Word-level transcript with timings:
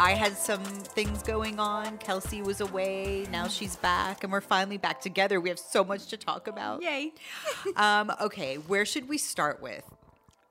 I 0.00 0.12
had 0.14 0.34
some 0.36 0.64
things 0.64 1.22
going 1.22 1.60
on. 1.60 1.98
Kelsey 1.98 2.40
was 2.40 2.62
away. 2.62 3.26
Now 3.30 3.48
she's 3.48 3.76
back, 3.76 4.24
and 4.24 4.32
we're 4.32 4.40
finally 4.40 4.78
back 4.78 5.02
together. 5.02 5.38
We 5.42 5.50
have 5.50 5.58
so 5.58 5.84
much 5.84 6.06
to 6.06 6.16
talk 6.16 6.48
about. 6.48 6.82
Yay. 6.82 7.12
Um, 7.76 8.10
okay, 8.20 8.56
where 8.56 8.86
should 8.86 9.08
we 9.10 9.18
start 9.18 9.60
with? 9.60 9.84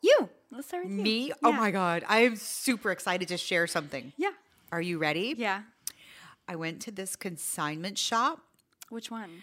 You. 0.01 0.29
Let's 0.51 0.67
start 0.67 0.85
with 0.85 0.93
you. 0.97 1.01
Me? 1.03 1.31
Oh 1.43 1.49
Yeah. 1.49 1.57
my 1.57 1.71
God. 1.71 2.03
I 2.07 2.19
am 2.19 2.35
super 2.35 2.91
excited 2.91 3.27
to 3.29 3.37
share 3.37 3.65
something. 3.65 4.13
Yeah. 4.17 4.31
Are 4.71 4.81
you 4.81 4.99
ready? 4.99 5.33
Yeah. 5.35 5.63
I 6.47 6.55
went 6.55 6.79
to 6.83 6.91
this 6.91 7.15
consignment 7.15 7.97
shop. 7.97 8.39
Which 8.89 9.09
one? 9.09 9.41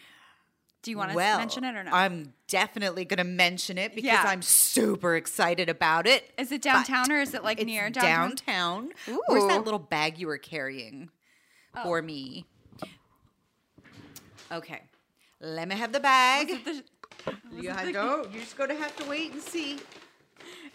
Do 0.87 0.93
you 0.93 0.99
want 0.99 1.11
to 1.11 1.17
well, 1.17 1.39
mention 1.39 1.65
it 1.65 1.75
or 1.75 1.83
no? 1.83 1.91
I'm 1.91 2.33
definitely 2.47 3.05
going 3.05 3.19
to 3.19 3.25
mention 3.25 3.77
it 3.77 3.93
because 3.93 4.07
Yeah. 4.07 4.23
I'm 4.25 4.41
super 4.41 5.17
excited 5.17 5.69
about 5.69 6.07
it. 6.07 6.31
is 6.39 6.53
it 6.53 6.63
downtown 6.63 7.11
or 7.11 7.19
is 7.19 7.35
it 7.35 7.43
like 7.43 7.59
near 7.67 7.91
downtown? 7.91 8.37
downtown. 8.47 9.19
Where's 9.27 9.49
that 9.49 9.65
little 9.65 9.81
bag 9.81 10.21
you 10.21 10.29
were 10.29 10.39
carrying 10.39 11.11
for 11.83 12.01
me? 12.03 12.47
Okay. 14.53 14.83
Let 15.41 15.67
me 15.67 15.75
have 15.75 15.91
the 15.93 15.99
bag. 15.99 16.65
The, 16.65 16.85
You 17.53 17.73
the- 17.73 17.93
to, 17.93 18.29
you're 18.31 18.43
just 18.43 18.57
going 18.57 18.71
to 18.71 18.77
have 18.77 18.95
to 18.99 19.09
wait 19.09 19.33
and 19.33 19.43
see. 19.43 19.81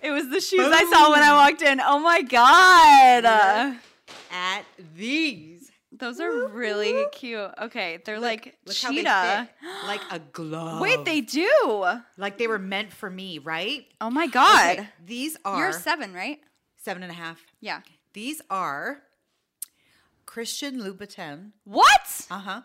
it 0.01 0.11
was 0.11 0.27
the 0.27 0.41
shoes 0.41 0.59
I 0.73 0.83
saw 0.91 1.09
when 1.11 1.23
I 1.23 1.31
walked 1.35 1.61
in. 1.61 1.79
Oh 1.79 1.99
my 1.99 2.21
god. 2.21 3.23
Uh, 3.23 3.73
At 4.29 4.63
these. 4.97 5.50
Those 6.01 6.19
are 6.19 6.47
really 6.49 7.05
cute. 7.13 7.51
Okay, 7.61 7.99
they're 8.03 8.19
like 8.19 8.57
Look 8.65 8.75
how 8.75 8.89
they 8.89 8.97
cheetah. 8.97 9.49
Like 9.87 10.01
a 10.11 10.19
glove. 10.33 10.81
Wait, 10.81 11.05
they 11.05 11.21
do. 11.21 11.85
Like 12.17 12.37
they 12.37 12.47
were 12.47 12.59
meant 12.59 12.91
for 12.91 13.09
me, 13.09 13.37
right? 13.37 13.85
Oh 14.01 14.09
my 14.09 14.27
god. 14.27 14.79
Okay, 14.79 14.89
these 15.05 15.37
are 15.45 15.57
You're 15.59 15.71
seven, 15.71 16.13
right? 16.13 16.39
seven 16.75 17.03
and 17.03 17.11
a 17.11 17.15
half. 17.15 17.39
Yeah. 17.61 17.81
These 18.13 18.41
are 18.49 19.03
Christian 20.25 20.81
Louboutin. 20.81 21.51
What? 21.63 22.25
Uh 22.29 22.39
huh. 22.39 22.61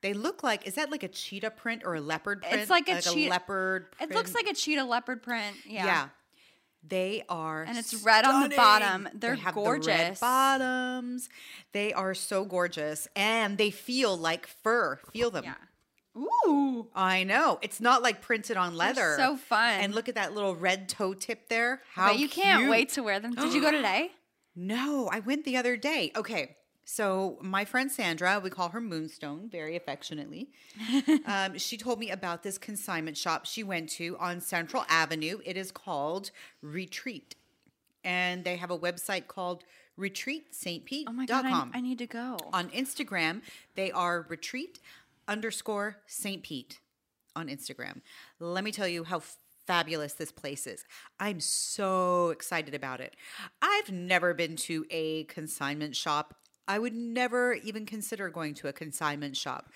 They 0.00 0.12
look 0.12 0.44
like 0.44 0.66
is 0.66 0.74
that 0.74 0.90
like 0.90 1.02
a 1.02 1.08
cheetah 1.08 1.50
print 1.50 1.82
or 1.84 1.96
a 1.96 2.00
leopard 2.00 2.42
print? 2.42 2.60
It's 2.60 2.70
like 2.70 2.88
a 2.88 3.00
cheetah- 3.02 3.30
leopard. 3.30 3.86
It 4.00 4.10
looks 4.12 4.34
like 4.34 4.46
a 4.46 4.54
cheetah 4.54 4.84
leopard 4.84 5.22
print. 5.22 5.56
Yeah. 5.66 5.84
yeah. 5.86 6.08
They 6.88 7.24
are 7.28 7.62
And 7.62 7.76
it's 7.76 7.94
red 8.04 8.24
on 8.24 8.48
the 8.48 8.56
bottom. 8.56 9.08
They're 9.14 9.36
they 9.36 9.40
have 9.42 9.54
The 9.54 9.82
red 9.86 10.20
bottoms. 10.20 11.28
They 11.72 11.92
are 11.92 12.14
so 12.14 12.44
gorgeous, 12.44 13.08
and 13.14 13.58
they 13.58 13.70
feel 13.70 14.16
like 14.16 14.46
fur. 14.46 14.98
Feel 15.12 15.30
them. 15.30 15.44
Yeah. 15.44 15.54
Ooh. 16.46 16.88
I 16.94 17.24
know. 17.24 17.58
It's 17.62 17.80
not 17.80 18.02
like 18.02 18.22
printed 18.22 18.56
on 18.56 18.74
leather. 18.76 19.14
so 19.16 19.36
fun. 19.36 19.80
And 19.80 19.94
look 19.94 20.08
at 20.08 20.16
that 20.16 20.34
little 20.34 20.56
red 20.56 20.88
toe 20.88 21.14
tip 21.14 21.48
there. 21.48 21.80
How 21.92 22.08
but 22.08 22.18
you 22.18 22.28
can't 22.28 22.68
wait 22.70 22.90
to 22.90 23.02
wear 23.02 23.20
them. 23.20 23.34
Did 23.34 23.52
you 23.54 23.60
go 23.60 23.70
today? 23.78 24.10
No, 24.56 25.08
I 25.12 25.20
went 25.20 25.44
the 25.44 25.56
other 25.56 25.76
day. 25.76 26.10
Okay. 26.16 26.56
So 26.90 27.36
my 27.42 27.66
friend 27.66 27.92
Sandra, 27.92 28.40
we 28.42 28.48
call 28.48 28.70
her 28.70 28.80
Moonstone 28.80 29.50
very 29.50 29.76
affectionately. 29.76 30.48
um, 31.26 31.58
she 31.58 31.76
told 31.76 31.98
me 31.98 32.10
about 32.10 32.42
this 32.42 32.56
consignment 32.56 33.18
shop 33.18 33.44
she 33.44 33.62
went 33.62 33.90
to 33.90 34.16
on 34.18 34.40
Central 34.40 34.86
Avenue. 34.88 35.38
It 35.44 35.58
is 35.58 35.70
called 35.70 36.30
Retreat, 36.62 37.34
and 38.02 38.42
they 38.42 38.56
have 38.56 38.70
a 38.70 38.78
website 38.78 39.26
called 39.26 39.64
RetreatSt.Pete.com. 40.00 41.12
Oh 41.12 41.12
my 41.12 41.26
god, 41.26 41.44
I, 41.44 41.68
I 41.74 41.80
need 41.82 41.98
to 41.98 42.06
go. 42.06 42.38
on 42.54 42.70
Instagram, 42.70 43.42
they 43.74 43.92
are 43.92 44.24
Retreat 44.26 44.80
underscore 45.28 45.98
St. 46.06 46.42
Pete 46.42 46.80
on 47.36 47.48
Instagram. 47.48 48.00
Let 48.40 48.64
me 48.64 48.72
tell 48.72 48.88
you 48.88 49.04
how 49.04 49.20
fabulous 49.66 50.14
this 50.14 50.32
place 50.32 50.66
is. 50.66 50.86
I'm 51.20 51.40
so 51.40 52.30
excited 52.30 52.74
about 52.74 53.02
it. 53.02 53.14
I've 53.60 53.92
never 53.92 54.32
been 54.32 54.56
to 54.56 54.86
a 54.90 55.24
consignment 55.24 55.94
shop. 55.94 56.34
I 56.68 56.78
would 56.78 56.94
never 56.94 57.54
even 57.54 57.86
consider 57.86 58.28
going 58.28 58.54
to 58.54 58.68
a 58.68 58.72
consignment 58.72 59.36
shop. 59.36 59.70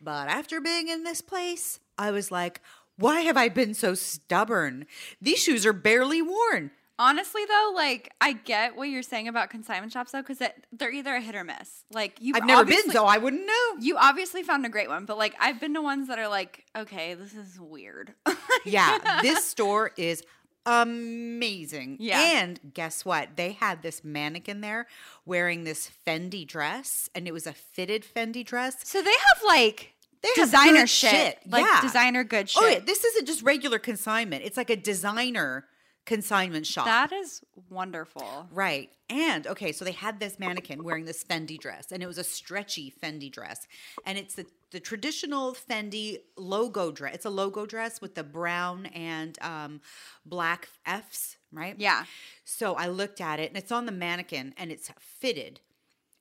But 0.00 0.28
after 0.28 0.60
being 0.60 0.88
in 0.88 1.04
this 1.04 1.20
place, 1.20 1.78
I 1.98 2.10
was 2.10 2.30
like, 2.30 2.62
why 2.96 3.20
have 3.20 3.36
I 3.36 3.48
been 3.48 3.74
so 3.74 3.94
stubborn? 3.94 4.86
These 5.20 5.42
shoes 5.42 5.66
are 5.66 5.74
barely 5.74 6.22
worn. 6.22 6.70
Honestly, 6.98 7.42
though, 7.46 7.72
like 7.74 8.12
I 8.20 8.32
get 8.32 8.76
what 8.76 8.90
you're 8.90 9.02
saying 9.02 9.26
about 9.26 9.48
consignment 9.48 9.90
shops, 9.90 10.12
though, 10.12 10.20
because 10.20 10.38
they're 10.70 10.92
either 10.92 11.14
a 11.14 11.20
hit 11.20 11.34
or 11.34 11.44
miss. 11.44 11.84
Like 11.90 12.18
you, 12.20 12.34
I've 12.36 12.44
never 12.44 12.64
been, 12.64 12.90
so 12.90 13.06
I 13.06 13.16
wouldn't 13.16 13.46
know. 13.46 13.80
You 13.80 13.96
obviously 13.96 14.42
found 14.42 14.66
a 14.66 14.68
great 14.68 14.88
one, 14.88 15.06
but 15.06 15.16
like 15.16 15.34
I've 15.40 15.58
been 15.58 15.72
to 15.74 15.80
ones 15.80 16.08
that 16.08 16.18
are 16.18 16.28
like, 16.28 16.66
okay, 16.76 17.14
this 17.14 17.32
is 17.32 17.58
weird. 17.58 18.12
yeah, 18.66 19.20
this 19.22 19.44
store 19.46 19.92
is 19.96 20.22
amazing. 20.66 21.96
Yeah. 22.00 22.20
And 22.20 22.60
guess 22.74 23.04
what? 23.04 23.36
They 23.36 23.52
had 23.52 23.82
this 23.82 24.02
mannequin 24.04 24.60
there 24.60 24.86
wearing 25.24 25.64
this 25.64 25.90
Fendi 26.06 26.46
dress, 26.46 27.08
and 27.14 27.26
it 27.26 27.32
was 27.32 27.46
a 27.46 27.52
fitted 27.52 28.04
Fendi 28.04 28.44
dress. 28.44 28.76
so 28.88 29.02
they 29.02 29.10
have 29.10 29.42
like 29.46 29.94
They 30.22 30.28
designer 30.34 30.86
shit, 30.86 31.10
shit, 31.10 31.38
like 31.46 31.64
yeah. 31.64 31.80
designer 31.80 32.24
good 32.24 32.48
shit. 32.50 32.62
Oh, 32.62 32.68
yeah, 32.68 32.78
this 32.80 33.04
isn't 33.04 33.26
just 33.26 33.42
regular 33.42 33.78
consignment. 33.78 34.44
It's 34.44 34.56
like 34.56 34.70
a 34.70 34.76
designer 34.76 35.66
consignment 36.06 36.66
shop. 36.66 36.86
that 36.86 37.12
is 37.12 37.40
wonderful. 37.68 38.48
Right. 38.50 38.90
And 39.08 39.46
okay, 39.46 39.72
so 39.72 39.84
they 39.84 39.92
had 39.92 40.18
this 40.20 40.38
mannequin 40.38 40.82
wearing 40.84 41.04
this 41.04 41.22
Fendi 41.24 41.58
dress, 41.58 41.90
and 41.92 42.02
it 42.02 42.06
was 42.06 42.18
a 42.18 42.24
stretchy 42.24 42.92
Fendi 43.02 43.30
dress. 43.30 43.66
And 44.06 44.16
it's 44.18 44.34
the, 44.34 44.46
the 44.70 44.80
traditional 44.80 45.54
Fendi 45.54 46.18
logo 46.36 46.92
dress. 46.92 47.14
It's 47.14 47.24
a 47.24 47.30
logo 47.30 47.66
dress 47.66 48.00
with 48.00 48.14
the 48.14 48.24
brown 48.24 48.86
and 48.86 49.36
um, 49.42 49.80
black 50.24 50.68
F's, 50.86 51.36
right? 51.52 51.74
Yeah. 51.78 52.04
So 52.44 52.74
I 52.74 52.86
looked 52.86 53.20
at 53.20 53.40
it, 53.40 53.48
and 53.48 53.56
it's 53.56 53.72
on 53.72 53.86
the 53.86 53.92
mannequin, 53.92 54.54
and 54.56 54.70
it's 54.70 54.90
fitted. 54.98 55.60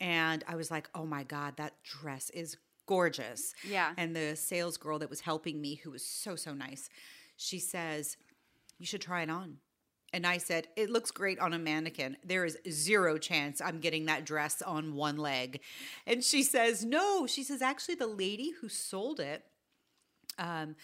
And 0.02 0.44
I 0.48 0.56
was 0.56 0.72
like, 0.72 0.90
oh 0.96 1.06
my 1.06 1.24
God, 1.24 1.58
that 1.58 1.74
dress 1.84 2.30
is 2.32 2.58
gorgeous. 2.86 3.54
Yeah. 3.68 3.94
And 3.98 4.16
the 4.16 4.36
sales 4.36 4.78
girl 4.78 5.00
that 5.00 5.10
was 5.10 5.22
helping 5.22 5.62
me, 5.62 5.76
who 5.76 5.92
was 5.92 6.04
so, 6.04 6.36
so 6.36 6.54
nice, 6.54 6.90
she 7.38 7.60
says, 7.60 8.18
you 8.80 8.86
should 8.86 9.02
try 9.02 9.22
it 9.22 9.30
on. 9.30 9.58
And 10.14 10.26
I 10.26 10.38
said, 10.38 10.68
It 10.76 10.90
looks 10.90 11.12
great 11.12 11.40
on 11.40 11.54
a 11.54 11.60
mannequin. 11.60 12.18
There 12.24 12.46
is 12.46 12.58
zero 12.70 13.18
chance 13.18 13.62
I'm 13.62 13.80
getting 13.80 14.06
that 14.06 14.26
dress 14.26 14.62
on 14.62 14.96
one 14.96 15.18
leg. 15.18 15.62
And 16.08 16.24
she 16.24 16.44
says, 16.44 16.86
No. 16.86 17.28
She 17.28 17.44
says, 17.44 17.62
Actually, 17.62 17.96
the 17.96 18.08
lady 18.08 18.52
who 18.62 18.70
sold 18.70 19.20
it 19.20 19.44
um, 20.38 20.76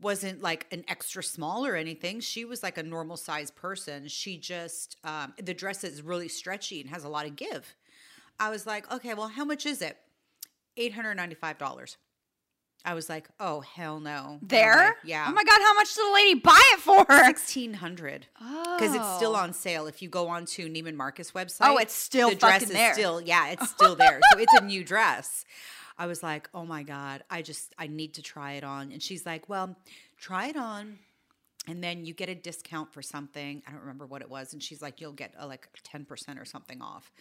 wasn't 0.00 0.42
like 0.42 0.66
an 0.70 0.84
extra 0.88 1.22
small 1.22 1.66
or 1.66 1.76
anything. 1.76 2.20
She 2.20 2.44
was 2.44 2.62
like 2.62 2.78
a 2.78 2.82
normal 2.82 3.16
size 3.16 3.50
person. 3.50 4.08
She 4.08 4.36
just, 4.38 4.96
um, 5.04 5.34
the 5.42 5.54
dress 5.54 5.84
is 5.84 6.02
really 6.02 6.28
stretchy 6.28 6.80
and 6.80 6.90
has 6.90 7.04
a 7.04 7.08
lot 7.08 7.26
of 7.26 7.36
give. 7.36 7.74
I 8.38 8.50
was 8.50 8.66
like, 8.66 8.90
Okay, 8.92 9.14
well, 9.14 9.28
how 9.28 9.44
much 9.44 9.66
is 9.66 9.82
it? 9.82 9.96
$895. 10.78 11.96
I 12.84 12.94
was 12.94 13.08
like, 13.08 13.28
Oh, 13.38 13.60
hell 13.60 14.00
no. 14.00 14.10
No 14.24 14.32
way." 14.32 14.38
There? 14.42 14.96
Yeah. 15.04 15.26
Oh 15.28 15.32
my 15.32 15.44
god, 15.44 15.60
how 15.60 15.74
much 15.74 15.94
did 15.94 16.04
the 16.06 16.12
lady 16.12 16.34
buy 16.40 16.60
it 16.74 16.80
for? 16.80 17.04
sixteen 17.26 17.74
hundred 17.74 18.26
Oh. 18.40 18.76
because 18.78 18.94
it's 18.94 19.16
still 19.16 19.32
Oh. 19.36 19.40
on 19.40 19.52
sale. 19.52 19.86
If 19.86 20.02
you 20.02 20.08
go 20.08 20.28
on 20.28 20.46
to 20.46 20.68
Neiman 20.68 20.94
Marcus 20.96 21.30
website, 21.32 21.58
Oh, 21.68 21.76
it's 21.78 21.94
still 21.94 22.30
the 22.30 22.36
dress 22.36 22.52
fucking 22.62 22.68
is 22.68 22.72
there. 22.74 22.92
still 22.94 23.20
yeah, 23.20 23.48
it's 23.50 23.70
still 23.76 23.94
there. 23.94 24.20
so 24.32 24.38
it's 24.38 24.52
a 24.54 24.64
new 24.64 24.84
dress. 24.84 25.44
I 25.98 26.06
was 26.06 26.22
like, 26.22 26.48
oh 26.54 26.64
my 26.64 26.82
god, 26.82 27.22
I 27.30 27.42
just 27.42 27.74
I 27.78 27.86
need 27.86 28.14
to 28.14 28.22
try 28.22 28.52
it 28.54 28.64
on, 28.64 28.92
and 28.92 29.02
she's 29.02 29.24
like, 29.26 29.48
well, 29.48 29.76
try 30.18 30.46
it 30.48 30.56
on. 30.56 30.98
And 31.68 31.84
then 31.84 32.04
you 32.04 32.12
get 32.12 32.28
a 32.28 32.34
discount 32.34 32.92
for 32.92 33.02
something. 33.02 33.62
I 33.68 33.70
don't 33.70 33.82
remember 33.82 34.04
what 34.04 34.20
it 34.20 34.28
was. 34.28 34.52
And 34.52 34.60
she's 34.60 34.82
like, 34.82 35.00
you'll 35.00 35.12
get 35.12 35.32
uh, 35.40 35.46
like 35.46 35.68
10% 35.94 36.40
or 36.40 36.44
something 36.44 36.82
off. 36.82 37.12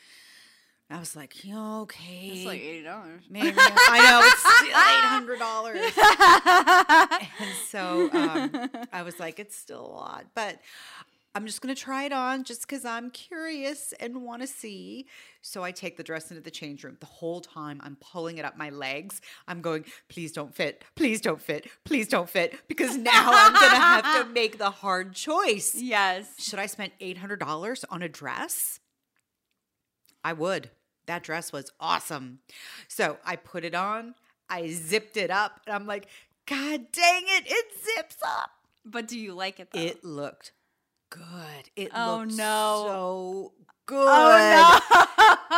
I 0.92 1.00
was 1.00 1.16
like, 1.16 1.34
okay. 1.50 2.30
It's 2.34 2.46
like 2.46 2.62
eighty 2.62 2.84
dollars. 2.84 3.24
Man, 3.30 3.54
I 3.58 4.00
know 4.04 4.22
it's 4.26 4.42
still 4.58 4.68
eight 4.68 5.06
hundred 5.08 5.40
dollars. 5.40 7.30
and 7.40 7.56
so 7.68 8.10
um, 8.12 8.88
I 8.92 9.02
was 9.04 9.20
like, 9.20 9.40
it's 9.40 9.56
still 9.56 9.86
a 9.86 9.88
lot, 9.88 10.26
but 10.36 10.60
I'm 11.34 11.46
just 11.46 11.62
gonna 11.62 11.76
try 11.76 12.04
it 12.04 12.12
on 12.12 12.44
just 12.44 12.62
because 12.62 12.84
I'm 12.84 13.10
curious 13.10 13.94
and 14.02 14.22
want 14.22 14.42
to 14.42 14.48
see. 14.48 15.06
So 15.42 15.64
I 15.64 15.72
take 15.72 15.96
the 15.96 16.04
dress 16.04 16.30
into 16.30 16.44
the 16.44 16.52
change 16.52 16.84
room. 16.84 16.98
The 17.00 17.06
whole 17.06 17.40
time 17.40 17.80
I'm 17.84 17.96
pulling 18.02 18.38
it 18.38 18.44
up 18.44 18.58
my 18.58 18.70
legs. 18.70 19.22
I'm 19.48 19.62
going, 19.62 19.86
please 20.10 20.34
don't 20.34 20.54
fit, 20.54 20.84
please 20.96 21.22
don't 21.22 21.42
fit, 21.42 21.68
please 21.86 22.10
don't 22.10 22.30
fit, 22.30 22.60
because 22.68 22.98
now 22.98 23.32
I'm 23.32 23.54
gonna 23.54 23.76
have 23.76 24.26
to 24.28 24.30
make 24.34 24.58
the 24.58 24.72
hard 24.72 25.14
choice. 25.14 25.74
Yes. 25.74 26.28
Should 26.38 26.60
I 26.60 26.66
spend 26.66 26.92
eight 27.00 27.18
hundred 27.20 27.40
dollars 27.40 27.86
on 27.90 28.02
a 28.02 28.10
dress? 28.10 28.82
I 30.24 30.34
would. 30.34 30.70
That 31.12 31.24
dress 31.24 31.52
was 31.52 31.70
awesome. 31.78 32.40
So 32.88 33.18
I 33.26 33.36
put 33.36 33.66
it 33.66 33.76
on, 33.76 34.16
I 34.50 34.70
zipped 34.70 35.18
it 35.18 35.30
up, 35.30 35.60
and 35.68 35.76
I'm 35.76 35.86
like, 35.86 36.08
God 36.46 36.86
dang 36.94 37.24
it, 37.26 37.44
it 37.48 37.66
zips 37.84 38.16
up. 38.26 38.52
But 38.86 39.10
do 39.10 39.20
you 39.20 39.34
like 39.34 39.60
it 39.60 39.72
though? 39.74 39.82
It 39.82 40.06
looked 40.06 40.54
good. 41.10 41.70
It 41.76 41.92
Oh, 41.94 42.20
looked 42.22 42.38
no. 42.38 42.86
so 42.88 43.52
good. 43.88 44.08
oh 44.10 44.80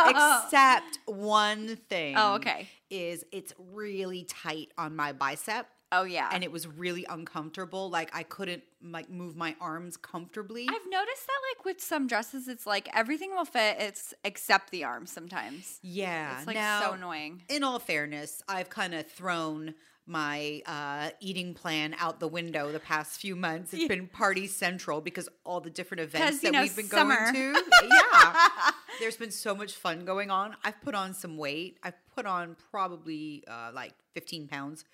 no. 0.02 0.10
Except 0.10 0.98
one 1.06 1.76
thing. 1.88 2.16
Oh, 2.18 2.34
okay. 2.34 2.68
Is 2.90 3.24
it's 3.30 3.52
really 3.72 4.24
tight 4.24 4.72
on 4.76 4.96
my 4.96 5.12
bicep. 5.12 5.68
Oh 6.00 6.04
yeah. 6.04 6.30
and 6.32 6.42
it 6.44 6.50
was 6.52 6.66
really 6.66 7.06
uncomfortable. 7.08 7.90
Like 7.90 8.10
I 8.14 8.22
couldn't 8.22 8.62
like 8.82 9.08
move 9.10 9.36
my 9.36 9.54
arms 9.60 9.96
comfortably. 9.96 10.62
I've 10.68 10.90
noticed 10.90 11.26
that 11.26 11.40
like 11.56 11.64
with 11.64 11.80
some 11.80 12.06
dresses, 12.06 12.48
it's 12.48 12.66
like 12.66 12.88
everything 12.94 13.30
will 13.34 13.44
fit. 13.44 13.76
It's 13.78 14.12
except 14.24 14.70
the 14.70 14.84
arms 14.84 15.10
sometimes. 15.10 15.78
yeah, 15.82 16.38
It's 16.38 16.46
like 16.46 16.56
now, 16.56 16.80
so 16.80 16.92
annoying. 16.92 17.42
In 17.48 17.62
all 17.64 17.78
fairness, 17.78 18.42
I've 18.48 18.70
kind 18.70 18.94
of 18.94 19.06
thrown 19.06 19.74
my 20.06 20.62
uh, 20.66 21.10
eating 21.20 21.54
plan 21.54 21.94
out 21.98 22.20
the 22.20 22.28
window 22.28 22.70
the 22.70 22.80
past 22.80 23.20
few 23.20 23.34
months. 23.34 23.72
It's 23.72 23.88
been 23.88 24.06
party 24.06 24.46
central 24.46 25.00
because 25.00 25.28
all 25.44 25.60
the 25.60 25.70
different 25.70 26.02
events 26.02 26.40
that 26.40 26.52
know, 26.52 26.62
we've 26.62 26.76
been 26.76 26.86
summer. 26.86 27.32
going 27.32 27.34
to. 27.34 27.62
Yeah, 27.84 28.36
there's 29.00 29.16
been 29.16 29.30
so 29.30 29.54
much 29.54 29.72
fun 29.72 30.04
going 30.04 30.30
on. 30.30 30.56
I've 30.64 30.80
put 30.82 30.94
on 30.94 31.14
some 31.14 31.36
weight. 31.36 31.78
I've 31.82 31.94
put 32.14 32.26
on 32.26 32.56
probably 32.70 33.44
uh, 33.48 33.70
like 33.74 33.92
15 34.14 34.48
pounds. 34.48 34.84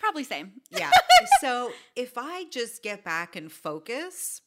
Probably 0.00 0.24
same. 0.24 0.52
Yeah. 0.70 0.90
so 1.40 1.72
if 1.96 2.16
I 2.16 2.44
just 2.50 2.82
get 2.82 3.04
back 3.04 3.36
and 3.36 3.50
focus 3.50 4.40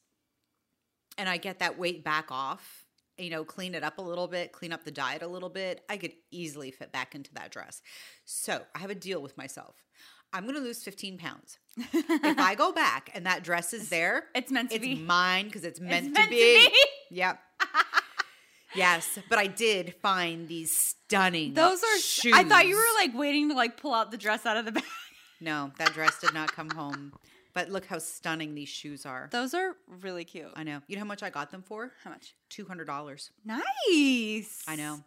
and 1.17 1.29
I 1.29 1.37
get 1.37 1.59
that 1.59 1.77
weight 1.77 2.03
back 2.03 2.27
off, 2.29 2.85
you 3.17 3.29
know, 3.29 3.43
clean 3.43 3.75
it 3.75 3.83
up 3.83 3.99
a 3.99 4.01
little 4.01 4.27
bit, 4.27 4.51
clean 4.51 4.73
up 4.73 4.83
the 4.83 4.91
diet 4.91 5.21
a 5.21 5.27
little 5.27 5.49
bit, 5.49 5.81
I 5.87 5.97
could 5.97 6.13
easily 6.31 6.71
fit 6.71 6.91
back 6.91 7.13
into 7.13 7.33
that 7.35 7.51
dress. 7.51 7.81
So 8.25 8.61
I 8.73 8.79
have 8.79 8.89
a 8.89 8.95
deal 8.95 9.21
with 9.21 9.37
myself. 9.37 9.85
I'm 10.33 10.43
going 10.43 10.55
to 10.55 10.61
lose 10.61 10.83
15 10.83 11.17
pounds. 11.17 11.59
if 11.77 12.39
I 12.39 12.55
go 12.55 12.71
back 12.71 13.11
and 13.13 13.25
that 13.25 13.43
dress 13.43 13.73
is 13.73 13.89
there, 13.89 14.25
It's 14.35 14.51
meant 14.51 14.69
to 14.71 14.75
it's 14.75 14.85
be. 14.85 14.95
mine 14.95 15.45
because 15.45 15.63
it's 15.63 15.79
meant, 15.79 16.05
meant 16.11 16.15
to, 16.15 16.23
to 16.23 16.29
be. 16.29 16.67
be. 16.69 16.77
Yep. 17.11 17.39
yes, 18.75 19.19
but 19.29 19.37
I 19.39 19.47
did 19.47 19.95
find 20.01 20.47
these 20.47 20.75
stunning. 20.75 21.53
Those 21.53 21.83
are. 21.83 21.99
shoes. 21.99 22.33
I 22.35 22.43
thought 22.43 22.67
you 22.67 22.75
were 22.75 22.81
like 22.95 23.15
waiting 23.15 23.49
to 23.49 23.55
like 23.55 23.77
pull 23.77 23.93
out 23.93 24.11
the 24.11 24.17
dress 24.17 24.45
out 24.45 24.57
of 24.57 24.65
the 24.65 24.71
bag. 24.71 24.83
No, 25.41 25.71
that 25.77 25.91
dress 25.93 26.21
did 26.21 26.33
not 26.33 26.53
come 26.53 26.69
home. 26.69 27.11
But 27.53 27.69
look 27.69 27.85
how 27.85 27.97
stunning 27.97 28.55
these 28.55 28.69
shoes 28.69 29.05
are. 29.05 29.27
Those 29.31 29.53
are 29.53 29.75
really 30.01 30.23
cute. 30.23 30.47
I 30.55 30.63
know. 30.63 30.79
You 30.87 30.95
know 30.95 31.01
how 31.01 31.05
much 31.07 31.21
I 31.21 31.29
got 31.29 31.51
them 31.51 31.63
for? 31.63 31.91
How 32.01 32.11
much? 32.11 32.33
Two 32.49 32.63
hundred 32.65 32.85
dollars. 32.85 33.29
Nice. 33.43 34.63
I 34.69 34.77
know. 34.77 35.03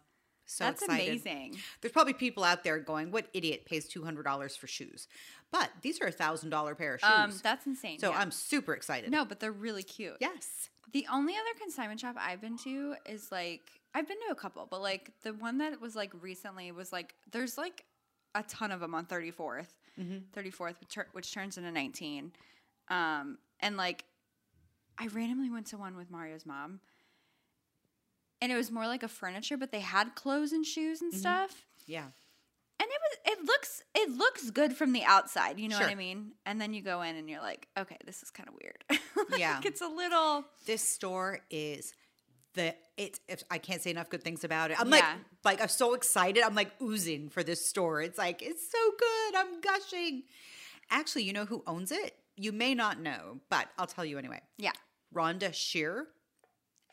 So 0.49 0.63
That's 0.63 0.81
excited. 0.81 1.09
amazing. 1.09 1.57
There's 1.81 1.91
probably 1.91 2.13
people 2.13 2.43
out 2.43 2.63
there 2.63 2.79
going, 2.79 3.11
"What 3.11 3.27
idiot 3.33 3.65
pays 3.65 3.87
two 3.87 4.03
hundred 4.03 4.23
dollars 4.23 4.55
for 4.55 4.65
shoes?" 4.67 5.07
But 5.51 5.69
these 5.81 6.01
are 6.01 6.07
a 6.07 6.11
thousand 6.11 6.49
dollar 6.49 6.73
pair 6.73 6.95
of 6.95 7.01
shoes. 7.01 7.09
Um, 7.13 7.33
that's 7.43 7.65
insane. 7.67 7.99
so 7.99 8.09
yeah. 8.11 8.19
I'm 8.19 8.31
super 8.31 8.73
excited. 8.73 9.11
no, 9.11 9.25
but 9.25 9.39
they're 9.39 9.51
really 9.51 9.83
cute. 9.83 10.17
Yes. 10.19 10.69
The 10.93 11.05
only 11.11 11.33
other 11.33 11.59
consignment 11.59 11.99
shop 11.99 12.15
I've 12.17 12.39
been 12.41 12.57
to 12.59 12.95
is 13.05 13.29
like 13.31 13.61
I've 13.93 14.07
been 14.07 14.17
to 14.27 14.31
a 14.31 14.35
couple, 14.35 14.65
but 14.71 14.81
like 14.81 15.11
the 15.23 15.33
one 15.33 15.57
that 15.59 15.79
was 15.81 15.95
like 15.95 16.11
recently 16.21 16.71
was 16.71 16.91
like 16.93 17.13
there's 17.31 17.57
like 17.57 17.83
a 18.35 18.43
ton 18.43 18.71
of 18.71 18.79
them 18.79 18.95
on 18.95 19.05
34th, 19.05 19.67
Mm-hmm. 19.99 20.39
34th, 20.39 20.79
which, 20.79 20.89
tur- 20.89 21.07
which 21.13 21.33
turns 21.33 21.57
into 21.57 21.71
19. 21.71 22.31
Um, 22.89 23.37
and 23.59 23.75
like 23.77 24.05
I 24.97 25.07
randomly 25.07 25.49
went 25.49 25.67
to 25.67 25.77
one 25.77 25.95
with 25.97 26.09
Mario's 26.11 26.45
mom, 26.45 26.79
and 28.41 28.51
it 28.51 28.55
was 28.55 28.71
more 28.71 28.85
like 28.87 29.03
a 29.03 29.07
furniture, 29.07 29.57
but 29.57 29.71
they 29.71 29.79
had 29.79 30.15
clothes 30.15 30.51
and 30.51 30.65
shoes 30.65 30.99
Mm-hmm. 30.99 31.05
and 31.11 31.13
stuff. 31.19 31.65
Yeah. 31.85 32.05
And 32.79 32.87
it 32.91 32.99
was 33.01 33.39
it 33.39 33.45
looks 33.45 33.83
it 33.95 34.09
looks 34.11 34.51
good 34.51 34.73
from 34.73 34.91
the 34.93 35.03
outside, 35.03 35.59
you 35.59 35.67
know 35.67 35.79
what 35.79 35.89
I 35.89 35.95
mean? 35.95 36.33
And 36.45 36.61
then 36.61 36.73
you 36.75 36.81
go 36.83 37.01
in 37.01 37.15
and 37.15 37.27
you're 37.29 37.41
like, 37.41 37.67
okay, 37.77 37.97
this 38.05 38.21
is 38.21 38.29
kind 38.29 38.47
of 38.49 38.55
weird. 38.61 38.83
Like, 39.31 39.39
Yeah. 39.39 39.59
it's 39.65 39.81
a 39.81 39.87
little 39.87 40.45
This 40.67 40.81
store 40.87 41.39
is 41.49 41.93
the 42.53 42.75
it. 42.97 43.19
If 43.27 43.41
I 43.49 43.57
can't 43.57 43.81
say 43.81 43.89
enough 43.89 44.09
good 44.09 44.21
things 44.23 44.43
about 44.43 44.69
it, 44.71 44.79
I'm 44.79 44.89
Yeah. 44.89 44.95
like 44.95 45.05
like 45.43 45.61
I'm 45.61 45.67
so 45.69 45.95
excited. 45.95 46.43
I'm 46.43 46.53
like 46.55 46.71
oozing 46.81 47.29
for 47.29 47.41
this 47.43 47.65
store. 47.65 48.01
It's 48.01 48.17
like 48.19 48.43
it's 48.43 48.71
so 48.71 48.77
good. 48.99 49.35
I'm 49.35 49.59
gushing. 49.59 50.23
Actually, 50.91 51.23
you 51.23 51.33
know 51.33 51.45
who 51.45 51.63
owns 51.65 51.91
it? 51.91 52.15
You 52.35 52.51
may 52.51 52.75
not 52.75 52.99
know, 52.99 53.39
but 53.49 53.67
I'll 53.79 53.87
tell 53.87 54.05
you 54.05 54.19
anyway. 54.19 54.41
yeah. 54.57 54.71
Rhonda 55.15 55.51
Shear. 55.53 56.07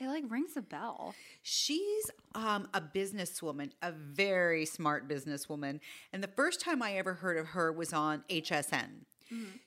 It 0.01 0.09
like 0.09 0.25
rings 0.29 0.57
a 0.57 0.63
bell. 0.63 1.15
She's 1.43 2.11
um, 2.35 2.69
a 2.75 2.81
businesswoman, 2.81 3.71
a 3.81 3.93
very 3.93 4.67
smart 4.67 5.09
businesswoman. 5.09 5.81
And 6.13 6.23
the 6.23 6.29
first 6.29 6.61
time 6.61 6.83
I 6.83 6.95
ever 6.95 7.15
heard 7.15 7.37
of 7.37 7.49
her 7.49 7.73
was 7.73 7.93
on 7.93 8.25
HSN. 8.29 9.05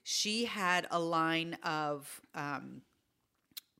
She 0.03 0.45
had 0.45 0.87
a 0.91 0.99
line 0.99 1.57
of 1.63 2.21
um, 2.35 2.81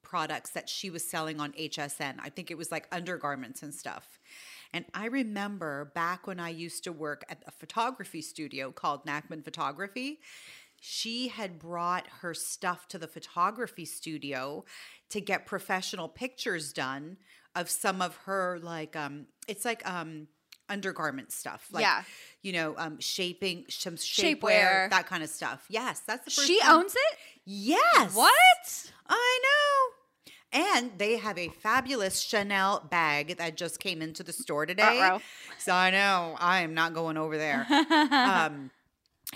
products 0.01 0.51
that 0.51 0.69
she 0.69 0.89
was 0.89 1.03
selling 1.03 1.39
on 1.39 1.51
HSN. 1.53 2.15
I 2.19 2.29
think 2.29 2.49
it 2.49 2.57
was 2.57 2.71
like 2.71 2.87
undergarments 2.91 3.61
and 3.61 3.73
stuff. 3.73 4.19
And 4.73 4.85
I 4.93 5.05
remember 5.05 5.91
back 5.95 6.27
when 6.27 6.39
I 6.39 6.49
used 6.49 6.83
to 6.85 6.91
work 6.91 7.23
at 7.29 7.43
a 7.47 7.51
photography 7.51 8.21
studio 8.21 8.71
called 8.71 9.05
Nachman 9.05 9.43
Photography, 9.43 10.19
she 10.79 11.27
had 11.29 11.59
brought 11.59 12.07
her 12.21 12.33
stuff 12.33 12.87
to 12.89 12.97
the 12.97 13.07
photography 13.07 13.85
studio 13.85 14.63
to 15.09 15.19
get 15.21 15.45
professional 15.45 16.07
pictures 16.07 16.71
done 16.73 17.17
of 17.55 17.69
some 17.69 18.01
of 18.01 18.15
her 18.25 18.59
like 18.61 18.95
um 18.95 19.25
it's 19.47 19.65
like 19.65 19.87
um 19.89 20.27
undergarment 20.69 21.31
stuff 21.31 21.67
like 21.71 21.81
Yeah. 21.81 22.03
you 22.43 22.51
know 22.51 22.75
um 22.77 22.99
shaping 22.99 23.65
some 23.69 23.95
Shapewear. 23.95 24.39
shapewear 24.41 24.89
that 24.89 25.07
kind 25.07 25.23
of 25.23 25.29
stuff 25.29 25.65
yes 25.69 26.01
that's 26.05 26.25
the 26.25 26.31
first 26.31 26.45
She 26.47 26.59
time- 26.59 26.75
owns 26.81 26.93
it? 26.93 27.17
yes 27.45 28.13
What? 28.13 28.91
I 29.07 29.39
know. 29.43 29.93
And 30.59 30.91
they 30.97 31.17
have 31.17 31.37
a 31.37 31.49
fabulous 31.49 32.19
Chanel 32.21 32.85
bag 32.89 33.37
that 33.37 33.57
just 33.57 33.79
came 33.79 34.01
into 34.01 34.23
the 34.23 34.31
store 34.33 34.65
today. 34.65 34.99
Uh-oh. 35.01 35.21
So 35.59 35.73
I 35.73 35.91
know 35.91 36.35
I 36.39 36.61
am 36.61 36.73
not 36.73 36.93
going 36.93 37.17
over 37.17 37.37
there. 37.37 37.65
um, 38.11 38.71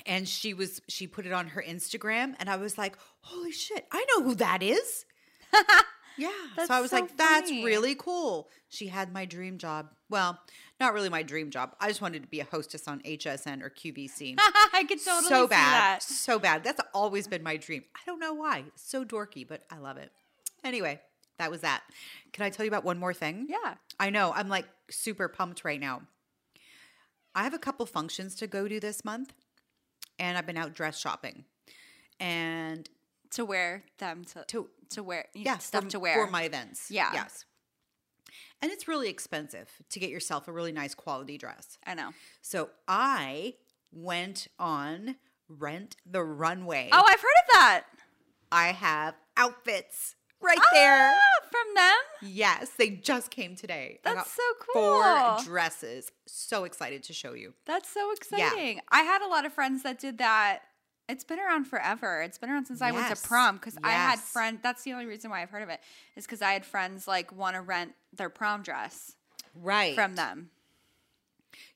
and 0.05 0.27
she 0.27 0.53
was 0.53 0.81
she 0.87 1.07
put 1.07 1.25
it 1.25 1.31
on 1.31 1.47
her 1.49 1.63
Instagram, 1.65 2.35
and 2.39 2.49
I 2.49 2.55
was 2.57 2.77
like, 2.77 2.97
"Holy 3.21 3.51
shit! 3.51 3.87
I 3.91 4.05
know 4.09 4.23
who 4.23 4.35
that 4.35 4.63
is." 4.63 5.05
yeah. 6.17 6.29
That's 6.55 6.67
so 6.67 6.73
I 6.73 6.81
was 6.81 6.91
so 6.91 6.97
like, 6.97 7.17
"That's 7.17 7.49
really 7.49 7.95
cool." 7.95 8.49
She 8.69 8.87
had 8.87 9.11
my 9.11 9.25
dream 9.25 9.57
job. 9.57 9.89
Well, 10.09 10.39
not 10.79 10.93
really 10.93 11.09
my 11.09 11.23
dream 11.23 11.51
job. 11.51 11.75
I 11.79 11.87
just 11.87 12.01
wanted 12.01 12.23
to 12.23 12.27
be 12.27 12.39
a 12.39 12.45
hostess 12.45 12.87
on 12.87 13.01
HSN 13.01 13.61
or 13.61 13.69
QVC 13.69 14.35
I 14.39 14.83
could 14.87 15.03
totally 15.03 15.29
so 15.29 15.45
see 15.45 15.49
bad, 15.49 15.99
that. 15.99 16.03
so 16.03 16.39
bad. 16.39 16.63
That's 16.63 16.81
always 16.93 17.27
been 17.27 17.43
my 17.43 17.57
dream. 17.57 17.83
I 17.95 17.99
don't 18.05 18.19
know 18.19 18.33
why. 18.33 18.63
It's 18.67 18.89
so 18.89 19.05
dorky, 19.05 19.47
but 19.47 19.63
I 19.69 19.77
love 19.77 19.97
it. 19.97 20.11
Anyway, 20.63 20.99
that 21.37 21.51
was 21.51 21.61
that. 21.61 21.83
Can 22.33 22.45
I 22.45 22.49
tell 22.49 22.65
you 22.65 22.69
about 22.69 22.83
one 22.83 22.97
more 22.97 23.13
thing? 23.13 23.47
Yeah. 23.49 23.75
I 23.99 24.09
know. 24.09 24.33
I'm 24.35 24.49
like 24.49 24.65
super 24.89 25.27
pumped 25.27 25.63
right 25.63 25.79
now. 25.79 26.01
I 27.33 27.43
have 27.43 27.53
a 27.53 27.59
couple 27.59 27.85
functions 27.85 28.35
to 28.35 28.47
go 28.47 28.67
to 28.67 28.79
this 28.79 29.05
month, 29.05 29.33
and 30.21 30.37
I've 30.37 30.45
been 30.45 30.55
out 30.57 30.73
dress 30.73 30.97
shopping, 30.97 31.43
and 32.19 32.87
To 33.31 33.43
wear 33.43 33.83
them 33.97 34.23
to 34.25 34.45
to 34.47 34.69
to 34.91 35.03
wear 35.03 35.25
yeah 35.33 35.57
stuff 35.57 35.83
for, 35.85 35.89
to 35.89 35.99
wear. 35.99 36.13
for 36.25 36.31
my 36.31 36.43
events. 36.43 36.89
Yeah. 36.89 37.11
yes. 37.13 37.45
And 38.61 38.71
it's 38.71 38.87
really 38.87 39.09
expensive 39.09 39.69
to 39.89 39.99
get 39.99 40.09
yourself 40.11 40.47
a 40.47 40.51
really 40.51 40.71
nice 40.71 40.93
quality 40.93 41.37
dress. 41.37 41.77
I 41.85 41.95
know. 41.95 42.11
So 42.41 42.69
I 42.87 43.55
went 43.91 44.47
on 44.59 45.15
Rent 45.49 45.95
the 46.05 46.23
Runway. 46.23 46.89
Oh, 46.91 47.03
I've 47.09 47.19
heard 47.19 47.41
of 47.43 47.53
that. 47.53 47.83
I 48.51 48.67
have 48.67 49.15
outfits 49.35 50.15
right 50.41 50.57
there. 50.73 51.11
Ah, 51.13 51.45
from 51.49 51.75
them? 51.75 51.95
Yes, 52.33 52.69
they 52.77 52.89
just 52.89 53.29
came 53.31 53.55
today. 53.55 53.99
That's 54.03 54.31
so 54.33 54.41
Four 54.73 55.03
cool. 55.03 55.43
dresses. 55.43 56.11
So 56.27 56.63
excited 56.63 57.03
to 57.03 57.13
show 57.13 57.33
you. 57.33 57.53
That's 57.65 57.89
so 57.89 58.11
exciting. 58.11 58.81
I 58.89 59.01
had 59.01 59.21
a 59.21 59.27
lot 59.27 59.45
of 59.45 59.53
friends 59.53 59.83
that 59.83 59.99
did 59.99 60.17
that. 60.19 60.59
It's 61.09 61.23
been 61.25 61.39
around 61.39 61.65
forever. 61.65 62.21
It's 62.21 62.37
been 62.37 62.49
around 62.49 62.67
since 62.67 62.81
I 62.81 62.91
went 62.91 63.13
to 63.13 63.21
prom 63.27 63.55
because 63.57 63.77
I 63.83 63.91
had 63.91 64.19
friends. 64.19 64.59
That's 64.63 64.83
the 64.83 64.93
only 64.93 65.05
reason 65.07 65.29
why 65.29 65.41
I've 65.41 65.49
heard 65.49 65.63
of 65.63 65.69
it 65.69 65.81
is 66.15 66.25
because 66.25 66.41
I 66.41 66.53
had 66.53 66.65
friends 66.65 67.07
like 67.07 67.35
want 67.35 67.55
to 67.55 67.61
rent 67.61 67.93
their 68.13 68.29
prom 68.29 68.61
dress 68.63 69.15
Right. 69.53 69.93
from 69.93 70.15
them. 70.15 70.51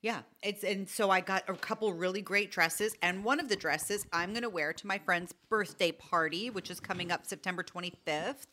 Yeah. 0.02 0.22
It's 0.42 0.64
and 0.64 0.88
so 0.88 1.10
I 1.10 1.20
got 1.20 1.44
a 1.50 1.54
couple 1.56 1.92
really 1.92 2.22
great 2.22 2.50
dresses 2.50 2.96
and 3.02 3.26
one 3.26 3.42
of 3.42 3.50
the 3.50 3.56
dresses 3.58 4.06
I'm 4.14 4.32
going 4.32 4.44
to 4.44 4.50
wear 4.50 4.72
to 4.72 4.88
my 4.88 5.00
friend's 5.00 5.34
birthday 5.50 5.92
party, 5.92 6.50
which 6.50 6.70
is 6.72 6.80
coming 6.80 7.12
up 7.12 7.26
September 7.26 7.62
25th. 7.64 8.46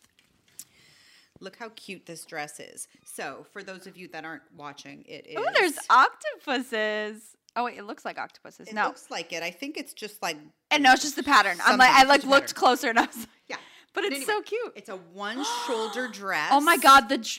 Look 1.42 1.56
how 1.56 1.70
cute 1.74 2.06
this 2.06 2.24
dress 2.24 2.60
is. 2.60 2.86
So, 3.04 3.44
for 3.52 3.62
those 3.62 3.86
of 3.86 3.96
you 3.96 4.06
that 4.08 4.24
aren't 4.24 4.42
watching, 4.56 5.04
it 5.08 5.26
is 5.26 5.36
Oh, 5.36 5.50
there's 5.54 5.76
octopuses. 5.90 7.36
Oh 7.56 7.64
wait, 7.64 7.76
it 7.78 7.84
looks 7.84 8.04
like 8.04 8.16
octopuses. 8.18 8.68
It 8.68 8.74
no, 8.74 8.86
looks 8.86 9.10
like 9.10 9.32
it. 9.32 9.42
I 9.42 9.50
think 9.50 9.76
it's 9.76 9.92
just 9.92 10.22
like 10.22 10.36
and 10.70 10.82
no, 10.82 10.92
it's 10.92 11.02
just 11.02 11.16
the 11.16 11.22
pattern. 11.22 11.58
I'm 11.64 11.78
like, 11.78 11.90
I 11.90 12.04
like 12.04 12.24
looked 12.24 12.54
pattern. 12.54 12.58
closer 12.58 12.90
and 12.90 12.98
I 12.98 13.06
was 13.06 13.16
like, 13.18 13.28
yeah. 13.48 13.56
but 13.92 14.04
it's 14.04 14.16
anyway, 14.16 14.32
so 14.32 14.40
cute. 14.42 14.72
It's 14.76 14.88
a 14.88 14.96
one 14.96 15.44
shoulder 15.66 16.08
dress. 16.12 16.48
Oh 16.52 16.60
my 16.60 16.76
god, 16.78 17.08
the 17.08 17.38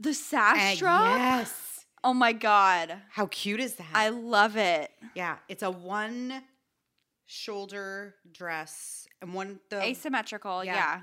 the 0.00 0.14
sash 0.14 0.78
drop. 0.78 1.18
yes. 1.18 1.86
Oh 2.04 2.14
my 2.14 2.32
god, 2.32 2.94
How 3.10 3.26
cute 3.26 3.60
is 3.60 3.74
that? 3.76 3.90
I 3.94 4.10
love 4.10 4.56
it. 4.56 4.90
yeah, 5.14 5.38
it's 5.48 5.62
a 5.62 5.70
one 5.70 6.42
shoulder 7.26 8.14
dress 8.30 9.06
and 9.22 9.32
one 9.34 9.58
the 9.70 9.82
Asymmetrical, 9.82 10.64
yeah. 10.64 10.74
yeah. 10.74 11.00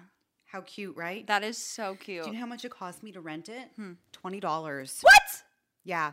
How 0.51 0.62
cute, 0.62 0.96
right? 0.98 1.25
That 1.27 1.43
is 1.43 1.58
so 1.58 1.96
cute. 1.96 2.24
Do 2.24 2.29
you 2.29 2.34
know 2.36 2.39
how 2.41 2.46
much 2.46 2.65
it 2.65 2.72
cost 2.72 3.03
me 3.03 3.12
to 3.13 3.22
rent 3.22 3.48
it? 3.50 3.70
Hmm. 3.75 3.93
Twenty 4.12 4.39
dollars. 4.39 5.00
what? 5.01 5.43
Yeah. 5.84 6.12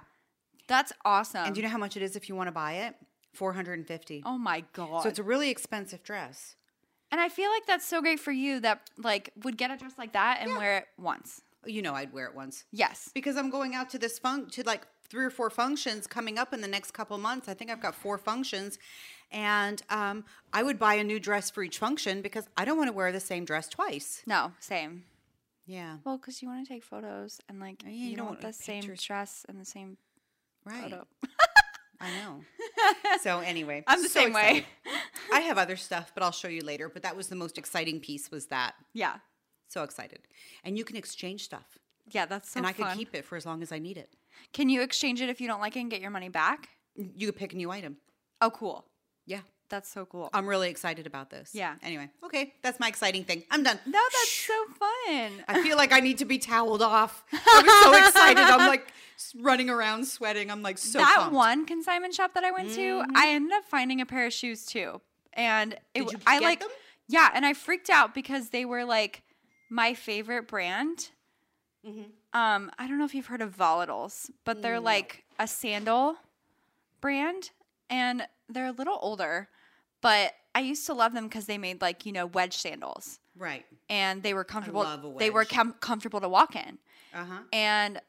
That's 0.69 0.93
awesome. 1.05 1.45
And 1.47 1.55
do 1.55 1.61
you 1.61 1.67
know 1.67 1.73
how 1.73 1.79
much 1.79 1.97
it 1.97 2.03
is 2.03 2.15
if 2.15 2.29
you 2.29 2.35
want 2.37 2.49
to 2.49 2.53
buy 2.53 2.73
it? 2.75 2.95
450. 3.35 4.23
Oh 4.27 4.37
my 4.39 4.65
god. 4.73 5.03
So 5.03 5.09
it's 5.09 5.19
a 5.19 5.23
really 5.23 5.51
expensive 5.51 6.03
dress. 6.03 6.57
and 7.11 7.21
I 7.21 7.29
feel 7.29 7.51
like 7.51 7.65
that's 7.67 7.87
so 7.87 8.01
great 8.03 8.21
for 8.21 8.33
you 8.33 8.61
that 8.61 8.83
like 8.99 9.31
would 9.45 9.57
get 9.57 9.71
a 9.71 9.77
dress 9.77 9.95
like 9.97 10.13
that 10.13 10.39
and 10.43 10.57
wear 10.57 10.79
it 10.79 10.87
once. 10.99 11.41
You 11.67 11.83
know, 11.83 11.95
I'd 11.95 12.13
wear 12.13 12.27
it 12.27 12.35
once 12.35 12.65
Yes. 12.73 13.11
because 13.15 13.37
I'm 13.37 13.51
going 13.51 13.75
out 13.75 13.91
to 13.91 13.99
this 13.99 14.19
fun 14.19 14.49
to 14.51 14.63
like 14.65 14.87
three 15.09 15.25
or 15.25 15.31
four 15.31 15.49
functions 15.51 16.07
coming 16.07 16.39
up 16.39 16.53
in 16.53 16.61
the 16.61 16.69
next 16.69 16.91
couple 16.93 17.17
months. 17.19 17.49
I 17.49 17.55
think 17.55 17.71
I've 17.71 17.81
got 17.81 17.95
four 17.95 18.19
functions, 18.19 18.79
and 19.31 19.83
um, 19.91 20.25
I 20.53 20.63
would 20.63 20.79
buy 20.79 20.95
a 20.95 21.05
new 21.05 21.21
dress 21.21 21.51
for 21.51 21.63
each 21.63 21.79
function 21.79 22.23
because 22.23 22.49
I 22.57 22.65
don't 22.65 22.77
want 22.79 22.89
to 22.89 22.93
wear 22.95 23.13
the 23.13 23.21
same 23.21 23.45
dress 23.45 23.69
twice. 23.69 24.23
No, 24.27 24.53
same. 24.61 25.05
Yeah, 25.67 25.99
Well, 26.05 26.17
because 26.17 26.41
you 26.41 26.49
want 26.49 26.67
to 26.67 26.73
take 26.73 26.83
photos 26.83 27.41
and 27.49 27.61
like 27.61 27.83
yeah, 27.85 27.91
you, 27.91 28.11
you 28.11 28.17
don't 28.17 28.27
want 28.27 28.41
the 28.41 28.47
want 28.47 28.55
same 28.57 28.81
pictures. 28.83 29.03
dress 29.03 29.45
and 29.51 29.61
the 29.61 29.67
same 29.67 29.99
right. 30.65 30.83
photo. 30.83 31.07
I 32.01 32.09
know. 32.21 32.41
so 33.21 33.41
anyway, 33.41 33.85
I'm 33.87 34.01
the 34.03 34.09
so 34.09 34.21
same 34.21 34.33
way. 34.33 34.65
I 35.33 35.41
have 35.41 35.59
other 35.59 35.77
stuff, 35.77 36.13
but 36.15 36.23
I'll 36.23 36.31
show 36.33 36.49
you 36.49 36.63
later. 36.63 36.89
But 36.89 37.03
that 37.03 37.17
was 37.17 37.27
the 37.29 37.35
most 37.37 37.59
exciting 37.59 38.01
piece. 38.01 38.31
Was 38.31 38.47
that 38.47 38.77
Yeah. 38.95 39.17
so 39.69 39.83
excited? 39.83 40.21
And 40.65 40.79
you 40.79 40.85
can 40.85 40.97
exchange 40.97 41.43
stuff, 41.45 41.77
Yeah, 42.11 42.25
that's 42.25 42.51
so 42.53 42.59
and 42.59 42.67
I 42.67 42.73
fun. 42.73 42.91
could 42.91 42.99
keep 42.99 43.15
it 43.15 43.25
for 43.27 43.37
as 43.37 43.45
long 43.45 43.61
as 43.63 43.71
I 43.73 43.79
need 43.79 43.99
it. 43.99 44.11
Can 44.55 44.69
you 44.71 44.81
exchange 44.81 45.21
it 45.21 45.29
if 45.29 45.39
you 45.41 45.49
don't 45.49 45.61
like 45.61 45.77
it 45.77 45.81
and 45.81 45.91
get 45.91 46.01
your 46.01 46.11
money 46.11 46.29
back? 46.31 46.69
You 46.95 47.27
could 47.27 47.37
pick 47.37 47.53
a 47.53 47.57
new 47.57 47.71
item. 47.71 47.97
Oh, 48.41 48.51
cool. 48.51 48.87
Yeah. 49.29 49.41
That's 49.69 49.91
so 49.91 50.07
cool. 50.07 50.31
I'm 50.33 50.47
really 50.47 50.71
excited 50.71 51.07
about 51.07 51.29
this. 51.29 51.51
Yeah. 51.53 51.75
Anyway, 51.83 52.09
okay, 52.25 52.55
that's 52.63 52.81
my 52.81 52.89
exciting 52.89 53.25
thing. 53.25 53.43
I'm 53.51 53.63
done. 53.63 53.79
no, 53.85 54.01
that's 54.01 54.33
so 54.33 54.55
fun. 54.79 55.45
I 55.47 55.63
feel 55.63 55.77
like 55.77 55.93
I 55.93 56.01
need 56.01 56.19
to 56.19 56.25
be 56.25 56.39
toweled 56.39 56.81
off. 56.81 57.23
I'm 57.33 57.69
so 57.83 57.95
excited. 57.95 58.39
I'm 58.39 58.67
like 58.67 58.91
running 59.39 59.69
around 59.69 60.07
sweating. 60.07 60.51
I'm 60.51 60.63
like 60.63 60.79
so 60.79 60.99
that 60.99 61.15
pumped. 61.17 61.27
Mm-hmm. 61.27 61.37
one 61.37 61.67
consignment 61.67 62.15
shop 62.15 62.33
that 62.33 62.45
I 62.45 62.51
went 62.51 62.73
to, 62.77 63.05
I 63.15 63.29
ended 63.29 63.53
up 63.53 63.65
finding 63.67 64.01
a 64.01 64.07
pair 64.07 64.25
of 64.25 64.33
shoes 64.33 64.65
too, 64.65 65.03
and 65.35 65.75
it, 65.95 66.05
Did 66.05 66.13
you 66.13 66.19
I 66.27 66.39
like, 66.39 66.61
them? 66.61 66.71
yeah, 67.07 67.29
and 67.35 67.45
I 67.45 67.53
freaked 67.53 67.91
out 67.91 68.15
because 68.15 68.49
they 68.49 68.65
were 68.65 68.87
like 68.87 69.23
my 69.69 69.93
favorite 69.93 70.49
brand. 70.49 71.11
Mm-hmm. 71.87 72.05
Um, 72.33 72.71
I 72.79 72.89
don't 72.89 72.99
know 72.99 73.05
if 73.05 73.15
you've 73.15 73.27
heard 73.27 73.43
of 73.43 73.55
Volatiles, 73.55 74.31
but 74.47 74.63
they're 74.63 74.81
like 74.81 75.25
a 75.39 75.47
sandal 75.47 76.17
brand, 77.03 77.51
and 77.91 78.27
they're 78.49 78.67
a 78.67 78.73
little 78.73 78.99
older, 79.01 79.49
but 80.01 80.35
I 80.55 80.61
used 80.61 80.87
to 80.87 80.95
love 80.95 81.13
them 81.13 81.25
because 81.29 81.47
they 81.47 81.59
made 81.59 81.81
like 81.81 82.05
you 82.07 82.13
know 82.13 82.27
wedge 82.27 82.57
sandals, 82.57 83.19
Right. 83.37 83.65
and 83.89 84.23
they 84.23 84.35
were 84.35 84.45
comfortable. 84.45 84.83
love 84.83 85.05
a 85.05 85.13
They 85.19 85.31
were 85.31 85.45
com- 85.45 85.75
comfortable 85.81 86.21
to 86.21 86.29
walk 86.29 86.57
in. 86.57 86.79
Uh 87.15 87.25
huh. 87.25 87.39
And 87.53 88.01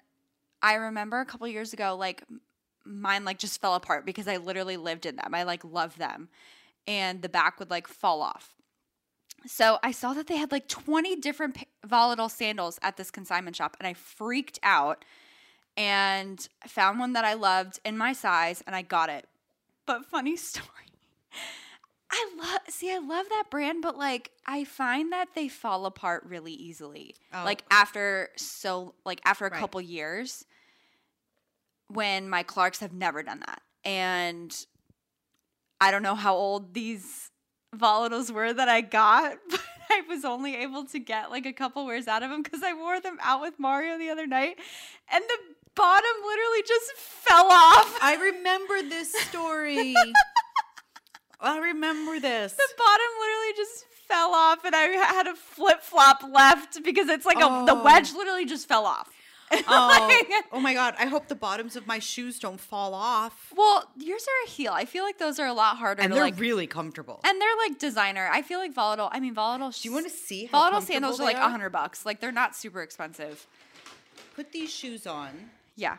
I 0.62 0.74
remember 0.76 1.20
a 1.20 1.26
couple 1.26 1.48
years 1.48 1.74
ago, 1.74 1.96
like 1.96 2.24
mine 2.86 3.24
like 3.26 3.38
just 3.38 3.62
fell 3.62 3.76
apart 3.76 4.06
because 4.06 4.28
I 4.28 4.38
literally 4.38 4.78
lived 4.78 5.06
in 5.06 5.16
them. 5.16 5.34
I 5.36 5.44
like 5.44 5.64
loved 5.64 5.98
them. 6.00 6.30
And 6.88 7.22
the 7.22 7.30
back 7.30 7.60
would 7.60 7.70
like 7.70 7.88
fall 7.88 8.22
off. 8.22 8.56
So 9.46 9.78
I 9.84 9.92
saw 9.92 10.14
that 10.14 10.28
they 10.28 10.36
had 10.38 10.52
like 10.52 10.68
20 10.68 11.16
different 11.18 11.56
p- 11.56 11.68
volatile 11.86 12.28
sandals 12.30 12.78
at 12.82 12.98
this 12.98 13.10
consignment 13.12 13.56
shop 13.56 13.78
and 13.80 13.88
I 13.88 13.94
freaked 13.94 14.60
out 14.64 15.06
and 15.78 16.46
I 16.64 16.68
found 16.68 17.00
one 17.00 17.14
that 17.14 17.24
I 17.26 17.36
loved 17.36 17.80
in 17.86 17.98
my 17.98 18.12
size 18.12 18.64
and 18.68 18.76
I 18.76 18.82
got 18.82 19.10
it. 19.10 19.28
But 19.90 20.06
funny 20.06 20.36
story. 20.52 20.68
I 22.12 22.30
love 22.38 22.60
see 22.70 22.94
I 22.94 23.00
love 23.00 23.26
that 23.30 23.46
brand 23.50 23.82
but 23.82 23.98
like 23.98 24.30
I 24.46 24.64
find 24.64 25.12
that 25.14 25.30
they 25.34 25.48
fall 25.48 25.88
apart 25.88 26.24
really 26.28 26.54
easily. 26.54 27.16
Oh. 27.34 27.44
Like 27.44 27.64
after 27.72 28.30
so 28.36 28.94
like 29.04 29.20
after 29.26 29.48
a 29.48 29.50
Right. 29.52 29.60
couple 29.60 29.82
years 29.82 30.46
when 31.88 32.30
my 32.30 32.44
Clarks 32.44 32.80
have 32.82 32.94
never 32.94 33.24
done 33.24 33.40
that. 33.48 33.62
And 33.84 34.56
I 35.82 35.90
don't 35.90 36.04
know 36.04 36.14
how 36.16 36.36
old 36.36 36.76
these 36.76 37.32
volatiles 37.76 38.30
were 38.30 38.54
that 38.54 38.70
I 38.70 38.82
got, 38.82 39.38
but 39.50 39.62
I 39.90 40.02
was 40.08 40.24
only 40.24 40.56
able 40.58 40.86
to 40.86 41.00
get 41.00 41.32
like 41.32 41.48
a 41.48 41.54
couple 41.54 41.86
wears 41.88 42.08
out 42.08 42.22
of 42.22 42.30
them 42.30 42.44
because 42.44 42.62
I 42.62 42.74
wore 42.74 43.00
them 43.00 43.18
out 43.24 43.42
with 43.42 43.58
Mario 43.58 43.98
the 43.98 44.10
other 44.10 44.28
night, 44.28 44.58
and 45.12 45.24
the 45.24 45.38
bottom 45.80 46.12
literally 46.26 46.64
just 46.68 46.92
fell 46.98 47.48
off. 47.52 47.98
I 48.02 48.16
remember 48.22 48.82
this 48.88 49.14
story. 49.14 49.96
I 51.42 51.58
remember 51.60 52.20
this. 52.20 52.54
the 52.54 52.68
bottom 52.78 53.06
literally 53.20 53.54
just 53.56 53.86
fell 54.08 54.34
off, 54.34 54.66
and 54.66 54.76
I 54.76 54.82
had 54.88 55.28
a 55.28 55.36
flip 55.36 55.82
flop 55.82 56.22
left 56.30 56.84
because 56.84 57.08
it's 57.08 57.26
like 57.26 57.38
a, 57.38 57.64
the 57.66 57.76
Oh. 57.76 57.84
wedge 57.84 58.14
literally 58.14 58.46
just 58.46 58.68
fell 58.68 58.86
off. 58.86 59.10
Oh, 59.68 60.08
Like- 60.08 60.46
oh 60.52 60.60
my 60.60 60.74
god! 60.76 60.94
I 61.00 61.08
hope 61.08 61.28
the 61.28 61.34
bottoms 61.36 61.76
of 61.76 61.88
my 61.88 61.98
shoes 61.98 62.38
don't 62.38 62.60
fall 62.60 62.94
off. 62.94 63.52
well, 63.56 63.90
yours 63.98 64.24
are 64.28 64.46
a 64.46 64.50
heel. 64.50 64.74
I 64.76 64.86
feel 64.86 65.04
like 65.04 65.18
those 65.18 65.40
are 65.40 65.48
a 65.48 65.54
lot 65.54 65.78
harder 65.78 66.04
And 66.04 66.14
they're 66.14 66.22
like. 66.22 66.40
really 66.40 66.68
comfortable. 66.68 67.20
and 67.24 67.42
they're 67.42 67.58
like 67.68 67.80
designer. 67.80 68.30
I 68.32 68.44
feel 68.44 68.60
like 68.60 68.74
volatile. 68.76 69.10
I 69.12 69.20
mean, 69.20 69.34
volatile. 69.34 69.72
Do 69.72 69.88
you 69.90 69.92
want 69.94 70.06
to 70.06 70.12
see 70.12 70.46
how 70.46 70.60
volatile 70.60 70.82
sandals 70.82 71.20
are 71.20 71.24
like 71.24 71.38
a 71.38 71.50
hundred 71.50 71.72
bucks. 71.72 72.06
Like 72.06 72.20
they're 72.20 72.32
not 72.32 72.56
super 72.56 72.82
expensive. 72.84 73.48
Put 74.36 74.52
these 74.52 74.70
shoes 74.72 75.08
on. 75.08 75.30
Yeah, 75.80 75.96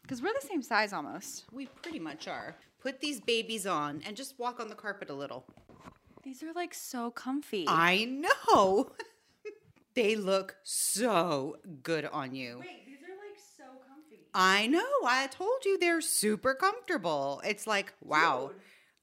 because 0.00 0.22
we're 0.22 0.32
the 0.32 0.46
same 0.46 0.62
size 0.62 0.94
almost. 0.94 1.44
We 1.52 1.66
pretty 1.66 1.98
much 1.98 2.26
are. 2.26 2.56
Put 2.80 3.00
these 3.00 3.20
babies 3.20 3.66
on 3.66 4.02
and 4.06 4.16
just 4.16 4.38
walk 4.38 4.58
on 4.58 4.68
the 4.68 4.74
carpet 4.74 5.10
a 5.10 5.14
little. 5.14 5.44
These 6.22 6.42
are 6.42 6.54
like 6.54 6.72
so 6.72 7.10
comfy. 7.10 7.66
I 7.68 8.06
know. 8.06 8.92
they 9.94 10.16
look 10.16 10.56
so 10.64 11.56
good 11.82 12.06
on 12.06 12.34
you. 12.34 12.60
Wait, 12.60 12.86
these 12.86 13.02
are 13.02 13.12
like 13.22 13.38
so 13.54 13.64
comfy. 13.86 14.22
I 14.32 14.66
know. 14.66 14.86
I 15.04 15.26
told 15.26 15.66
you 15.66 15.76
they're 15.76 16.00
super 16.00 16.54
comfortable. 16.54 17.42
It's 17.44 17.66
like, 17.66 17.92
wow. 18.00 18.52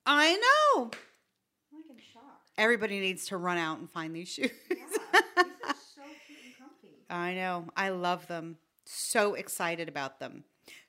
I 0.08 0.34
know. 0.34 0.86
I'm 0.86 1.78
like 1.78 1.90
in 1.92 1.98
shock. 1.98 2.42
Everybody 2.58 3.00
needs 3.00 3.28
to 3.28 3.38
run 3.38 3.60
out 3.60 3.78
and 3.78 3.88
find 3.92 4.16
these 4.16 4.30
shoes. 4.30 4.50
Yeah, 4.72 4.76
these 4.76 4.98
are 4.98 5.76
so 5.76 6.02
cute 6.26 6.40
and 6.46 6.58
comfy. 6.58 6.96
I 7.12 7.36
know. 7.36 7.66
I 7.78 7.90
love 7.90 8.26
them. 8.26 8.58
So 8.86 9.34
excited 9.34 9.90
about 9.90 10.20
them. 10.20 10.44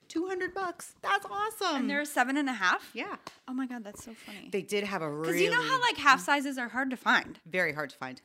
200 0.07 0.53
bucks. 0.53 0.93
That's 1.01 1.25
awesome. 1.29 1.75
And 1.81 1.89
they're 1.89 2.05
seven 2.05 2.37
and 2.37 2.47
a 2.49 2.53
half. 2.53 2.89
yeah. 2.93 3.17
Oh 3.47 3.53
my 3.53 3.67
god, 3.67 3.83
that's 3.83 4.03
so 4.05 4.13
funny. 4.25 4.49
They 4.51 4.61
did 4.61 4.83
have 4.85 5.01
a 5.01 5.09
Because 5.09 5.41
you 5.41 5.49
know 5.49 5.61
how 5.61 5.81
like 5.81 5.97
half 5.97 6.21
sizes 6.21 6.57
are 6.57 6.69
hard 6.69 6.89
to 6.91 6.97
find. 6.97 7.39
very 7.45 7.73
hard 7.73 7.89
to 7.89 7.97
find. 7.97 8.21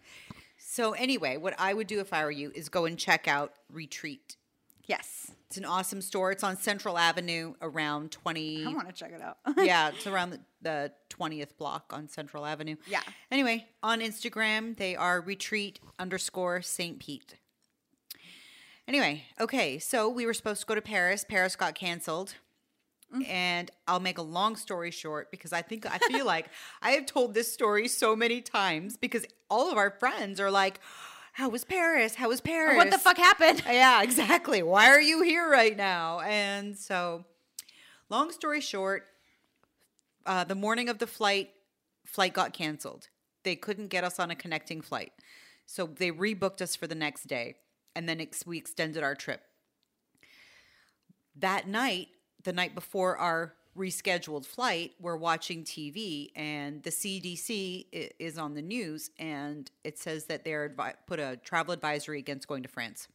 So 0.59 0.93
anyway, 0.93 1.37
what 1.39 1.55
I 1.59 1.75
would 1.75 1.89
do 1.89 1.99
if 2.01 2.13
I 2.13 2.25
were 2.25 2.31
you 2.31 2.53
is 2.55 2.69
go 2.69 2.85
and 2.85 2.97
check 2.97 3.27
out 3.27 3.55
Retreat. 3.69 4.37
Yes, 4.87 5.31
It's 5.47 5.57
an 5.57 5.65
awesome 5.65 6.01
store. 6.03 6.33
It's 6.33 6.43
on 6.43 6.57
Central 6.57 6.99
Avenue 6.99 7.55
around 7.63 8.11
20 8.11 8.65
I 8.65 8.69
want 8.73 8.89
to 8.89 8.93
check 8.95 9.13
it 9.13 9.23
out. 9.23 9.39
yeah, 9.57 9.89
it's 9.91 10.07
around 10.09 10.31
the, 10.31 10.41
the 10.61 10.93
20th 11.11 11.57
block 11.57 11.93
on 11.95 12.09
Central 12.09 12.45
Avenue. 12.45 12.77
Yeah. 12.89 13.01
Anyway, 13.31 13.67
on 13.83 14.01
Instagram, 14.01 14.77
they 14.77 14.97
are 14.97 15.21
retreat 15.21 15.79
underscore 16.01 16.63
St. 16.63 16.99
Pete. 16.99 17.37
Anyway, 18.89 19.25
okay, 19.41 19.79
so 19.79 20.09
we 20.09 20.27
were 20.27 20.35
supposed 20.35 20.61
to 20.61 20.67
go 20.67 20.75
to 20.75 20.83
Paris. 20.83 21.25
Paris 21.29 21.57
got 21.57 21.75
canceled. 21.75 22.35
And 23.29 23.71
I'll 23.87 24.01
make 24.01 24.17
a 24.17 24.23
long 24.23 24.57
story 24.57 24.91
short 24.91 25.31
because 25.31 25.53
I 25.53 25.61
think 25.61 25.85
I 25.85 25.99
feel 25.99 26.25
like 26.25 26.47
I 26.83 26.93
have 26.93 27.05
told 27.05 27.35
this 27.35 27.53
story 27.53 27.87
so 27.87 28.17
many 28.17 28.41
times 28.41 28.97
because 28.97 29.27
all 29.51 29.71
of 29.71 29.77
our 29.77 29.91
friends 29.91 30.41
are 30.41 30.51
like, 30.51 30.81
How 31.35 31.51
was 31.51 31.63
Paris? 31.63 32.15
How 32.15 32.29
was 32.31 32.41
Paris? 32.41 32.75
what 32.75 32.91
the 32.91 32.97
fuck 32.97 33.19
happened? 33.19 33.65
Yeah, 33.67 34.03
exactly. 34.03 34.63
Why 34.63 34.87
are 34.89 35.01
you 35.01 35.21
here 35.23 35.47
right 35.47 35.77
now? 35.77 36.21
And 36.21 36.75
so, 36.79 37.27
long 38.09 38.33
story 38.33 38.63
short, 38.63 39.05
uh, 40.25 40.45
the 40.45 40.55
morning 40.55 40.89
of 40.89 40.97
the 40.99 41.07
flight, 41.07 41.51
flight 42.07 42.33
got 42.33 42.55
canceled. 42.55 43.09
They 43.43 43.57
couldn't 43.57 43.89
get 43.89 44.05
us 44.05 44.19
on 44.19 44.31
a 44.31 44.35
connecting 44.35 44.81
flight, 44.81 45.13
so 45.67 45.85
they 45.87 46.11
rebooked 46.11 46.63
us 46.63 46.77
for 46.77 46.87
the 46.87 46.95
next 46.95 47.25
day, 47.25 47.57
and 47.95 48.09
then 48.09 48.21
ex- 48.21 48.47
we 48.47 48.59
extended 48.59 49.03
our 49.03 49.15
trip. 49.15 49.43
That 51.37 51.67
night, 51.67 52.09
the 52.45 52.53
night 52.53 52.75
before 52.75 53.17
our 53.17 53.55
rescheduled 53.77 54.45
flight, 54.45 54.93
we're 55.01 55.17
watching 55.17 55.65
TV, 55.65 56.31
and 56.37 56.83
the 56.83 56.91
CDC 56.91 57.87
is 58.19 58.37
on 58.37 58.55
the 58.55 58.61
news, 58.63 59.11
and 59.19 59.71
it 59.83 59.99
says 59.99 60.27
that 60.27 60.45
they're 60.45 60.69
advi- 60.69 60.95
put 61.07 61.19
a 61.19 61.39
travel 61.43 61.73
advisory 61.73 62.19
against 62.19 62.47
going 62.49 62.63
to 62.63 62.69
France 62.69 63.09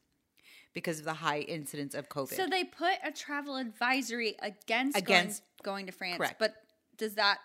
because 0.74 0.98
of 1.00 1.06
the 1.06 1.14
high 1.14 1.40
incidence 1.42 1.94
of 1.94 2.10
COVID. 2.10 2.34
So 2.34 2.48
they 2.48 2.64
put 2.64 2.94
a 3.04 3.12
travel 3.12 3.56
advisory 3.56 4.36
against 4.42 4.98
Against- 4.98 5.44
going, 5.64 5.76
going 5.76 5.86
to 5.88 5.92
France. 5.92 6.18
Correct. 6.18 6.40
But 6.40 6.56
does 6.98 7.14
that 7.16 7.38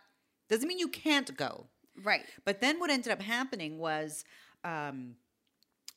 Doesn't 0.48 0.66
mean 0.66 0.78
you 0.78 0.88
can't 0.88 1.34
go. 1.36 1.66
right? 2.02 2.22
But 2.46 2.60
then 2.62 2.78
what 2.80 2.88
ended 2.90 3.12
up 3.12 3.20
happening 3.20 3.78
was 3.78 4.24
um, 4.64 5.16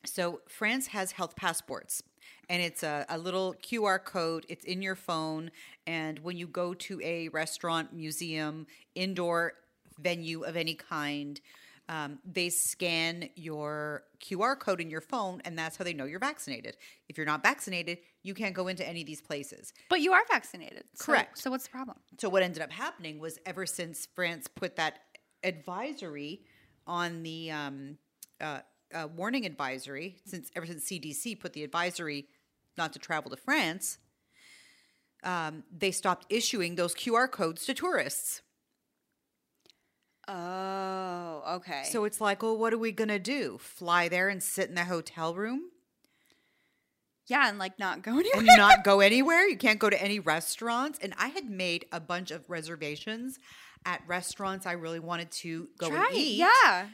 so 0.06 0.42
France 0.48 0.88
has 0.88 1.12
health 1.14 1.36
passports. 1.36 2.02
And 2.50 2.62
it's 2.62 2.84
a, 2.84 3.06
a 3.10 3.18
little 3.18 3.56
QR 3.56 4.04
code. 4.04 4.46
It's 4.50 4.66
in 4.66 4.82
your 4.82 4.96
phone. 4.96 5.50
And 5.88 6.20
when 6.20 6.38
you 6.38 6.48
go 6.48 6.74
to 6.76 7.02
a 7.02 7.28
restaurant, 7.30 7.92
museum, 7.94 8.68
indoor 8.94 9.54
venue 10.00 10.44
of 10.44 10.56
any 10.56 10.76
kind, 10.76 11.40
Um, 11.88 12.18
they 12.26 12.50
scan 12.50 13.30
your 13.36 14.06
QR 14.20 14.56
code 14.60 14.82
in 14.82 14.90
your 14.90 15.02
phone, 15.02 15.40
and 15.46 15.56
that's 15.56 15.78
how 15.78 15.84
they 15.84 15.94
know 15.94 16.06
you're 16.06 16.18
vaccinated. 16.32 16.78
If 17.08 17.16
you're 17.16 17.28
not 17.28 17.44
vaccinated, 17.44 18.00
you 18.24 18.34
can't 18.34 18.56
go 18.56 18.68
into 18.68 18.84
any 18.88 19.02
of 19.02 19.06
these 19.08 19.22
places. 19.22 19.72
But 19.88 20.02
you 20.02 20.12
are 20.14 20.24
vaccinated. 20.28 20.86
so- 20.96 21.06
Correct. 21.06 21.38
So, 21.38 21.52
what's 21.52 21.66
the 21.66 21.70
problem? 21.70 21.98
So 22.18 22.28
what 22.28 22.42
ended 22.42 22.64
up 22.64 22.72
happening 22.72 23.20
was 23.20 23.38
ever 23.46 23.68
since 23.68 24.08
France 24.16 24.48
put 24.48 24.76
that 24.78 24.94
advisory 25.44 26.42
on 26.88 27.24
the 27.24 27.52
um, 27.52 27.98
uh, 28.42 28.60
uh, 28.96 29.08
warning 29.08 29.46
advisory, 29.46 30.18
since 30.26 30.50
ever 30.56 30.66
since 30.66 30.86
CDC 30.86 31.40
put 31.40 31.54
the 31.54 31.64
advisory 31.64 32.28
not 32.78 32.94
to 32.94 33.00
travel 33.00 33.30
to 33.32 33.38
France, 33.38 33.98
um, 35.24 35.64
they 35.76 35.92
stopped 35.92 36.26
issuing 36.30 36.76
those 36.76 36.96
QR 36.96 37.30
codes 37.30 37.66
to 37.66 37.74
tourists. 37.74 38.42
Oh, 40.28 41.44
okay. 41.58 41.84
So 41.92 42.06
it's 42.06 42.20
like, 42.20 42.42
well, 42.42 42.58
what 42.58 42.74
are 42.74 42.78
we 42.78 42.92
gonna 42.92 43.20
do? 43.20 43.58
Fly 43.60 44.08
there 44.08 44.30
and 44.30 44.42
sit 44.42 44.70
in 44.70 44.76
the 44.76 44.86
hotel 44.86 45.36
room 45.36 45.70
yeah, 47.28 47.50
and 47.50 47.58
like 47.58 47.80
not 47.80 48.04
go 48.04 48.20
anywhere. 48.20 48.38
and 48.38 48.48
not 48.58 48.84
go 48.84 49.00
anywhere? 49.00 49.48
You 49.48 49.58
can't 49.58 49.80
go 49.80 49.90
to 49.90 50.02
any 50.02 50.20
restaurants. 50.20 51.00
And 51.02 51.14
I 51.18 51.30
had 51.30 51.50
made 51.50 51.86
a 51.92 52.00
bunch 52.00 52.32
of 52.32 52.50
reservations 52.50 53.40
at 53.86 54.02
restaurants 54.08 54.66
I 54.66 54.74
really 54.74 55.00
wanted 55.00 55.32
to 55.32 55.70
go 55.78 55.90
Try 55.90 56.08
and 56.08 56.16
eat. 56.16 56.38
Yeah. 56.38 56.88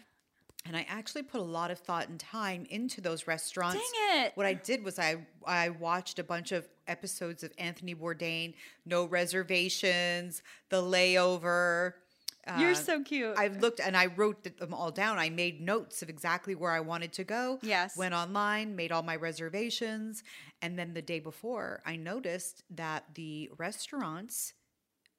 And 0.65 0.77
I 0.77 0.85
actually 0.87 1.23
put 1.23 1.41
a 1.41 1.43
lot 1.43 1.71
of 1.71 1.79
thought 1.79 2.07
and 2.09 2.19
time 2.19 2.65
into 2.69 3.01
those 3.01 3.25
restaurants. 3.27 3.79
Dang 3.79 4.25
it. 4.25 4.31
What 4.35 4.45
I 4.45 4.53
did 4.53 4.83
was 4.83 4.99
I 4.99 5.25
I 5.45 5.69
watched 5.69 6.19
a 6.19 6.23
bunch 6.23 6.51
of 6.51 6.67
episodes 6.87 7.43
of 7.43 7.51
Anthony 7.57 7.95
Bourdain, 7.95 8.53
No 8.85 9.05
Reservations, 9.05 10.41
The 10.69 10.81
Layover. 10.81 11.93
You're 12.57 12.71
Uh, 12.71 12.75
so 12.75 13.03
cute. 13.03 13.37
I 13.37 13.47
looked 13.47 13.79
and 13.79 13.95
I 13.95 14.07
wrote 14.07 14.43
them 14.57 14.73
all 14.73 14.91
down. 14.91 15.19
I 15.19 15.29
made 15.29 15.61
notes 15.61 16.01
of 16.01 16.09
exactly 16.09 16.55
where 16.55 16.71
I 16.71 16.79
wanted 16.79 17.13
to 17.13 17.23
go. 17.23 17.59
Yes. 17.61 17.95
Went 17.95 18.15
online, 18.15 18.75
made 18.75 18.91
all 18.91 19.03
my 19.03 19.15
reservations. 19.15 20.23
And 20.61 20.77
then 20.77 20.93
the 20.93 21.03
day 21.03 21.19
before, 21.19 21.81
I 21.85 21.95
noticed 21.97 22.63
that 22.71 23.13
the 23.13 23.51
restaurants 23.57 24.53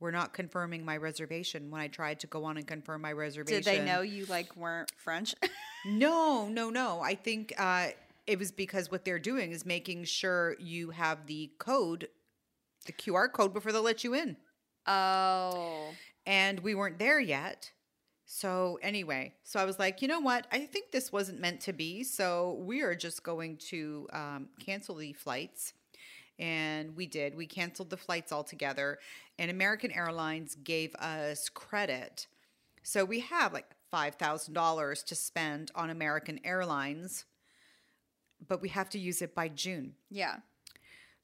were 0.02 0.12
not 0.12 0.34
confirming 0.34 0.84
my 0.84 0.96
reservation 0.96 1.70
when 1.70 1.80
I 1.80 1.86
tried 1.88 2.20
to 2.20 2.26
go 2.26 2.44
on 2.44 2.58
and 2.58 2.66
confirm 2.66 3.00
my 3.00 3.12
reservation. 3.12 3.62
Did 3.62 3.64
they 3.64 3.84
know 3.84 4.02
you 4.02 4.26
like 4.26 4.54
weren't 4.56 4.92
French? 4.96 5.34
No, 5.84 6.46
no, 6.48 6.70
no. 6.70 7.00
I 7.00 7.16
think 7.16 7.52
uh, 7.58 7.88
it 8.28 8.38
was 8.38 8.52
because 8.52 8.88
what 8.92 9.04
they're 9.04 9.18
doing 9.18 9.50
is 9.50 9.66
making 9.66 10.04
sure 10.04 10.54
you 10.60 10.90
have 10.90 11.26
the 11.26 11.50
code, 11.58 12.06
the 12.86 12.92
QR 12.92 13.32
code 13.32 13.52
before 13.52 13.72
they'll 13.72 13.82
let 13.82 14.04
you 14.04 14.14
in. 14.14 14.36
oh. 14.86 15.88
And 16.24 16.60
we 16.60 16.76
weren't 16.76 17.00
there 17.00 17.18
yet. 17.18 17.72
So, 18.26 18.78
anyway, 18.80 19.34
so 19.42 19.58
I 19.58 19.64
was 19.64 19.80
like, 19.80 20.02
you 20.02 20.06
know 20.06 20.20
what? 20.20 20.46
I 20.52 20.60
think 20.66 20.92
this 20.92 21.10
wasn't 21.10 21.40
meant 21.40 21.60
to 21.62 21.72
be. 21.72 22.04
So, 22.04 22.60
we 22.60 22.82
are 22.82 22.94
just 22.94 23.24
going 23.24 23.56
to 23.70 24.06
um, 24.12 24.48
cancel 24.64 24.94
the 24.94 25.12
flights. 25.14 25.72
And 26.38 26.94
we 26.96 27.06
did. 27.06 27.34
We 27.34 27.46
canceled 27.46 27.90
the 27.90 27.96
flights 27.96 28.30
altogether. 28.32 29.00
And 29.42 29.50
American 29.50 29.90
Airlines 29.90 30.54
gave 30.54 30.94
us 30.94 31.48
credit. 31.48 32.28
So, 32.84 33.04
we 33.04 33.18
have 33.20 33.52
like 33.52 33.66
$5,000 33.92 35.04
to 35.04 35.14
spend 35.14 35.70
on 35.74 35.90
American 35.90 36.38
Airlines, 36.44 37.24
but 38.46 38.62
we 38.62 38.68
have 38.68 38.88
to 38.90 38.98
use 38.98 39.20
it 39.20 39.34
by 39.34 39.48
June. 39.48 39.94
Yeah. 40.10 40.36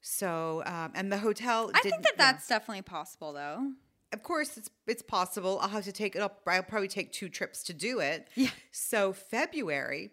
So, 0.01 0.63
um, 0.65 0.91
and 0.95 1.11
the 1.11 1.17
hotel. 1.17 1.71
I 1.73 1.79
think 1.79 2.03
that 2.03 2.13
yeah. 2.17 2.31
that's 2.31 2.47
definitely 2.47 2.81
possible 2.83 3.31
though. 3.33 3.71
of 4.13 4.23
course 4.23 4.57
it's 4.57 4.69
it's 4.87 5.01
possible 5.03 5.59
i'll 5.61 5.69
have 5.69 5.83
to 5.85 5.91
take 5.91 6.15
it 6.15 6.21
up 6.21 6.41
i'll 6.47 6.63
probably 6.63 6.87
take 6.87 7.11
two 7.11 7.29
trips 7.29 7.61
to 7.63 7.73
do 7.73 7.99
it 7.99 8.27
Yeah. 8.35 8.49
so 8.71 9.13
february 9.13 10.09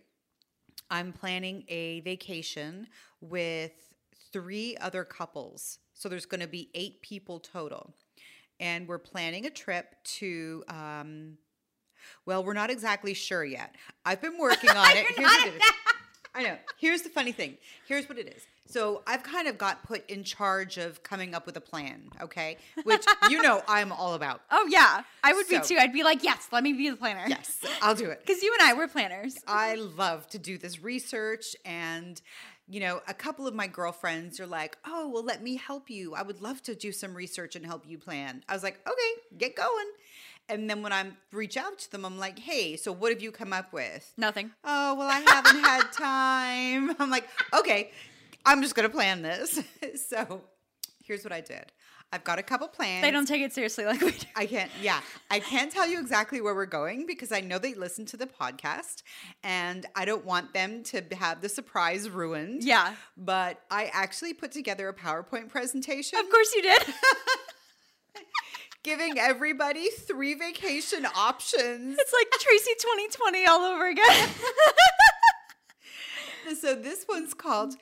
i'm 0.91 1.13
planning 1.15 1.65
a 1.69 2.01
vacation 2.01 2.89
with 3.23 3.73
three 4.33 4.77
other 4.87 5.03
couples 5.05 5.79
so 5.95 6.09
there's 6.11 6.27
going 6.27 6.43
to 6.43 6.47
be 6.59 6.69
eight 6.75 7.01
people 7.01 7.41
total 7.41 7.95
and 8.61 8.89
we're 8.89 8.99
planning 8.99 9.47
a 9.47 9.51
trip 9.51 9.95
to 10.05 10.65
um 10.69 11.37
well 12.25 12.45
we're 12.45 12.53
not 12.55 12.71
exactly 12.71 13.15
sure 13.15 13.45
yet 13.45 13.75
i've 14.05 14.21
been 14.23 14.39
working 14.39 14.71
on 14.77 14.91
it 14.97 15.07
You're 15.17 15.29
Here's 15.29 15.31
not 15.31 15.39
what 15.41 15.49
it 15.49 15.55
is. 15.57 15.63
I 16.35 16.43
know. 16.43 16.59
Here's 16.79 17.01
the 17.01 17.09
funny 17.09 17.33
thing. 17.33 17.57
Here's 17.89 18.11
what 18.11 18.19
it 18.19 18.29
is. 18.37 18.43
So 18.67 19.01
I've 19.07 19.23
kind 19.23 19.49
of 19.49 19.57
got 19.57 19.83
put 19.85 20.07
in 20.11 20.23
charge 20.23 20.77
of 20.77 21.03
coming 21.03 21.35
up 21.35 21.47
with 21.47 21.57
a 21.57 21.63
plan, 21.63 22.11
okay? 22.21 22.59
Which 22.85 23.07
you 23.31 23.41
know 23.41 23.63
I'm 23.67 23.91
all 23.91 24.13
about. 24.13 24.43
Oh 24.51 24.67
yeah, 24.71 25.01
I 25.25 25.33
would 25.33 25.47
So- 25.47 25.63
be 25.63 25.67
too. 25.67 25.77
I'd 25.81 25.95
be 25.95 26.03
like, 26.05 26.23
yes, 26.23 26.49
let 26.53 26.63
me 26.63 26.75
be 26.75 26.91
the 26.91 26.97
planner. 26.97 27.25
Yes, 27.27 27.65
I'll 27.81 27.95
do 27.95 28.11
it. 28.11 28.21
because 28.21 28.43
you 28.43 28.55
and 28.61 28.69
I 28.69 28.75
we're 28.75 28.87
planners. 28.87 29.35
I 29.47 29.77
love 29.77 30.27
to 30.29 30.39
do 30.39 30.59
this 30.59 30.83
research 30.83 31.57
and 31.65 32.21
you 32.69 32.81
know, 32.81 33.01
a 33.07 33.15
couple 33.15 33.47
of 33.47 33.55
my 33.55 33.67
girlfriends 33.67 34.41
are 34.41 34.47
like, 34.47 34.77
"Oh, 34.85 35.09
well 35.09 35.23
let 35.25 35.43
me 35.43 35.57
help 35.57 35.89
you. 35.91 36.15
I 36.15 36.23
would 36.23 36.41
love 36.43 36.63
to 36.65 36.75
do 36.75 36.93
some 36.93 37.15
research 37.15 37.55
and 37.57 37.65
help 37.65 37.87
you 37.87 37.99
plan." 37.99 38.43
I 38.49 38.55
was 38.55 38.63
like, 38.63 38.81
"Okay, 38.87 39.13
get 39.39 39.55
going." 39.57 39.87
And 40.49 40.71
then 40.71 40.81
when 40.83 40.93
I 40.93 41.05
reach 41.33 41.57
out 41.57 41.79
to 41.81 41.91
them, 41.93 42.05
I'm 42.05 42.19
like, 42.19 42.39
"Hey, 42.39 42.77
so 42.77 42.93
what 42.93 43.13
have 43.13 43.21
you 43.23 43.33
come 43.33 43.53
up 43.53 43.73
with?" 43.73 44.13
Nothing. 44.17 44.51
oh 44.65 44.95
well 44.95 45.09
i 45.11 45.21
haven't 45.21 45.61
had 45.63 45.91
time 45.93 46.95
i'm 47.01 47.11
like 47.11 47.29
okay 47.53 47.91
i'm 48.45 48.63
just 48.63 48.75
gonna 48.75 48.89
plan 48.89 49.23
this 49.23 49.61
so 50.09 50.41
here's 51.05 51.25
what 51.25 51.33
i 51.33 51.41
did 51.41 51.73
i've 52.13 52.25
got 52.25 52.39
a 52.39 52.43
couple 52.43 52.69
plans 52.69 53.03
They 53.03 53.11
don't 53.11 53.27
take 53.27 53.43
it 53.43 53.53
seriously 53.53 53.85
like 53.85 54.01
we 54.01 54.13
do. 54.13 54.27
i 54.37 54.47
can't 54.47 54.71
yeah 54.81 55.01
i 55.31 55.41
can't 55.41 55.71
tell 55.73 55.87
you 55.87 55.99
exactly 56.01 56.41
where 56.41 56.55
we're 56.55 56.67
going 56.67 57.05
because 57.07 57.33
i 57.33 57.41
know 57.41 57.59
they 57.59 57.75
listen 57.75 58.07
to 58.07 58.17
the 58.17 58.27
podcast 58.27 59.03
and 59.43 59.87
i 59.97 60.05
don't 60.05 60.25
want 60.25 60.53
them 60.55 60.83
to 60.85 61.03
have 61.19 61.41
the 61.41 61.49
surprise 61.49 62.09
ruined 62.09 62.63
Yeah, 62.65 62.95
but 63.17 63.61
i 63.71 63.91
actually 63.93 64.35
put 64.35 64.53
together 64.53 64.89
a 64.89 64.95
powerpoint 64.95 65.49
presentation 65.49 66.19
of 66.19 66.29
course 66.31 66.55
you 66.55 66.63
did. 66.63 66.83
giving 68.83 69.19
everybody 69.19 69.89
three 69.91 70.35
vacation 70.35 71.05
options 71.17 71.97
it's 71.99 72.13
like 72.13 72.31
Tracey 72.41 72.71
2020 72.79 73.47
all 73.47 73.61
over 73.63 73.89
again. 73.89 74.29
so 76.61 76.75
this 76.77 77.05
one's 77.09 77.35
called 77.35 77.75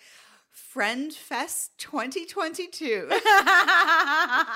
friend 0.55 1.13
fest 1.13 1.73
2022 1.79 3.09
uh, 3.11 4.55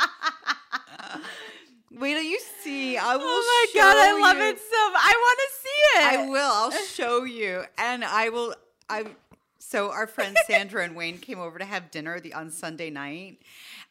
Wait 1.91 2.15
till 2.15 2.23
you 2.23 2.39
see. 2.63 2.97
I 2.97 3.15
oh 3.15 3.19
will. 3.19 3.25
oh 3.27 3.67
my 3.75 3.81
god, 3.81 3.97
I 3.97 4.21
love 4.21 4.37
you. 4.37 4.45
it 4.45 4.59
so. 4.59 4.77
I 4.77 5.15
want 5.17 5.39
to 5.39 5.49
see 5.61 5.81
it. 5.99 6.05
I 6.21 6.29
will. 6.29 6.53
I'll 6.53 6.71
show 6.71 7.25
you, 7.25 7.65
and 7.77 8.05
I 8.05 8.29
will. 8.29 8.55
I. 8.89 9.07
So 9.59 9.91
our 9.91 10.07
friends 10.07 10.37
Sandra 10.47 10.85
and 10.85 10.95
Wayne 10.95 11.19
came 11.19 11.41
over 11.41 11.59
to 11.59 11.65
have 11.65 11.91
dinner 11.91 12.21
the 12.21 12.35
on 12.35 12.51
Sunday 12.51 12.91
night. 12.91 13.39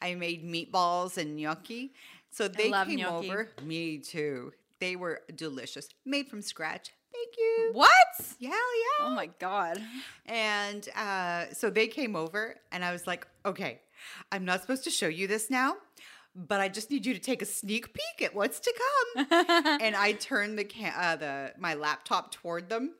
I 0.00 0.14
made 0.14 0.44
meatballs 0.44 1.18
and 1.18 1.36
gnocchi. 1.36 1.92
So 2.30 2.46
they 2.48 2.70
love 2.70 2.86
came 2.86 3.00
gnocchi. 3.00 3.30
over. 3.30 3.48
Me 3.62 3.98
too. 3.98 4.52
They 4.80 4.94
were 4.96 5.20
delicious, 5.34 5.88
made 6.06 6.28
from 6.28 6.40
scratch. 6.40 6.92
Thank 7.18 7.36
you. 7.36 7.70
What? 7.72 7.90
Yeah, 8.38 8.50
yeah. 8.50 9.06
Oh 9.06 9.10
my 9.10 9.28
god. 9.38 9.80
And 10.26 10.88
uh, 10.96 11.46
so 11.52 11.68
they 11.70 11.88
came 11.88 12.14
over, 12.14 12.56
and 12.70 12.84
I 12.84 12.92
was 12.92 13.06
like, 13.06 13.26
okay, 13.44 13.80
I'm 14.30 14.44
not 14.44 14.60
supposed 14.60 14.84
to 14.84 14.90
show 14.90 15.08
you 15.08 15.26
this 15.26 15.50
now, 15.50 15.76
but 16.36 16.60
I 16.60 16.68
just 16.68 16.90
need 16.90 17.04
you 17.06 17.14
to 17.14 17.20
take 17.20 17.42
a 17.42 17.46
sneak 17.46 17.92
peek 17.92 18.22
at 18.26 18.34
what's 18.34 18.60
to 18.60 18.74
come. 19.16 19.26
and 19.80 19.96
I 19.96 20.12
turned 20.12 20.58
the, 20.58 20.64
ca- 20.64 20.94
uh, 20.96 21.16
the 21.16 21.52
my 21.58 21.74
laptop 21.74 22.30
toward 22.32 22.68
them, 22.68 22.94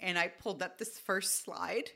and 0.00 0.18
I 0.18 0.28
pulled 0.28 0.62
up 0.62 0.78
this 0.78 0.98
first 0.98 1.42
slide. 1.42 1.90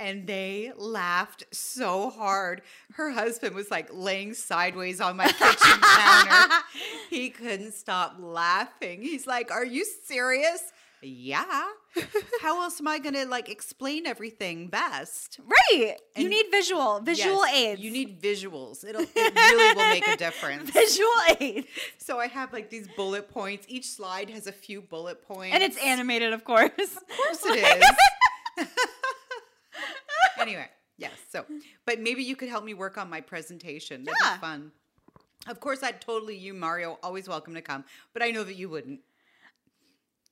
And 0.00 0.28
they 0.28 0.70
laughed 0.76 1.42
so 1.50 2.08
hard. 2.10 2.62
Her 2.92 3.10
husband 3.10 3.56
was 3.56 3.68
like 3.68 3.88
laying 3.92 4.32
sideways 4.32 5.00
on 5.00 5.16
my 5.16 5.26
kitchen 5.26 5.80
counter. 5.80 6.54
He 7.10 7.30
couldn't 7.30 7.72
stop 7.72 8.14
laughing. 8.20 9.02
He's 9.02 9.26
like, 9.26 9.50
Are 9.50 9.64
you 9.64 9.84
serious? 10.04 10.72
Yeah. 11.02 11.44
How 12.42 12.62
else 12.62 12.80
am 12.80 12.88
I 12.88 12.98
going 12.98 13.14
to 13.14 13.26
like 13.26 13.48
explain 13.48 14.06
everything 14.06 14.68
best? 14.68 15.38
Right. 15.44 15.96
you 16.16 16.28
need 16.28 16.46
visual, 16.50 17.00
visual 17.00 17.44
Yes, 17.46 17.54
aids. 17.54 17.80
You 17.80 17.90
need 17.90 18.20
visuals. 18.20 18.84
It'll 18.84 19.02
it 19.14 19.34
really 19.34 19.74
will 19.74 19.88
make 19.88 20.08
a 20.08 20.16
difference. 20.16 20.70
visual 20.70 21.10
aids. 21.40 21.66
So 21.98 22.18
I 22.18 22.26
have 22.26 22.52
like 22.52 22.70
these 22.70 22.88
bullet 22.96 23.28
points. 23.30 23.66
Each 23.68 23.86
slide 23.86 24.30
has 24.30 24.46
a 24.46 24.52
few 24.52 24.80
bullet 24.82 25.22
points. 25.26 25.54
And 25.54 25.62
it's 25.62 25.76
animated, 25.84 26.32
of 26.32 26.44
course. 26.44 26.70
Of 26.78 27.08
course 27.16 27.44
it 27.46 27.82
is. 28.58 28.68
anyway, 30.40 30.66
yes. 30.96 31.12
So, 31.30 31.44
but 31.86 32.00
maybe 32.00 32.22
you 32.22 32.36
could 32.36 32.48
help 32.48 32.64
me 32.64 32.74
work 32.74 32.98
on 32.98 33.08
my 33.10 33.20
presentation. 33.20 34.04
That'd 34.04 34.18
Yeah. 34.22 34.34
be 34.36 34.40
fun. 34.40 34.72
Of 35.46 35.60
course, 35.60 35.82
I'd 35.82 36.00
totally 36.00 36.36
you, 36.36 36.52
Mario, 36.52 36.98
always 37.02 37.28
welcome 37.28 37.54
to 37.54 37.62
come. 37.62 37.84
But 38.12 38.22
I 38.22 38.30
know 38.32 38.44
that 38.44 38.56
you 38.56 38.68
wouldn't. 38.68 39.00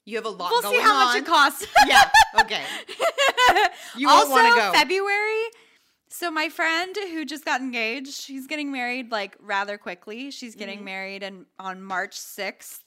You 0.07 0.17
have 0.17 0.25
a 0.25 0.31
lot 0.31 0.53
of 0.53 0.63
money. 0.63 0.77
We'll 0.77 0.83
see 0.85 0.89
how 0.89 0.95
on. 0.97 1.05
much 1.07 1.17
it 1.17 1.27
costs. 1.27 1.67
yeah. 1.87 2.11
Okay. 2.41 2.63
You 3.97 4.09
also, 4.11 4.31
wanna 4.31 4.55
go. 4.55 4.73
February. 4.75 5.43
So 6.11 6.31
my 6.31 6.49
friend 6.51 6.95
who 6.97 7.25
just 7.25 7.45
got 7.47 7.61
engaged, 7.63 8.13
she's 8.13 8.47
getting 8.47 8.71
married 8.71 9.11
like 9.11 9.37
rather 9.41 9.79
quickly. 9.79 10.31
She's 10.31 10.55
getting 10.55 10.77
Mm-hmm. 10.79 10.85
married 10.85 11.23
and 11.23 11.47
on 11.59 11.83
March 11.83 12.17
6th. 12.19 12.81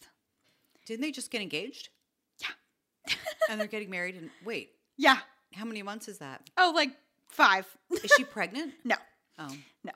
Didn't 0.85 1.01
they 1.01 1.11
just 1.11 1.31
get 1.31 1.41
engaged? 1.41 1.89
Yeah. 2.41 3.15
and 3.49 3.59
they're 3.59 3.67
getting 3.67 3.89
married. 3.89 4.15
And 4.15 4.29
wait, 4.45 4.71
Yeah. 4.97 5.17
how 5.53 5.65
many 5.65 5.81
months 5.83 6.07
is 6.07 6.19
that? 6.19 6.47
Oh, 6.57 6.71
like 6.75 6.91
five. 7.27 7.65
Is 7.91 8.11
she 8.15 8.23
pregnant? 8.23 8.73
no, 8.83 8.95
Oh, 9.39 9.49
No. 9.83 9.91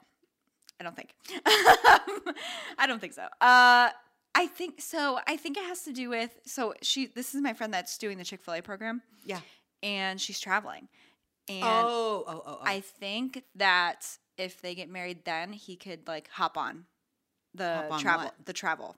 I 0.79 0.83
don't 0.83 0.95
think. 0.95 1.13
I 2.77 2.85
don't 2.87 2.99
think 2.99 3.13
so. 3.13 3.27
Uh, 3.39 3.89
I 4.35 4.47
think 4.47 4.81
so. 4.81 5.19
I 5.27 5.37
think 5.37 5.57
it 5.57 5.63
has 5.63 5.83
to 5.83 5.93
do 5.93 6.09
with 6.09 6.31
so 6.45 6.73
she. 6.81 7.07
This 7.07 7.35
is 7.35 7.41
my 7.41 7.53
friend 7.53 7.73
that's 7.73 7.97
doing 7.97 8.17
the 8.17 8.23
Chick 8.23 8.41
Fil 8.41 8.55
A 8.55 8.61
program, 8.61 9.01
yeah. 9.25 9.39
and 9.81 10.19
she's 10.19 10.39
traveling, 10.39 10.87
and 11.47 11.63
oh, 11.63 12.23
oh, 12.27 12.43
oh, 12.43 12.43
oh. 12.45 12.59
I 12.63 12.79
think 12.79 13.43
that 13.55 14.07
if 14.37 14.61
they 14.61 14.73
get 14.75 14.89
married, 14.89 15.25
then 15.25 15.53
he 15.53 15.75
could 15.75 16.07
like 16.07 16.29
hop 16.29 16.57
on 16.57 16.85
the 17.53 17.75
Hop 17.75 17.91
on 17.91 17.99
travel. 17.99 18.25
what? 18.25 18.45
The 18.45 18.53
travel. 18.53 18.95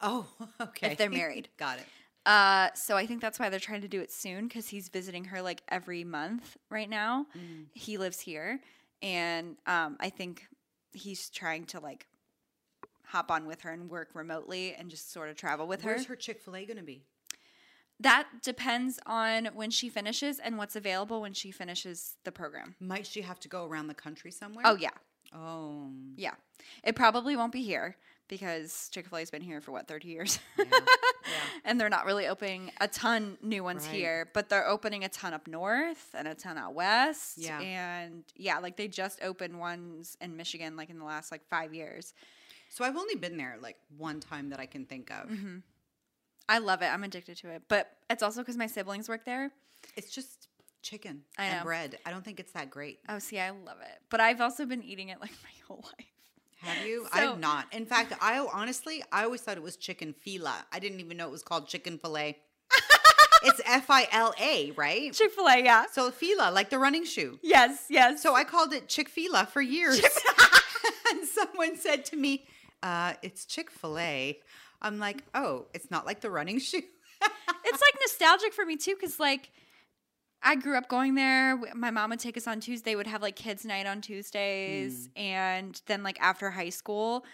oh, 0.00 0.26
okay. 0.60 0.92
If 0.92 0.98
they're 0.98 1.10
married. 1.10 1.48
Got 1.56 1.78
it. 1.78 1.86
Uh, 2.26 2.70
so 2.74 2.96
I 2.96 3.06
think 3.06 3.20
that's 3.20 3.38
why 3.38 3.50
they're 3.50 3.60
trying 3.60 3.82
to 3.82 3.88
do 3.88 4.00
it 4.00 4.10
soon 4.10 4.48
because 4.48 4.68
he's 4.68 4.88
visiting 4.88 5.24
her 5.26 5.42
like 5.42 5.62
every 5.68 6.04
month 6.04 6.56
right 6.70 6.88
now. 6.88 7.26
Mm. 7.36 7.66
He 7.72 7.98
lives 7.98 8.18
here, 8.20 8.60
and 9.02 9.56
um, 9.66 9.96
I 10.00 10.10
think 10.10 10.46
he's 10.92 11.28
trying 11.28 11.66
to 11.66 11.80
like 11.80 12.06
hop 13.14 13.30
on 13.30 13.46
with 13.46 13.60
her 13.60 13.70
and 13.70 13.88
work 13.88 14.08
remotely 14.14 14.74
and 14.74 14.90
just 14.90 15.12
sort 15.12 15.28
of 15.30 15.36
travel 15.36 15.68
with 15.68 15.82
her. 15.82 15.90
Where's 15.90 16.06
her 16.06 16.16
Chick 16.16 16.40
Fil 16.40 16.56
A 16.56 16.64
gonna 16.66 16.82
be? 16.82 17.04
That 18.00 18.26
depends 18.42 18.98
on 19.06 19.46
when 19.54 19.70
she 19.70 19.88
finishes 19.88 20.40
and 20.40 20.58
what's 20.58 20.74
available 20.74 21.20
when 21.20 21.32
she 21.32 21.52
finishes 21.52 22.16
the 22.24 22.32
program. 22.32 22.74
Might 22.80 23.06
she 23.06 23.22
have 23.22 23.38
to 23.40 23.48
go 23.48 23.66
around 23.66 23.86
the 23.86 23.94
country 23.94 24.32
somewhere? 24.32 24.64
Oh 24.66 24.74
yeah, 24.74 24.90
oh, 25.32 25.90
yeah. 26.16 26.34
It 26.82 26.96
probably 26.96 27.36
won't 27.36 27.52
be 27.52 27.62
here 27.62 27.96
because 28.26 28.88
Chick 28.90 29.06
Fil 29.06 29.18
A's 29.18 29.30
been 29.30 29.42
here 29.42 29.60
for 29.60 29.70
what 29.70 29.86
thirty 29.86 30.08
years. 30.08 30.40
yeah. 30.58 30.64
yeah. 30.72 30.78
and 31.64 31.80
they're 31.80 31.88
not 31.88 32.04
really 32.04 32.26
opening 32.26 32.72
a 32.80 32.88
ton 32.88 33.38
new 33.42 33.62
ones 33.62 33.86
Right. 33.86 33.94
here, 33.94 34.28
but 34.34 34.48
they're 34.48 34.66
opening 34.66 35.04
a 35.04 35.08
ton 35.08 35.32
up 35.32 35.46
north 35.46 36.08
and 36.14 36.26
a 36.26 36.34
ton 36.34 36.58
out 36.58 36.74
west. 36.74 37.38
Yeah. 37.38 37.60
And 37.60 38.24
yeah, 38.34 38.58
like 38.58 38.76
they 38.76 38.88
just 38.88 39.22
opened 39.22 39.56
ones 39.58 40.16
in 40.20 40.36
Michigan 40.36 40.76
like 40.76 40.90
in 40.90 40.98
the 40.98 41.04
last 41.04 41.30
like 41.30 41.46
five 41.48 41.72
years. 41.72 42.12
So 42.74 42.84
I've 42.84 42.96
only 42.96 43.14
been 43.14 43.36
there 43.36 43.56
like 43.62 43.76
one 43.96 44.18
time 44.18 44.50
that 44.50 44.58
I 44.58 44.66
can 44.66 44.84
think 44.84 45.08
of. 45.12 45.28
Mm-hmm. 45.28 45.58
I 46.48 46.58
love 46.58 46.82
it. 46.82 46.86
I'm 46.86 47.04
addicted 47.04 47.36
to 47.36 47.50
it. 47.50 47.62
But 47.68 47.88
it's 48.10 48.20
also 48.20 48.40
because 48.40 48.56
my 48.56 48.66
siblings 48.66 49.08
work 49.08 49.24
there. 49.24 49.52
It's 49.96 50.10
just 50.10 50.48
chicken 50.82 51.22
I 51.38 51.44
and 51.44 51.58
know. 51.58 51.62
bread. 51.62 51.98
I 52.04 52.10
don't 52.10 52.24
think 52.24 52.40
it's 52.40 52.50
that 52.50 52.70
great. 52.70 52.98
Oh, 53.08 53.20
see, 53.20 53.38
I 53.38 53.50
love 53.50 53.76
it. 53.80 54.00
But 54.10 54.18
I've 54.18 54.40
also 54.40 54.66
been 54.66 54.82
eating 54.82 55.10
it 55.10 55.20
like 55.20 55.30
my 55.44 55.50
whole 55.68 55.84
life. 55.84 56.06
Have 56.62 56.84
you? 56.84 57.06
So- 57.14 57.34
I've 57.34 57.38
not. 57.38 57.72
In 57.72 57.86
fact, 57.86 58.12
I 58.20 58.44
honestly, 58.52 59.04
I 59.12 59.22
always 59.22 59.42
thought 59.42 59.56
it 59.56 59.62
was 59.62 59.76
chicken 59.76 60.12
fila. 60.12 60.66
I 60.72 60.80
didn't 60.80 60.98
even 60.98 61.16
know 61.16 61.28
it 61.28 61.32
was 61.32 61.44
called 61.44 61.68
chicken 61.68 61.96
fillet. 61.96 62.38
it's 63.44 63.60
F 63.66 63.88
I 63.88 64.08
L 64.10 64.34
A, 64.40 64.72
right? 64.72 65.12
Chick 65.12 65.30
fil 65.30 65.46
A, 65.46 65.62
yeah. 65.62 65.84
So 65.92 66.10
fila, 66.10 66.50
like 66.50 66.70
the 66.70 66.80
running 66.80 67.04
shoe. 67.04 67.38
Yes, 67.40 67.86
yes. 67.88 68.20
So 68.20 68.34
I 68.34 68.42
called 68.42 68.72
it 68.72 68.88
Chick 68.88 69.08
fila 69.08 69.46
for 69.46 69.62
years. 69.62 70.00
and 71.12 71.24
someone 71.24 71.76
said 71.76 72.04
to 72.06 72.16
me, 72.16 72.46
uh, 72.84 73.14
"It's 73.22 73.44
Chick 73.44 73.70
Fil 73.72 73.98
A." 73.98 74.38
I'm 74.80 74.98
like, 75.00 75.24
"Oh, 75.34 75.66
it's 75.74 75.90
not 75.90 76.06
like 76.06 76.20
the 76.20 76.30
running 76.30 76.58
shoe." 76.68 76.82
it's 77.64 77.80
like 77.82 77.94
nostalgic 78.00 78.52
for 78.52 78.64
me 78.66 78.76
too 78.76 78.94
because 78.94 79.18
like 79.18 79.50
i 80.42 80.54
grew 80.54 80.76
up 80.76 80.88
going 80.88 81.14
there. 81.14 81.56
My 81.74 81.90
mom 81.90 82.10
would 82.10 82.20
take 82.20 82.36
us 82.36 82.46
on 82.46 82.60
tuesday 82.60 82.94
would 82.96 83.06
have 83.06 83.22
like 83.22 83.34
kids 83.36 83.64
night 83.64 83.86
on 83.86 84.02
tuesdays. 84.02 85.08
And 85.16 85.80
then 85.86 86.02
like 86.02 86.20
after 86.20 86.50
high 86.50 86.68
school 86.68 87.24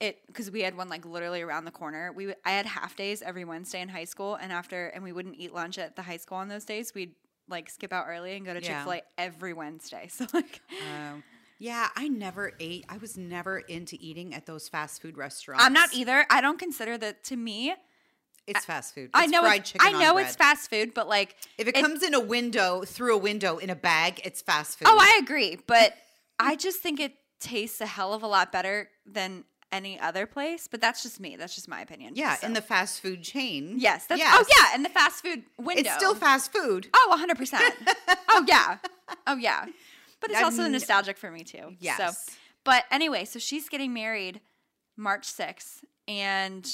it 0.00 0.18
because 0.26 0.50
we 0.50 0.62
had 0.62 0.76
one 0.76 0.88
like 0.88 1.04
literally 1.04 1.42
around 1.42 1.66
the 1.66 1.70
corner 1.70 2.10
we 2.12 2.26
would- 2.26 2.36
i 2.44 2.52
had 2.52 2.64
half 2.66 2.96
days 2.96 3.20
every 3.22 3.44
wednesday 3.44 3.80
in 3.82 3.88
high 3.90 4.04
school. 4.04 4.36
And 4.36 4.50
after 4.50 4.86
and 4.86 5.04
we 5.04 5.12
wouldn't 5.12 5.36
eat 5.38 5.52
lunch 5.52 5.76
at 5.78 5.94
the 5.96 6.02
high 6.02 6.16
school 6.16 6.38
on 6.38 6.48
those 6.48 6.64
days. 6.64 6.94
We'd 6.94 7.14
like 7.48 7.68
skip 7.68 7.92
out 7.92 8.06
early 8.08 8.36
and 8.36 8.46
go 8.46 8.54
to 8.54 8.60
chick-fil-a 8.62 9.02
every 9.18 9.52
wednesday. 9.52 10.08
So 10.10 10.26
like 10.32 10.62
Um, 10.96 11.22
yeah, 11.58 11.88
I 11.96 12.08
never 12.08 12.52
ate. 12.60 12.84
I 12.88 12.98
was 12.98 13.16
never 13.16 13.58
into 13.58 13.96
eating 14.00 14.34
at 14.34 14.46
those 14.46 14.68
fast 14.68 15.00
food 15.02 15.16
restaurants. 15.16 15.64
i'm 15.64 15.72
not 15.72 15.94
either 15.94 16.26
i 16.30 16.40
don't 16.40 16.58
consider 16.58 16.98
that 16.98 17.22
to 17.24 17.36
me 17.36 17.74
It's 18.46 18.64
fast 18.64 18.94
food. 18.94 19.10
i 19.14 19.26
know 19.26 19.40
fried 19.42 19.60
it's, 19.60 19.70
chicken. 19.72 19.86
i 19.94 19.98
know 19.98 20.18
it's 20.18 20.36
fast 20.36 20.68
food 20.68 20.92
but 20.94 21.08
like 21.08 21.36
If 21.58 21.68
it, 21.68 21.76
it- 21.76 21.80
comes 21.82 22.02
in 22.02 22.14
a 22.14 22.20
window 22.20 22.82
through 22.86 23.14
a 23.14 23.18
window 23.18 23.58
in 23.58 23.70
a 23.70 23.76
bag, 23.76 24.20
it's 24.24 24.42
fast 24.42 24.78
oh, 24.82 24.84
food. 24.84 24.88
Oh, 24.92 24.98
I 25.00 25.20
agree, 25.22 25.58
but 25.66 25.94
I 26.38 26.56
just 26.56 26.80
think 26.80 27.00
it 27.00 27.14
tastes 27.40 27.80
a 27.80 27.86
hell 27.86 28.12
of 28.14 28.22
a 28.22 28.26
lot 28.26 28.50
better 28.52 28.88
than 29.06 29.44
any 29.70 29.98
other 29.98 30.24
place. 30.26 30.68
But 30.68 30.80
that's 30.80 31.02
just 31.02 31.18
me. 31.20 31.36
That's 31.36 31.54
just 31.54 31.68
my 31.68 31.80
opinion. 31.80 32.12
yeah, 32.16 32.36
So- 32.36 32.46
in 32.46 32.52
the 32.52 32.60
fast 32.62 33.00
food 33.00 33.22
chain. 33.22 33.74
yes, 33.78 34.06
that's 34.06 34.20
oh, 34.20 34.24
yes. 34.24 34.36
oh 34.38 34.44
yeah, 34.70 34.74
in 34.76 34.82
the 34.82 34.88
fast 34.88 35.22
food 35.24 35.42
window. 35.58 35.80
it's 35.80 35.92
still 35.94 36.14
fast 36.14 36.52
food. 36.52 36.88
Oh, 36.94 37.06
100 37.10 37.36
percent. 37.38 37.74
Oh 38.28 38.44
yeah, 38.48 38.78
oh 39.26 39.36
yeah. 39.36 39.66
But 40.24 40.30
it's 40.30 40.38
I've 40.38 40.46
also 40.46 40.66
nostalgic 40.68 41.18
for 41.18 41.30
me 41.30 41.44
too. 41.44 41.76
Yes. 41.80 41.98
So, 41.98 42.34
but 42.64 42.84
anyway, 42.90 43.26
so 43.26 43.38
she's 43.38 43.68
getting 43.68 43.92
married 43.92 44.40
March 44.96 45.26
6th, 45.26 45.84
and 46.08 46.64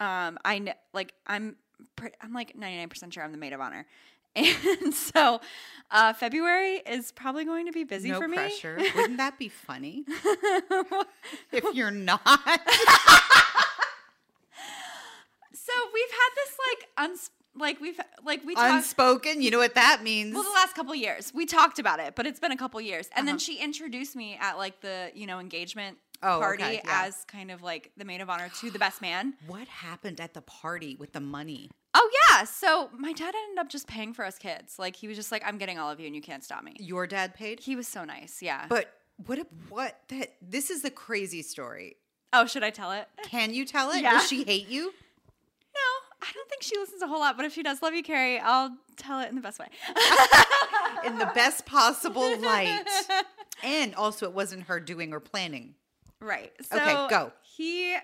um, 0.00 0.38
I 0.42 0.58
know, 0.60 0.72
like 0.94 1.12
I'm, 1.26 1.56
I'm 2.22 2.32
like 2.32 2.56
99% 2.56 3.12
sure 3.12 3.22
I'm 3.22 3.32
the 3.32 3.36
maid 3.36 3.52
of 3.52 3.60
honor. 3.60 3.86
And 4.34 4.94
so, 4.94 5.42
uh, 5.90 6.14
February 6.14 6.76
is 6.86 7.12
probably 7.12 7.44
going 7.44 7.66
to 7.66 7.72
be 7.72 7.84
busy 7.84 8.10
no 8.10 8.18
for 8.18 8.26
me. 8.26 8.36
pressure. 8.36 8.78
Wouldn't 8.96 9.18
that 9.18 9.38
be 9.38 9.50
funny 9.50 10.04
if 11.52 11.64
you're 11.74 11.90
not? 11.90 12.20
So 15.54 15.72
we've 15.92 16.10
had 16.10 16.30
this 16.34 16.56
like 16.70 16.88
uns 16.96 17.30
like 17.54 17.80
we've 17.80 17.98
like 18.24 18.44
we 18.44 18.54
talked 18.54 18.72
Unspoken. 18.72 19.42
You 19.42 19.50
know 19.50 19.58
what 19.58 19.74
that 19.74 20.02
means? 20.02 20.34
well 20.34 20.42
the 20.44 20.50
last 20.50 20.74
couple 20.74 20.94
years 20.94 21.32
we 21.34 21.46
talked 21.46 21.78
about 21.78 22.00
it, 22.00 22.14
but 22.14 22.26
it's 22.26 22.40
been 22.40 22.52
a 22.52 22.56
couple 22.56 22.80
years, 22.80 23.08
and 23.14 23.26
then 23.28 23.34
Uh-huh. 23.36 23.40
she 23.40 23.58
introduced 23.58 24.16
me 24.16 24.36
at 24.40 24.56
like 24.58 24.80
the 24.80 25.10
you 25.14 25.26
know 25.26 25.38
engagement 25.38 25.98
Oh, 26.24 26.38
party 26.38 26.62
okay, 26.62 26.80
yeah. 26.84 27.02
as 27.06 27.24
kind 27.26 27.50
of 27.50 27.62
like 27.62 27.90
the 27.96 28.04
maid 28.04 28.20
of 28.20 28.30
honor 28.30 28.48
to 28.60 28.70
the 28.70 28.78
best 28.78 29.02
man. 29.02 29.34
what 29.46 29.66
happened 29.68 30.20
at 30.20 30.34
the 30.34 30.42
party 30.42 30.96
with 30.98 31.12
the 31.12 31.20
money? 31.20 31.68
Oh 31.94 32.10
yeah, 32.30 32.44
so 32.44 32.88
my 32.96 33.12
dad 33.12 33.34
ended 33.34 33.58
up 33.58 33.68
just 33.68 33.86
paying 33.86 34.14
for 34.14 34.24
us 34.24 34.38
kids. 34.38 34.78
Like 34.78 34.94
he 34.96 35.08
was 35.08 35.16
just 35.16 35.30
like, 35.32 35.42
I'm 35.44 35.58
getting 35.58 35.78
all 35.78 35.90
of 35.90 35.98
you, 36.00 36.06
and 36.06 36.14
you 36.14 36.22
can't 36.22 36.42
stop 36.44 36.62
me. 36.64 36.74
Your 36.78 37.06
dad 37.06 37.34
paid? 37.34 37.60
He 37.60 37.76
was 37.76 37.86
so 37.88 38.04
nice. 38.04 38.40
Yeah. 38.40 38.66
But 38.68 38.92
what? 39.26 39.38
if- 39.40 39.46
What? 39.68 39.98
That 40.08 40.34
this 40.40 40.70
is 40.70 40.82
the 40.82 40.90
crazy 40.90 41.42
story. 41.42 41.96
oh, 42.32 42.46
should 42.46 42.62
I 42.62 42.70
tell 42.70 42.92
it? 42.92 43.08
Can 43.24 43.52
you 43.52 43.66
tell 43.66 43.90
it? 43.90 44.00
Yeah. 44.02 44.14
Will 44.14 44.20
she 44.20 44.42
hate 44.44 44.68
you? 44.68 44.94
I 46.32 46.34
don't 46.34 46.48
think 46.48 46.62
she 46.62 46.78
listens 46.78 47.02
a 47.02 47.06
whole 47.06 47.20
lot. 47.20 47.36
But 47.36 47.44
if 47.44 47.52
she 47.52 47.62
does, 47.62 47.82
love 47.82 47.92
you, 47.92 48.02
Carrie. 48.02 48.38
I'll 48.38 48.74
tell 48.96 49.20
it 49.20 49.28
in 49.28 49.34
the 49.34 49.42
best 49.42 49.58
way. 49.58 49.66
In 51.04 51.18
the 51.18 51.30
best 51.34 51.66
possible 51.66 52.38
light. 52.40 52.84
And 53.62 53.94
also, 53.96 54.26
it 54.26 54.32
wasn't 54.32 54.64
her 54.64 54.78
doing 54.78 55.12
or 55.12 55.18
planning. 55.20 55.74
Right. 56.20 56.52
So 56.62 56.76
Okay, 56.76 57.06
go. 57.10 57.32
He 57.42 57.96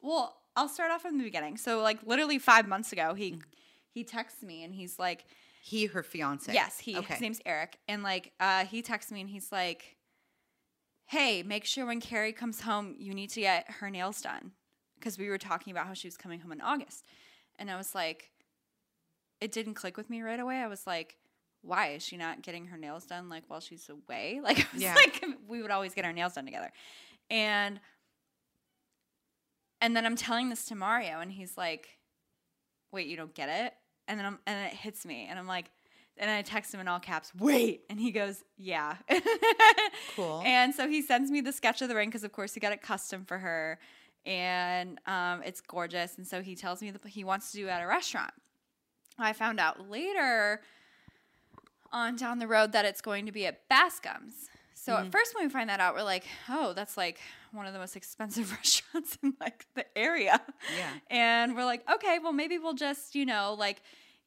well, 0.00 0.34
I'll 0.56 0.68
start 0.68 0.90
off 0.90 1.02
from 1.02 1.18
the 1.18 1.24
beginning. 1.24 1.58
So 1.58 1.80
like 1.80 1.98
literally 2.04 2.38
five 2.38 2.66
months 2.66 2.92
ago, 2.92 3.12
he 3.14 3.38
he 3.90 4.04
texts 4.04 4.42
me 4.42 4.64
and 4.64 4.74
he's 4.74 4.98
like, 4.98 5.26
He, 5.62 5.84
her 5.86 6.02
fiance. 6.02 6.52
Yes, 6.52 6.78
he 6.80 6.96
Okay. 6.96 7.12
his 7.14 7.20
name's 7.20 7.40
Eric. 7.44 7.78
And 7.86 8.02
like 8.02 8.32
uh 8.40 8.64
he 8.64 8.80
texts 8.82 9.12
me 9.12 9.20
and 9.20 9.28
he's 9.28 9.52
like, 9.52 9.96
Hey, 11.04 11.42
make 11.42 11.66
sure 11.66 11.84
when 11.86 12.00
Carrie 12.00 12.32
comes 12.32 12.62
home, 12.62 12.96
you 12.98 13.12
need 13.12 13.28
to 13.30 13.40
get 13.40 13.70
her 13.70 13.90
nails 13.90 14.22
done. 14.22 14.52
Because 14.98 15.18
we 15.18 15.28
were 15.28 15.38
talking 15.38 15.70
about 15.70 15.86
how 15.86 15.92
she 15.92 16.08
was 16.08 16.16
coming 16.16 16.40
home 16.40 16.52
in 16.52 16.62
August. 16.62 17.04
And 17.58 17.70
I 17.70 17.76
was 17.76 17.94
like, 17.94 18.30
it 19.40 19.52
didn't 19.52 19.74
click 19.74 19.96
with 19.96 20.08
me 20.10 20.22
right 20.22 20.40
away. 20.40 20.56
I 20.56 20.66
was 20.66 20.86
like, 20.86 21.16
why 21.62 21.88
is 21.88 22.02
she 22.02 22.16
not 22.16 22.42
getting 22.42 22.66
her 22.66 22.76
nails 22.78 23.04
done 23.06 23.28
like 23.28 23.44
while 23.48 23.60
she's 23.60 23.88
away? 23.88 24.40
Like, 24.44 24.58
I 24.60 24.66
was 24.72 24.82
Yeah. 24.82 24.94
like 24.94 25.24
we 25.48 25.62
would 25.62 25.70
always 25.70 25.94
get 25.94 26.04
our 26.04 26.12
nails 26.12 26.34
done 26.34 26.44
together. 26.44 26.70
And 27.30 27.80
and 29.80 29.94
then 29.96 30.06
I'm 30.06 30.16
telling 30.16 30.48
this 30.48 30.64
to 30.66 30.74
Mario 30.74 31.20
and 31.20 31.30
he's 31.30 31.56
like, 31.56 31.88
Wait, 32.92 33.08
you 33.08 33.16
don't 33.16 33.34
get 33.34 33.48
it? 33.48 33.74
And 34.08 34.18
then 34.18 34.26
I'm 34.26 34.38
and 34.46 34.66
it 34.68 34.72
hits 34.74 35.04
me 35.04 35.26
and 35.28 35.38
I'm 35.38 35.46
like 35.46 35.70
and 36.18 36.30
I 36.30 36.40
text 36.40 36.72
him 36.72 36.80
in 36.80 36.88
all 36.88 36.98
caps, 37.00 37.32
wait. 37.38 37.82
And 37.90 38.00
he 38.00 38.10
goes, 38.10 38.42
Yeah. 38.56 38.96
Cool. 40.14 40.42
And 40.46 40.74
so 40.74 40.88
he 40.88 41.02
sends 41.02 41.30
me 41.30 41.40
the 41.42 41.52
sketch 41.52 41.82
of 41.82 41.88
the 41.88 41.94
ring 41.94 42.08
because, 42.08 42.24
of 42.24 42.32
course, 42.32 42.54
he 42.54 42.60
got 42.60 42.72
it 42.72 42.80
custom 42.80 43.24
for 43.26 43.36
her. 43.38 43.78
And 44.26 44.98
um, 45.06 45.42
it's 45.44 45.60
gorgeous. 45.60 46.18
And 46.18 46.26
so 46.26 46.42
he 46.42 46.54
tells 46.54 46.82
me 46.82 46.90
that 46.90 47.06
he 47.06 47.24
wants 47.24 47.52
to 47.52 47.58
do 47.58 47.66
it 47.68 47.70
at 47.70 47.82
a 47.82 47.86
restaurant. 47.86 48.32
I 49.18 49.32
found 49.32 49.58
out 49.60 49.88
later 49.88 50.60
on 51.92 52.16
down 52.16 52.38
the 52.38 52.48
road 52.48 52.72
that 52.72 52.84
it's 52.84 53.00
going 53.00 53.26
to 53.26 53.32
be 53.32 53.46
at 53.46 53.68
Bascom's. 53.68 54.50
So 54.74 54.92
Mm-hmm. 54.92 55.06
at 55.06 55.12
first, 55.12 55.34
when 55.34 55.44
we 55.44 55.50
find 55.50 55.70
that 55.70 55.80
out, 55.80 55.94
we're 55.94 56.02
like, 56.02 56.24
oh, 56.48 56.72
that's 56.72 56.96
like 56.96 57.18
one 57.52 57.66
of 57.66 57.72
the 57.72 57.78
most 57.78 57.96
expensive 57.96 58.50
restaurants 58.56 59.16
in 59.22 59.34
like 59.40 59.64
the 59.74 59.84
area. 59.96 60.40
Yeah. 60.76 60.90
And 61.10 61.56
we're 61.56 61.64
like, 61.64 61.88
okay, 61.90 62.18
well, 62.22 62.32
maybe 62.32 62.58
we'll 62.58 62.74
just, 62.74 63.14
you 63.14 63.24
know, 63.26 63.54
like 63.58 63.82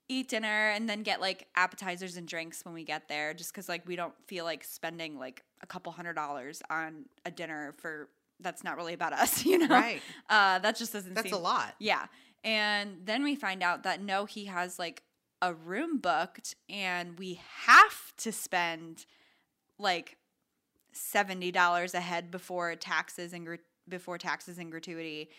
eat 0.08 0.28
dinner 0.30 0.70
and 0.72 0.90
then 0.90 1.04
get 1.04 1.22
like 1.22 1.46
appetizers 1.56 2.18
and 2.18 2.28
drinks 2.28 2.66
when 2.66 2.74
we 2.74 2.84
get 2.84 3.08
there 3.08 3.34
just 3.34 3.54
because 3.54 3.70
like 3.70 3.88
we 3.88 3.96
don't 3.96 4.16
feel 4.26 4.44
like 4.44 4.64
spending 4.64 5.20
like 5.20 5.44
a 5.62 5.68
couple 5.68 5.92
hundred 5.92 6.14
dollars 6.14 6.64
on 6.70 7.06
a 7.26 7.32
dinner 7.32 7.74
for 7.78 8.10
that's 8.40 8.64
not 8.64 8.78
really 8.78 8.94
about 8.94 9.14
us 9.14 9.46
you 9.52 9.58
know 9.58 9.68
Right. 9.68 10.02
uh 10.30 10.60
that 10.60 10.76
just 10.78 10.94
doesn't 10.94 11.14
That's 11.14 11.28
seem 11.30 11.36
a 11.36 11.40
lot. 11.40 11.76
yeah 11.80 12.06
and 12.44 12.98
then 13.06 13.24
we 13.24 13.36
find 13.36 13.62
out 13.64 13.84
that 13.84 14.02
no 14.02 14.26
he 14.26 14.46
has 14.46 14.80
like 14.80 15.04
a 15.42 15.54
room 15.54 16.00
booked 16.00 16.56
and 16.70 17.18
we 17.20 17.40
have 17.66 18.14
to 18.18 18.32
spend 18.32 19.06
like 19.78 20.18
$70 20.94 21.94
a 21.94 22.00
head 22.00 22.32
before 22.32 22.76
taxes 22.76 23.32
and 23.34 23.46
gr- 23.46 23.56
before 23.88 24.18
taxes 24.18 24.58
and 24.58 24.72
gratuity 24.72 25.30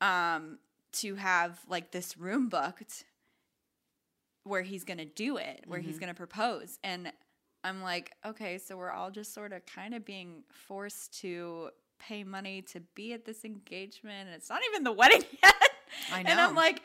um 0.00 0.58
to 0.92 1.16
have 1.16 1.58
like 1.68 1.90
this 1.90 2.16
room 2.16 2.48
booked 2.48 3.04
where 4.44 4.62
he's 4.62 4.84
going 4.84 4.98
to 4.98 5.06
do 5.06 5.38
it, 5.38 5.64
where 5.66 5.80
he's 5.80 5.98
going 5.98 6.10
to 6.10 6.14
propose. 6.14 6.78
And 6.84 7.10
I'm 7.64 7.80
like, 7.82 8.12
okay, 8.26 8.58
so 8.58 8.76
we're 8.76 8.90
all 8.90 9.10
just 9.10 9.32
sort 9.32 9.54
of 9.54 9.64
kind 9.64 9.94
of 9.94 10.04
being 10.04 10.44
forced 10.52 11.18
to 11.22 11.70
pay 11.98 12.24
money 12.24 12.62
to 12.62 12.80
be 12.94 13.12
at 13.12 13.24
this 13.24 13.44
engagement 13.44 14.26
and 14.26 14.34
it's 14.34 14.50
not 14.50 14.60
even 14.70 14.84
the 14.84 14.92
wedding 14.92 15.22
yet. 15.42 15.54
I 16.12 16.22
know. 16.22 16.30
And 16.30 16.40
I'm 16.40 16.54
like, 16.54 16.82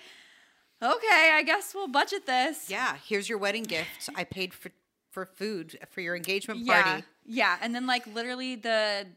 okay, 0.81 1.31
I 1.33 1.43
guess 1.45 1.73
we'll 1.73 1.87
budget 1.87 2.25
this. 2.25 2.69
Yeah, 2.69 2.95
here's 3.07 3.27
your 3.27 3.37
wedding 3.37 3.63
gift. 3.63 4.09
I 4.15 4.23
paid 4.23 4.53
for 4.53 4.71
for 5.11 5.25
food 5.25 5.77
for 5.89 6.01
your 6.01 6.15
engagement 6.15 6.65
party. 6.67 6.79
Yeah. 6.79 6.83
party. 6.91 7.05
Yeah. 7.25 7.57
And 7.61 7.73
then 7.73 7.87
like 7.87 8.05
literally 8.07 8.55
the 8.55 9.07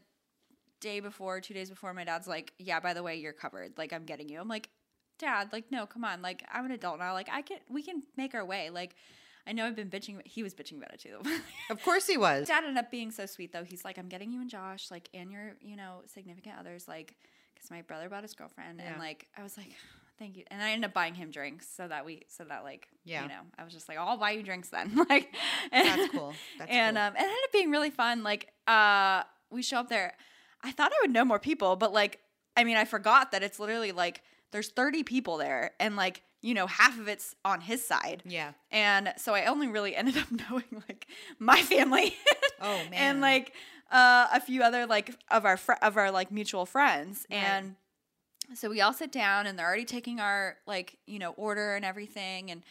day 0.79 0.99
before, 0.99 1.39
two 1.39 1.53
days 1.53 1.69
before, 1.69 1.93
my 1.93 2.03
dad's 2.03 2.27
like, 2.27 2.53
Yeah, 2.57 2.79
by 2.79 2.93
the 2.93 3.03
way, 3.03 3.15
you're 3.15 3.33
covered. 3.33 3.77
Like 3.77 3.93
I'm 3.93 4.05
getting 4.05 4.29
you. 4.29 4.39
I'm 4.39 4.47
like, 4.47 4.69
Dad, 5.19 5.49
like, 5.53 5.71
no, 5.71 5.85
come 5.85 6.03
on. 6.03 6.21
Like, 6.21 6.43
I'm 6.51 6.65
an 6.65 6.71
adult 6.71 6.99
now. 6.99 7.13
Like, 7.13 7.29
I 7.31 7.41
can 7.43 7.59
we 7.69 7.83
can 7.83 8.03
make 8.17 8.33
our 8.33 8.43
way. 8.43 8.69
Like, 8.69 8.95
I 9.45 9.51
know 9.53 9.65
I've 9.65 9.75
been 9.75 9.89
bitching 9.89 10.25
he 10.25 10.41
was 10.43 10.53
bitching 10.53 10.77
about 10.77 10.93
it 10.93 10.99
too. 10.99 11.19
Of 11.69 11.81
course 11.83 12.07
he 12.07 12.17
was. 12.17 12.47
Dad 12.47 12.63
ended 12.63 12.77
up 12.77 12.91
being 12.91 13.11
so 13.11 13.25
sweet 13.25 13.51
though. 13.53 13.63
He's 13.63 13.83
like, 13.85 13.97
I'm 13.97 14.07
getting 14.09 14.31
you 14.31 14.41
and 14.41 14.49
Josh, 14.49 14.89
like, 14.91 15.09
and 15.13 15.31
your, 15.31 15.55
you 15.61 15.75
know, 15.75 16.01
significant 16.07 16.55
others, 16.59 16.87
like, 16.87 17.15
because 17.55 17.69
my 17.71 17.81
brother 17.81 18.09
bought 18.09 18.23
his 18.23 18.33
girlfriend, 18.33 18.79
Yeah. 18.79 18.91
and 18.91 18.99
like, 18.99 19.27
I 19.37 19.43
was 19.43 19.57
like, 19.57 19.73
thank 20.19 20.37
you, 20.37 20.43
and 20.51 20.61
I 20.61 20.71
ended 20.71 20.89
up 20.89 20.93
buying 20.93 21.15
him 21.15 21.31
drinks 21.31 21.67
so 21.75 21.87
that 21.87 22.05
we, 22.05 22.23
so 22.27 22.43
that 22.45 22.63
like, 22.63 22.87
Yeah. 23.05 23.23
you 23.23 23.29
know, 23.29 23.41
I 23.57 23.63
was 23.63 23.73
just 23.73 23.87
like, 23.89 23.97
I'll 23.97 24.17
buy 24.17 24.31
you 24.31 24.43
drinks 24.43 24.69
then, 24.69 24.95
like, 25.09 25.33
and, 25.71 25.87
That's 25.87 26.11
cool. 26.11 26.33
That's 26.59 26.71
and 26.73 26.95
cool. 26.97 27.05
um, 27.05 27.13
it 27.15 27.19
ended 27.21 27.35
up 27.45 27.51
being 27.53 27.71
really 27.71 27.89
fun. 27.91 28.23
Like, 28.23 28.51
uh, 28.67 29.23
we 29.49 29.61
show 29.61 29.77
up 29.77 29.89
there. 29.89 30.13
I 30.63 30.71
thought 30.71 30.91
I 30.91 30.97
would 31.01 31.11
know 31.11 31.25
more 31.25 31.39
people, 31.39 31.75
but 31.75 31.91
like, 31.93 32.19
I 32.55 32.63
mean, 32.63 32.77
I 32.77 32.85
forgot 32.85 33.31
that 33.31 33.43
it's 33.43 33.59
literally 33.59 33.91
like 33.91 34.21
there's 34.51 34.69
30 34.69 35.03
people 35.03 35.37
there, 35.37 35.71
and 35.79 35.95
like, 35.95 36.21
you 36.43 36.53
know, 36.53 36.67
half 36.67 36.99
of 36.99 37.07
it's 37.07 37.35
on 37.43 37.61
his 37.61 37.83
side. 37.87 38.21
yeah. 38.25 38.51
And 38.69 39.13
so 39.17 39.33
I 39.33 39.45
only 39.45 39.67
really 39.67 39.95
ended 39.99 40.17
up 40.17 40.27
knowing 40.29 40.83
like 40.87 41.07
my 41.39 41.59
family 41.63 42.15
Oh 42.61 42.77
man. 42.91 42.93
and 42.93 43.21
like 43.21 43.53
uh, 43.91 44.27
a 44.31 44.39
few 44.39 44.61
other 44.61 44.85
like 44.85 45.15
of 45.31 45.45
our 45.45 45.57
fr- 45.57 45.81
of 45.81 45.97
our 45.97 46.11
like 46.11 46.31
mutual 46.31 46.65
friends 46.67 47.25
Right. 47.31 47.37
and 47.37 47.75
so 48.55 48.69
we 48.69 48.81
all 48.81 48.91
sit 48.93 49.11
down 49.11 49.47
and 49.47 49.57
they're 49.57 49.65
already 49.65 49.85
taking 49.85 50.19
our 50.19 50.57
like 50.67 50.97
you 51.07 51.17
know 51.17 51.31
order 51.37 51.75
and 51.75 51.85
everything 51.85 52.51
and 52.51 52.61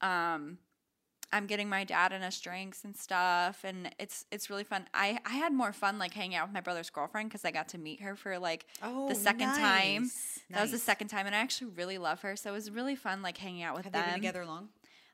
um 0.00 0.58
I'm 1.32 1.46
getting 1.46 1.68
my 1.68 1.84
dad 1.84 2.12
and 2.12 2.24
us 2.24 2.40
drinks 2.40 2.84
and 2.84 2.96
stuff 2.96 3.60
and 3.64 3.94
it's 3.98 4.24
it's 4.30 4.48
really 4.48 4.64
fun. 4.64 4.86
I 4.94 5.18
I 5.26 5.34
had 5.34 5.52
more 5.52 5.72
fun 5.72 5.98
like 5.98 6.14
hanging 6.14 6.36
out 6.36 6.48
with 6.48 6.54
my 6.54 6.60
brother's 6.60 6.90
girlfriend 6.90 7.30
cuz 7.30 7.44
I 7.44 7.50
got 7.50 7.68
to 7.70 7.78
meet 7.78 8.00
her 8.00 8.16
for 8.16 8.38
like 8.38 8.66
oh, 8.82 9.08
the 9.08 9.14
second 9.14 9.48
time. 9.48 10.02
nice. 10.02 10.40
that 10.50 10.62
was 10.62 10.70
the 10.70 10.78
second 10.78 11.08
time 11.08 11.26
and 11.26 11.34
I 11.34 11.40
actually 11.40 11.72
really 11.72 11.98
love 11.98 12.22
her. 12.22 12.34
So 12.36 12.50
it 12.50 12.54
was 12.54 12.70
really 12.70 12.96
fun 12.96 13.22
like 13.22 13.36
hanging 13.36 13.62
out 13.62 13.74
with 13.76 13.84
Have 13.84 13.92
them 13.92 14.02
they 14.06 14.12
been 14.12 14.20
together 14.20 14.46
long? 14.46 14.70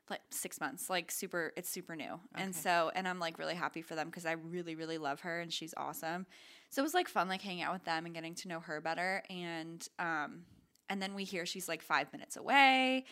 like 0.09 0.21
six 0.29 0.59
months 0.59 0.89
like 0.89 1.09
super 1.09 1.51
it's 1.55 1.69
super 1.69 1.95
new 1.95 2.19
and 2.35 2.55
so 2.55 2.91
and 2.93 3.07
i'm 3.07 3.19
like 3.19 3.39
really 3.39 3.55
happy 3.55 3.81
for 3.81 3.95
them 3.95 4.07
because 4.07 4.25
i 4.25 4.33
really 4.33 4.75
really 4.75 4.97
love 4.97 5.21
her 5.21 5.39
and 5.39 5.51
she's 5.51 5.73
awesome 5.77 6.27
so 6.69 6.81
it 6.81 6.83
was 6.83 6.93
like 6.93 7.07
fun 7.07 7.27
like 7.27 7.41
hanging 7.41 7.63
out 7.63 7.73
with 7.73 7.83
them 7.85 8.05
and 8.05 8.13
getting 8.13 8.35
to 8.35 8.47
know 8.47 8.59
her 8.59 8.79
better 8.79 9.23
and 9.29 9.87
um 9.97 10.43
and 10.89 11.01
then 11.01 11.15
we 11.15 11.23
hear 11.23 11.45
she's 11.45 11.67
like 11.67 11.81
five 11.81 12.11
minutes 12.13 12.37
away 12.37 13.03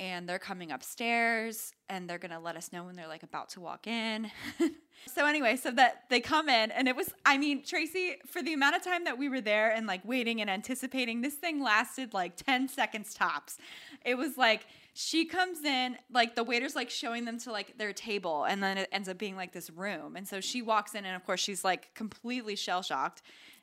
and 0.00 0.28
they're 0.28 0.40
coming 0.40 0.72
upstairs 0.72 1.72
and 1.88 2.10
they're 2.10 2.18
gonna 2.18 2.40
let 2.40 2.56
us 2.56 2.72
know 2.72 2.82
when 2.84 2.96
they're 2.96 3.06
like 3.06 3.22
about 3.22 3.50
to 3.50 3.60
walk 3.60 3.86
in. 3.86 4.30
So 5.06 5.24
anyway 5.24 5.56
so 5.56 5.70
that 5.70 6.04
they 6.10 6.20
come 6.20 6.50
in 6.50 6.70
and 6.70 6.86
it 6.86 6.94
was 6.94 7.08
i 7.24 7.38
mean 7.38 7.64
tracey 7.64 8.16
for 8.26 8.42
the 8.42 8.52
amount 8.52 8.76
of 8.76 8.82
time 8.82 9.04
that 9.04 9.16
we 9.16 9.30
were 9.30 9.40
there 9.40 9.70
and 9.70 9.86
like 9.86 10.02
waiting 10.04 10.42
and 10.42 10.50
anticipating 10.50 11.22
this 11.22 11.36
thing 11.36 11.62
lasted 11.62 12.12
like 12.12 12.36
10 12.36 12.68
seconds 12.68 13.14
tops. 13.14 13.56
It 14.04 14.16
was 14.16 14.36
like 14.36 14.66
she 14.92 15.24
comes 15.24 15.64
in 15.64 15.96
like 16.12 16.34
the 16.34 16.44
waiter's 16.44 16.76
like 16.76 16.90
showing 16.90 17.24
them 17.24 17.38
to 17.38 17.50
like 17.50 17.78
their 17.78 17.94
table 17.94 18.44
and 18.44 18.62
then 18.62 18.76
it 18.76 18.90
ends 18.92 19.08
up 19.08 19.16
being 19.16 19.36
like 19.36 19.52
this 19.54 19.70
room. 19.70 20.16
And 20.16 20.28
so 20.28 20.38
she 20.42 20.60
walks 20.60 20.94
in 20.94 21.06
and 21.06 21.16
of 21.16 21.24
course 21.24 21.40
she's 21.40 21.64
like 21.64 21.94
completely 21.94 22.54
shell 22.54 22.82
shocked 22.82 23.22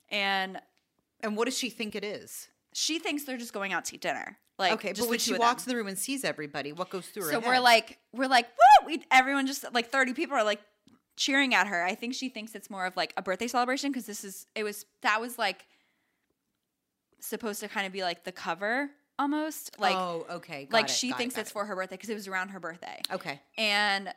and 0.09 0.59
And 1.21 1.37
what 1.37 1.45
does 1.45 1.57
she 1.57 1.69
think 1.69 1.93
it 1.95 2.03
is? 2.03 2.47
she 2.73 2.97
thinks 2.99 3.23
they're 3.25 3.37
just 3.37 3.53
going 3.53 3.73
out 3.73 3.85
to 3.85 3.95
eat 3.95 4.01
dinner 4.01 4.39
like 4.59 4.73
okay, 4.73 4.93
but 4.97 5.07
when 5.09 5.19
she 5.19 5.35
walks 5.35 5.63
them. 5.63 5.71
in 5.71 5.75
the 5.75 5.77
room 5.77 5.87
and 5.87 5.97
sees 5.97 6.23
everybody, 6.23 6.71
what 6.73 6.89
goes 6.89 7.05
through 7.07 7.23
her 7.25 7.31
so 7.31 7.39
we're 7.39 7.59
like 7.59 7.99
we're 8.13 8.27
like 8.27 8.47
woo 8.47 8.87
we 8.87 9.03
everyone 9.11 9.45
just 9.47 9.65
like 9.73 9.89
30 9.89 10.13
people 10.13 10.35
are 10.35 10.43
like 10.43 10.61
cheering 11.15 11.55
at 11.55 11.65
her 11.67 11.83
i 11.83 11.95
think 11.95 12.13
she 12.13 12.29
thinks 12.29 12.53
it's 12.53 12.69
more 12.69 12.85
of 12.85 12.95
like 12.95 13.11
a 13.17 13.21
birthday 13.23 13.47
celebration 13.47 13.91
because 13.91 14.05
this 14.05 14.23
is 14.23 14.45
it 14.55 14.63
was 14.63 14.85
that 15.01 15.19
was 15.19 15.37
like 15.39 15.65
supposed 17.19 17.59
to 17.59 17.67
kind 17.67 17.87
of 17.87 17.93
be 17.93 18.03
like 18.03 18.23
the 18.23 18.31
cover 18.31 18.89
almost 19.19 19.79
like 19.79 19.95
oh, 19.95 20.25
okay, 20.29 20.65
got 20.65 20.73
like 20.77 20.85
it, 20.85 20.91
she 20.91 21.09
it, 21.09 21.17
thinks 21.17 21.35
got 21.35 21.41
it's 21.41 21.49
it. 21.49 21.53
for 21.53 21.65
her 21.65 21.75
birthday 21.75 21.95
because 21.95 22.09
it 22.09 22.13
was 22.13 22.27
around 22.27 22.49
her 22.49 22.59
birthday 22.59 22.99
Okay, 23.11 23.41
and 23.57 24.13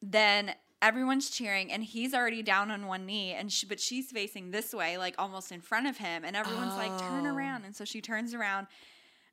then 0.00 0.54
everyone's 0.80 1.28
cheering 1.28 1.70
and 1.70 1.84
he's 1.84 2.14
already 2.14 2.42
down 2.42 2.70
on 2.70 2.86
one 2.86 3.04
knee 3.04 3.32
and 3.34 3.52
she, 3.52 3.66
but 3.66 3.78
she's 3.78 4.10
facing 4.10 4.50
this 4.50 4.72
way 4.72 4.96
like 4.96 5.14
almost 5.18 5.52
in 5.52 5.60
front 5.60 5.86
of 5.86 5.98
him 5.98 6.24
and 6.24 6.34
everyone's 6.34 6.74
like 6.74 6.96
turn 6.98 7.26
Oh. 7.26 7.34
around 7.34 7.66
and 7.66 7.76
so 7.76 7.84
she 7.84 8.00
turns 8.00 8.32
around 8.32 8.66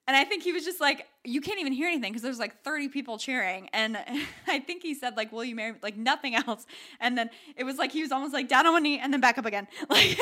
and 0.07 0.15
I 0.15 0.23
think 0.23 0.43
he 0.43 0.53
was 0.53 0.63
just 0.63 0.79
like, 0.79 1.05
you 1.25 1.41
can't 1.41 1.59
even 1.59 1.73
hear 1.73 1.87
anything 1.87 2.13
because 2.13 2.21
there's 2.21 2.39
like 2.39 2.63
30 2.63 2.87
people 2.87 3.17
cheering. 3.17 3.69
And 3.73 3.97
I 4.47 4.59
think 4.59 4.81
he 4.81 4.93
said, 4.93 5.17
like, 5.17 5.33
will 5.33 5.43
you 5.43 5.53
marry 5.53 5.73
me? 5.73 5.79
Like, 5.83 5.97
nothing 5.97 6.33
else. 6.35 6.65
And 7.01 7.17
then 7.17 7.29
it 7.57 7.65
was 7.65 7.77
like, 7.77 7.91
he 7.91 8.01
was 8.01 8.13
almost 8.13 8.33
like 8.33 8.47
down 8.47 8.65
on 8.65 8.73
one 8.73 8.83
knee 8.83 8.99
and 8.99 9.11
then 9.11 9.19
back 9.19 9.37
up 9.37 9.45
again. 9.45 9.67
Like, 9.89 10.17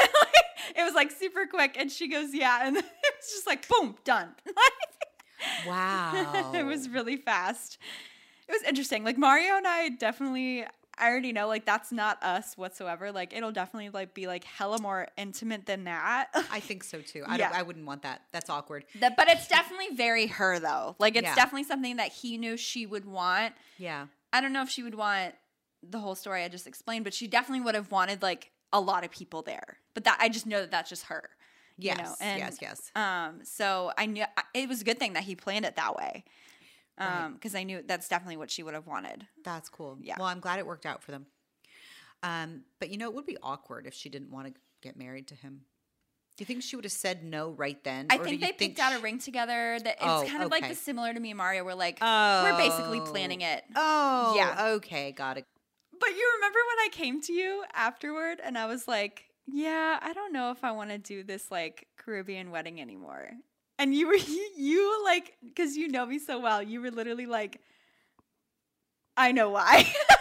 it 0.76 0.84
was 0.84 0.94
like 0.94 1.12
super 1.12 1.46
quick. 1.46 1.76
And 1.78 1.92
she 1.92 2.08
goes, 2.08 2.34
yeah. 2.34 2.68
And 2.68 2.78
it 2.78 2.84
was 2.84 3.32
just 3.32 3.46
like, 3.46 3.68
boom, 3.68 3.96
done. 4.04 4.30
wow, 5.68 6.52
it 6.54 6.66
was 6.66 6.90
really 6.90 7.18
fast. 7.18 7.78
It 8.48 8.52
was 8.52 8.64
interesting. 8.64 9.04
Like 9.04 9.18
Mario 9.18 9.56
and 9.58 9.68
I 9.68 9.90
definitely 9.90 10.66
I 10.98 11.10
already 11.10 11.34
know 11.34 11.48
like 11.48 11.66
that's 11.66 11.92
not 11.92 12.22
us 12.24 12.58
whatsoever. 12.58 13.12
Like 13.12 13.34
it'll 13.34 13.52
definitely 13.52 13.90
like 13.90 14.14
be 14.14 14.28
like 14.28 14.44
hella 14.44 14.80
more 14.80 15.08
intimate 15.18 15.66
than 15.66 15.84
that. 15.86 16.28
I 16.52 16.60
think 16.60 16.84
so 16.84 17.02
too. 17.02 17.24
I 17.28 17.38
Yeah. 17.38 17.50
don't. 17.50 17.60
I 17.60 17.62
wouldn't 17.64 17.86
want 17.86 18.04
that. 18.04 18.22
That's 18.32 18.50
awkward. 18.50 18.86
That- 19.00 19.18
but 19.18 19.28
it's 19.30 19.48
definitely 19.48 19.96
very 19.96 20.28
her 20.28 20.60
though. 20.60 20.96
Like 21.00 21.16
it's 21.16 21.26
Yeah. 21.26 21.36
definitely 21.36 21.66
something 21.66 21.98
that 21.98 22.12
he 22.12 22.38
knew 22.38 22.56
she 22.58 22.86
would 22.86 23.06
want. 23.06 23.54
Yeah. 23.78 24.08
I 24.32 24.42
don't 24.42 24.54
know 24.54 24.62
if 24.62 24.70
she 24.70 24.84
would 24.84 24.96
want 24.96 25.36
the 25.84 26.00
whole 26.00 26.16
story 26.16 26.44
I 26.44 26.48
just 26.48 26.68
explained, 26.68 27.04
but 27.04 27.14
she 27.14 27.28
definitely 27.28 27.62
would 27.66 27.76
have 27.76 27.92
wanted 27.92 28.22
like 28.22 28.52
a 28.74 28.80
lot 28.80 29.04
of 29.04 29.12
people 29.12 29.42
there. 29.42 29.78
But 29.94 30.04
that 30.06 30.18
I 30.20 30.30
just 30.30 30.46
know 30.46 30.62
that 30.62 30.72
that's 30.72 30.90
just 30.90 31.04
her. 31.06 31.30
you 31.78 31.88
Yes. 31.88 31.98
know, 32.00 32.16
and, 32.22 32.40
yes. 32.40 32.58
Yes. 32.62 32.92
Um, 32.96 33.42
so 33.44 33.92
I 33.98 34.06
knew 34.06 34.24
it 34.54 34.70
was 34.70 34.80
a 34.82 34.84
good 34.86 34.98
thing 34.98 35.12
that 35.14 35.24
he 35.24 35.36
planned 35.36 35.66
it 35.66 35.76
that 35.76 35.94
way. 35.98 36.24
Right. 37.00 37.26
Um, 37.26 37.34
because 37.34 37.56
I 37.56 37.64
knew 37.64 37.84
that's 37.86 38.08
definitely 38.08 38.38
what 38.38 38.50
she 38.50 38.64
would 38.64 38.74
have 38.74 38.88
wanted. 38.88 39.28
That's 39.44 39.68
cool. 39.70 39.98
Yeah. 40.02 40.16
Well, 40.18 40.28
I'm 40.28 40.40
glad 40.40 40.60
it 40.60 40.66
worked 40.66 40.86
out 40.86 41.04
for 41.04 41.12
them. 41.12 41.26
Um, 42.24 42.62
but 42.80 42.90
you 42.90 42.98
know, 42.98 43.08
it 43.10 43.14
would 43.16 43.26
be 43.26 43.38
awkward 43.44 43.86
if 43.86 43.94
she 43.94 44.10
didn't 44.10 44.32
want 44.32 44.48
to 44.48 44.54
get 44.82 44.98
married 44.98 45.28
to 45.28 45.36
him. 45.36 45.62
Do 46.38 46.42
you 46.42 46.46
think 46.46 46.64
she 46.64 46.76
would 46.76 46.84
have 46.86 46.92
said 46.92 47.24
no 47.24 47.52
right 47.52 47.82
then? 47.84 48.08
I 48.10 48.18
think 48.18 48.42
they 48.42 48.52
picked 48.52 48.80
out 48.80 48.94
a 48.94 49.00
ring 49.00 49.20
together. 49.20 49.78
That 49.82 49.96
it's 49.96 50.04
Oh, 50.04 50.26
kind 50.28 50.44
of 50.44 50.52
like 50.52 50.64
okay. 50.64 50.74
the 50.74 50.76
similar 50.80 51.14
to 51.14 51.20
me 51.20 51.32
and 51.32 51.38
Mario. 51.38 51.64
We're 51.64 51.74
like 51.76 52.00
we're 52.02 52.58
basically 52.58 53.00
Oh. 53.00 53.06
planning 53.06 53.42
it. 53.42 53.64
Oh, 53.76 54.34
Yeah. 54.36 54.66
Okay, 54.76 55.12
got 55.14 55.38
it. 55.38 55.46
But 55.98 56.10
you 56.10 56.32
remember 56.36 56.60
when 56.68 56.86
I 56.86 56.90
came 56.92 57.22
to 57.22 57.34
you 57.34 57.64
afterward 57.74 58.42
and 58.44 58.58
I 58.58 58.66
was 58.66 58.86
like, 58.86 59.26
"Yeah, 59.48 59.98
I 60.02 60.12
don't 60.14 60.34
know 60.34 60.52
if 60.52 60.62
I 60.64 60.72
want 60.72 60.90
to 60.90 60.98
do 60.98 61.24
this 61.24 61.50
like 61.52 61.88
Caribbean 61.98 62.52
wedding 62.52 62.82
anymore." 62.82 63.32
And 63.78 63.94
you 63.94 64.08
were 64.08 64.16
you, 64.16 64.50
you 64.58 65.04
like 65.04 65.34
because 65.44 65.76
you 65.76 65.88
know 65.90 66.06
me 66.06 66.20
so 66.20 66.40
well, 66.40 66.62
you 66.62 66.82
were 66.82 66.92
literally 66.92 67.26
like, 67.26 67.62
"I 69.18 69.32
know 69.32 69.50
why." 69.50 69.78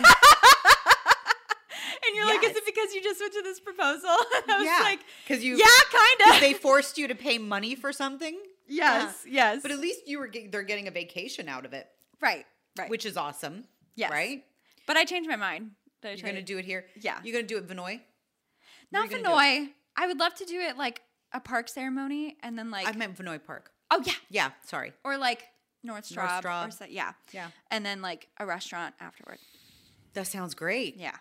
and 2.06 2.16
you're 2.16 2.26
like, 2.26 2.44
"Is 2.44 2.56
it 2.56 2.66
because 2.66 2.94
you 2.94 3.02
just 3.02 3.20
went 3.20 3.32
to 3.34 3.42
this 3.42 3.60
proposal?" 3.60 4.10
And 4.10 4.44
I 4.50 4.58
was 4.58 4.66
yeah, 4.66 4.80
like, 4.82 5.00
because 5.26 5.44
you 5.44 5.56
"Yeah, 5.56 5.64
kind 5.92 6.34
of." 6.34 6.40
they 6.40 6.52
forced 6.52 6.98
you 6.98 7.08
to 7.08 7.14
pay 7.14 7.38
money 7.38 7.74
for 7.74 7.92
something. 7.92 8.36
yes, 8.68 9.24
yes, 9.28 9.62
But 9.62 9.70
at 9.70 9.78
least 9.78 10.00
you 10.06 10.18
were 10.18 10.26
get, 10.26 10.50
they're 10.50 10.62
getting 10.62 10.88
a 10.88 10.90
vacation 10.90 11.48
out 11.48 11.64
of 11.64 11.72
it, 11.72 11.86
right, 12.20 12.46
right. 12.78 12.90
which 12.90 13.06
is 13.06 13.16
awesome. 13.16 13.64
Yes. 13.96 14.10
Right? 14.10 14.44
but 14.86 14.96
I 14.96 15.04
changed 15.04 15.30
my 15.30 15.36
mind. 15.36 15.70
You're 16.02 16.16
going 16.16 16.34
to 16.34 16.42
do 16.42 16.58
it 16.58 16.64
here. 16.66 16.84
Yeah. 17.00 17.18
You're 17.22 17.32
going 17.32 17.46
to 17.46 17.54
do 17.54 17.56
it 17.58 17.66
Vinoy. 17.66 18.00
Not 18.92 19.08
Vinoy. 19.08 19.70
I 19.96 20.06
would 20.06 20.18
love 20.18 20.34
to 20.34 20.44
do 20.44 20.60
it 20.60 20.76
like 20.76 21.00
a 21.34 21.40
park 21.40 21.68
ceremony 21.68 22.36
and 22.42 22.56
then 22.58 22.70
like 22.70 22.86
I 22.88 22.92
meant 22.92 23.16
Vinoy 23.18 23.44
Park. 23.44 23.70
oh 23.90 24.00
yeah, 24.06 24.12
Yeah, 24.30 24.50
sorry. 24.64 24.92
or 25.04 25.18
like 25.18 25.42
North 25.82 26.08
Straub, 26.08 26.40
Straub. 26.42 26.68
or 26.68 26.70
so, 26.70 26.86
yeah, 26.88 27.12
Yeah. 27.32 27.48
and 27.70 27.84
then 27.84 28.00
like 28.00 28.28
a 28.38 28.46
restaurant 28.46 28.94
afterward. 29.00 29.38
That 30.14 30.26
sounds 30.26 30.54
great. 30.54 30.96
Yeah, 30.96 31.16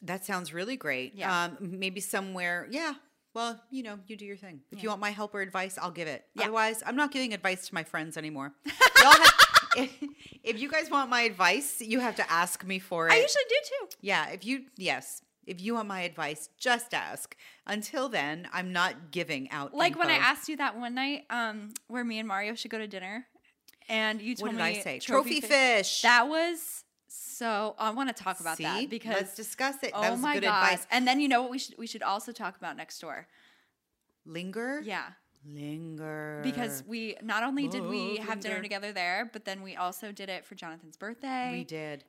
That 0.00 0.24
sounds 0.24 0.54
really 0.54 0.76
great. 0.76 1.14
Yeah. 1.16 1.44
Um, 1.44 1.56
maybe 1.60 2.00
somewhere. 2.00 2.66
Yeah. 2.70 2.94
Well, 3.34 3.60
you 3.70 3.82
know, 3.82 3.98
you 4.06 4.16
do 4.16 4.24
your 4.24 4.36
thing. 4.38 4.60
If 4.70 4.82
you 4.82 4.88
want 4.88 5.00
my 5.00 5.10
help 5.10 5.34
or 5.34 5.40
advice, 5.42 5.76
I'll 5.80 5.90
give 5.90 6.08
it. 6.08 6.24
Yeah. 6.34 6.44
Otherwise, 6.44 6.82
I'm 6.86 6.96
not 6.96 7.10
giving 7.12 7.34
advice 7.34 7.68
to 7.68 7.74
my 7.74 7.84
friends 7.84 8.16
anymore. 8.16 8.52
Have, 8.96 9.30
if 10.42 10.58
you 10.58 10.68
guys 10.70 10.90
want 10.90 11.10
my 11.10 11.22
advice, 11.22 11.80
you 11.80 12.00
have 12.00 12.16
to 12.16 12.32
ask 12.32 12.64
me 12.64 12.78
for 12.78 13.06
it. 13.08 13.12
I 13.12 13.16
usually 13.16 13.44
do 13.48 13.56
too. 13.68 13.96
yeah, 14.00 14.28
if 14.30 14.44
you 14.46 14.64
yes, 14.76 15.22
if 15.48 15.60
you 15.60 15.74
want 15.74 15.88
my 15.88 16.02
advice, 16.02 16.48
just 16.58 16.94
ask. 16.94 17.36
Until 17.66 18.08
then, 18.08 18.48
I'm 18.52 18.72
not 18.72 19.10
giving 19.10 19.50
out. 19.50 19.74
Like 19.74 19.98
when 19.98 20.08
I 20.08 20.14
asked 20.16 20.48
you 20.48 20.56
that 20.58 20.78
one 20.78 20.94
night, 20.94 21.24
um, 21.30 21.70
where 21.88 22.04
me 22.04 22.18
and 22.18 22.28
Mario 22.28 22.54
should 22.54 22.70
go 22.70 22.78
to 22.78 22.86
dinner, 22.86 23.26
and 23.88 24.20
you 24.22 24.34
told 24.34 24.54
what 24.54 24.58
did 24.58 24.72
me 24.72 24.78
I 24.78 24.82
say? 24.82 24.98
Trophy, 24.98 25.40
fish. 25.40 26.02
That 26.02 26.28
was 26.28 26.84
so. 27.08 27.74
I 27.78 27.90
want 27.90 28.14
to 28.14 28.22
talk 28.24 28.40
about 28.40 28.56
See? 28.58 28.64
that 28.64 28.90
because 28.90 29.14
let's 29.14 29.34
discuss 29.34 29.76
it. 29.82 29.92
oh 29.94 30.10
was 30.12 30.20
my 30.20 30.34
good 30.34 30.42
god! 30.44 30.62
advice. 30.64 30.86
And 30.90 31.06
then 31.08 31.20
you 31.20 31.28
know 31.28 31.42
what 31.42 31.50
we 31.50 31.58
should 31.58 31.76
we 31.78 31.86
should 31.86 32.02
also 32.02 32.30
talk 32.32 32.56
about 32.56 32.76
next 32.76 32.98
door. 33.00 33.26
Linger. 34.26 34.82
Yeah, 34.84 35.04
Linger. 35.46 36.40
because 36.44 36.84
we 36.86 37.16
not 37.22 37.42
only 37.42 37.66
did 37.68 37.82
we 37.86 38.18
Oh, 38.20 38.24
have 38.24 38.40
dinner 38.40 38.60
together 38.60 38.92
there, 38.92 39.28
but 39.32 39.44
then 39.44 39.62
we 39.62 39.74
also 39.76 40.12
did 40.12 40.28
it 40.28 40.44
for 40.44 40.54
Jonathan's 40.54 40.96
birthday. 40.96 41.50
we 41.52 41.64
did. 41.64 42.04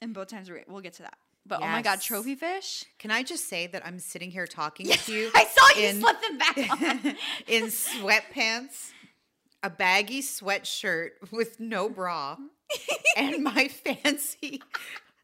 and 0.00 0.14
both 0.14 0.28
times 0.28 0.48
we 0.50 0.60
we'll 0.68 0.80
get 0.80 0.92
to 0.94 1.02
that. 1.02 1.18
But 1.44 1.60
oh 1.60 1.66
my 1.66 1.82
god, 1.82 2.00
trophy 2.00 2.34
fish! 2.36 2.84
Can 2.98 3.10
I 3.10 3.22
just 3.24 3.48
say 3.48 3.66
that 3.66 3.84
I'm 3.84 3.98
sitting 3.98 4.30
here 4.30 4.46
talking 4.46 4.86
to 4.88 5.12
you 5.12 5.30
I 5.34 5.44
saw 5.44 5.80
you 5.80 5.88
in- 5.88 6.00
slip 6.00 6.20
them 6.20 6.38
back 6.38 6.58
on. 6.70 7.16
in 7.48 7.64
sweatpants, 7.64 8.90
a 9.62 9.68
baggy 9.70 10.22
sweatshirt 10.22 11.10
with 11.32 11.58
no 11.58 11.88
bra, 11.88 12.36
and 13.16 13.42
my 13.44 13.66
fancy 13.68 14.62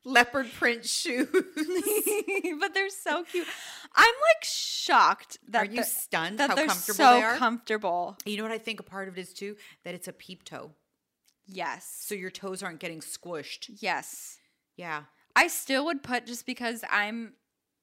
leopard 0.05 0.51
print 0.55 0.85
shoes. 0.87 1.29
but 1.33 2.75
they're 2.75 2.91
so 2.91 3.23
cute. 3.25 3.47
I'm 3.95 4.05
like 4.07 4.43
shocked 4.45 5.39
that 5.49 5.63
Are 5.63 5.71
you 5.71 5.83
stunned 5.85 6.39
that 6.39 6.51
how 6.51 6.57
they're 6.57 6.67
comfortable 6.67 6.97
so 6.97 7.13
they 7.15 7.23
are? 7.23 7.37
comfortable. 7.37 8.17
you 8.25 8.37
know 8.39 8.43
what 8.43 8.53
I 8.53 8.59
think 8.59 8.81
a 8.81 8.85
part 8.85 9.09
of 9.09 9.17
it 9.17 9.21
is 9.21 9.33
too? 9.33 9.57
That 9.85 9.95
it's 9.95 10.09
a 10.09 10.13
peep 10.13 10.45
toe. 10.45 10.73
Yes. 11.47 12.03
So 12.07 12.15
your 12.15 12.31
toes 12.31 12.63
aren't 12.63 12.81
getting 12.81 13.01
squished. 13.01 13.71
yes. 13.81 14.39
Yeah. 14.77 15.03
I 15.39 15.47
still 15.47 15.85
would 15.87 16.03
put 16.03 16.27
just 16.27 16.45
because 16.47 16.85
I'm 16.91 17.35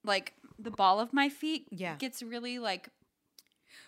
like 0.03 0.33
the 0.59 0.71
ball 0.71 0.99
of 0.99 1.13
my 1.13 1.29
feet 1.29 1.67
Yeah. 1.71 1.95
gets 1.95 2.21
really 2.21 2.59
like 2.59 2.89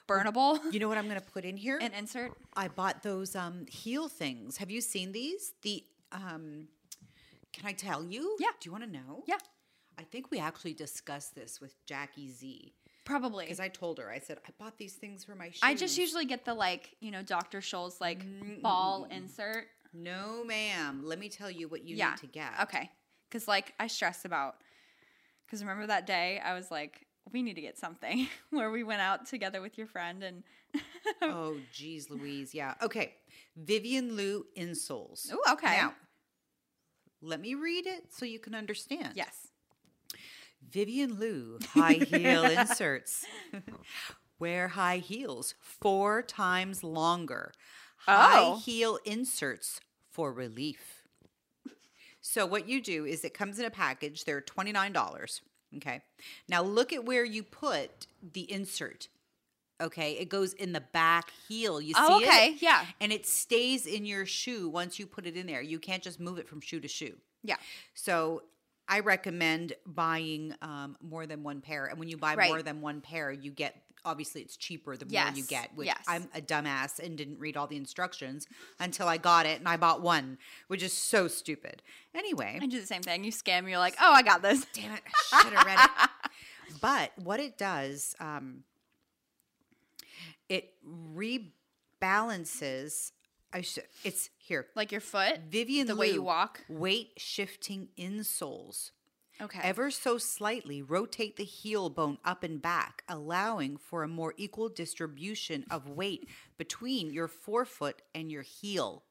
burnable. 0.08 0.60
You 0.72 0.80
know 0.80 0.88
what 0.88 0.98
I'm 0.98 1.08
going 1.08 1.20
to 1.20 1.26
put 1.36 1.44
in 1.46 1.58
here? 1.58 1.78
and 1.82 1.94
insert. 1.94 2.32
I 2.56 2.68
bought 2.70 3.04
those 3.04 3.36
um, 3.36 3.66
heel 3.68 4.08
things. 4.08 4.58
Have 4.58 4.72
you 4.72 4.82
seen 4.82 5.12
these? 5.12 5.54
The 5.64 5.84
um, 6.12 6.68
can 7.54 7.66
I 7.66 7.74
tell 7.74 8.04
you? 8.04 8.38
Yeah. 8.40 8.52
Do 8.60 8.68
you 8.68 8.72
want 8.72 8.86
to 8.86 8.90
know? 8.90 9.24
Yeah. 9.28 9.38
I 10.00 10.04
think 10.04 10.32
we 10.32 10.40
actually 10.40 10.74
discussed 10.74 11.36
this 11.36 11.60
with 11.60 11.74
Jackie 11.86 12.30
Z 12.32 12.74
Probably. 13.04 13.46
because 13.46 13.60
I 13.60 13.68
told 13.68 13.98
her 13.98 14.10
I 14.12 14.20
said 14.20 14.38
I 14.48 14.52
bought 14.60 14.78
these 14.78 14.94
things 14.94 15.24
for 15.24 15.34
my 15.36 15.48
shoes. 15.50 15.60
I 15.64 15.74
just 15.74 15.98
usually 15.98 16.26
get 16.26 16.46
the 16.46 16.54
like, 16.54 16.96
you 17.02 17.12
know, 17.12 17.24
Dr. 17.24 17.60
Scholl's 17.60 18.00
like 18.00 18.24
ball 18.62 19.08
insert. 19.10 19.66
no, 19.94 20.44
ma'am. 20.46 21.02
Let 21.04 21.20
me 21.20 21.30
tell 21.30 21.50
you 21.52 21.68
what 21.68 21.84
you 21.84 21.96
yeah. 21.96 22.12
need 22.12 22.18
to 22.20 22.28
get. 22.28 22.52
Okay. 22.64 22.90
Cuz 23.32 23.48
like 23.48 23.74
I 23.80 23.88
stress 23.88 24.26
about 24.26 24.56
cuz 25.50 25.62
remember 25.62 25.88
that 25.88 26.06
day 26.08 26.40
I 26.40 26.54
was 26.54 26.70
like 26.72 27.06
we 27.34 27.42
need 27.44 27.56
to 27.56 27.62
get 27.62 27.78
something 27.78 28.28
where 28.52 28.72
we 28.72 28.84
went 28.84 29.02
out 29.02 29.26
together 29.26 29.62
with 29.62 29.78
your 29.78 29.88
friend 29.88 30.24
and 30.24 30.44
Oh, 31.22 31.58
geez, 31.74 32.10
Louise. 32.10 32.54
Yeah. 32.54 32.76
Okay. 32.82 33.16
Vivian 33.56 34.16
Lou 34.16 34.46
insoles. 34.56 35.30
oh 35.32 35.54
okay. 35.54 35.78
Now, 35.78 35.94
let 37.22 37.40
me 37.42 37.56
read 37.56 37.86
it 37.88 38.14
so 38.14 38.26
you 38.26 38.40
can 38.40 38.54
understand. 38.56 39.14
yes. 39.16 39.48
Vivian 40.70 41.20
Lou 41.20 41.60
high 41.70 41.94
heel 41.94 42.44
inserts. 42.60 43.26
Wear 44.40 44.70
high 44.70 44.98
heels 44.98 45.56
four 45.60 46.22
times 46.22 46.84
longer. 46.84 47.54
High 48.06 48.40
Oh. 48.44 48.60
heel 48.60 49.00
inserts 49.06 49.80
for 50.12 50.32
relief. 50.34 50.97
So 52.28 52.46
what 52.46 52.68
you 52.68 52.82
do 52.82 53.06
is 53.06 53.24
it 53.24 53.34
comes 53.34 53.58
in 53.60 53.66
a 53.66 53.70
package. 53.70 54.26
They're 54.26 54.42
twenty 54.42 54.72
nine 54.72 54.92
dollars. 54.92 55.42
Okay. 55.78 56.02
Now 56.48 56.62
look 56.62 56.92
at 56.94 57.06
where 57.06 57.24
you 57.26 57.44
put 57.44 58.08
the 58.34 58.52
insert. 58.52 59.08
Okay, 59.82 60.14
it 60.14 60.28
goes 60.30 60.54
in 60.54 60.74
the 60.74 60.82
back 60.82 61.30
heel. 61.48 61.80
You 61.80 61.94
see 61.94 62.00
Oh, 62.04 62.20
it? 62.20 62.28
okay. 62.28 62.56
Yeah. 62.60 62.84
And 63.00 63.12
it 63.14 63.26
stays 63.28 63.86
in 63.86 64.06
your 64.06 64.26
shoe 64.26 64.68
once 64.70 64.98
you 64.98 65.06
put 65.06 65.26
it 65.28 65.38
in 65.38 65.46
there. 65.46 65.62
You 65.62 65.78
can't 65.80 66.02
just 66.02 66.20
move 66.20 66.40
it 66.40 66.48
from 66.50 66.62
shoe 66.62 66.80
to 66.80 66.88
shoe. 66.88 67.16
Yeah. 67.44 67.58
So 67.94 68.44
I 68.88 69.02
recommend 69.02 69.74
buying 69.86 70.56
um, 70.64 70.98
more 71.02 71.28
than 71.28 71.44
one 71.44 71.62
pair. 71.62 71.86
And 71.86 72.00
when 72.00 72.08
you 72.10 72.18
buy 72.18 72.34
Right. 72.36 72.50
more 72.50 72.64
than 72.64 72.82
one 72.82 73.02
pair, 73.02 73.32
you 73.32 73.52
get 73.52 73.76
obviously 74.08 74.42
it's 74.42 74.58
cheaper 74.58 74.96
the 74.98 75.06
more 75.06 75.32
you 75.36 75.44
get. 75.44 75.70
Which 75.76 75.88
yes. 75.88 76.04
I'm 76.08 76.30
a 76.34 76.42
dumbass 76.42 77.00
and 77.00 77.18
didn't 77.18 77.40
read 77.40 77.58
all 77.58 77.68
the 77.68 77.76
instructions 77.76 78.48
until 78.80 79.08
I 79.08 79.18
got 79.18 79.46
it 79.46 79.60
and 79.60 79.68
I 79.68 79.78
bought 79.78 80.02
one, 80.02 80.38
which 80.68 80.82
is 80.82 80.94
so 80.94 81.28
stupid. 81.28 81.84
Anyway, 82.16 82.58
I 82.62 82.66
do 82.66 82.80
the 82.80 82.88
same 82.88 83.04
thing. 83.04 83.24
You 83.24 83.32
scam, 83.32 83.70
you're 83.70 83.78
like, 83.78 83.96
"Oh, 84.02 84.12
I 84.12 84.22
got 84.24 84.42
this." 84.42 84.66
damn 84.74 84.94
it, 84.94 85.02
I 85.34 85.44
should 85.44 85.54
have 85.54 85.66
read 85.66 85.80
it. 85.80 86.10
But 86.82 87.12
what 87.18 87.40
it 87.40 87.58
does, 87.58 88.16
um, 88.20 88.64
it 90.50 90.74
rebalances. 92.02 93.12
I 93.54 93.62
should. 93.62 93.84
It's 94.04 94.30
here. 94.38 94.68
Like 94.76 94.92
your 94.92 95.02
foot, 95.02 95.40
Vivian 95.50 95.88
the 95.88 95.96
way 95.96 96.12
you 96.12 96.22
walk. 96.22 96.62
Weight 96.68 97.12
shifting 97.18 97.90
insoles. 97.98 98.92
Okay. 99.42 99.60
Ever 99.62 99.92
so 99.92 100.18
slightly 100.18 100.82
rotate 100.82 101.36
the 101.38 101.44
heel 101.44 101.90
bone 101.90 102.18
up 102.26 102.44
and 102.44 102.62
back, 102.62 103.04
allowing 103.08 103.78
for 103.78 104.04
a 104.04 104.08
more 104.08 104.34
equal 104.38 104.68
distribution 104.70 105.66
of 105.70 105.88
weight 105.90 106.28
between 106.58 107.12
your 107.14 107.28
forefoot 107.28 108.02
and 108.16 108.32
your 108.32 108.42
heel. 108.42 109.04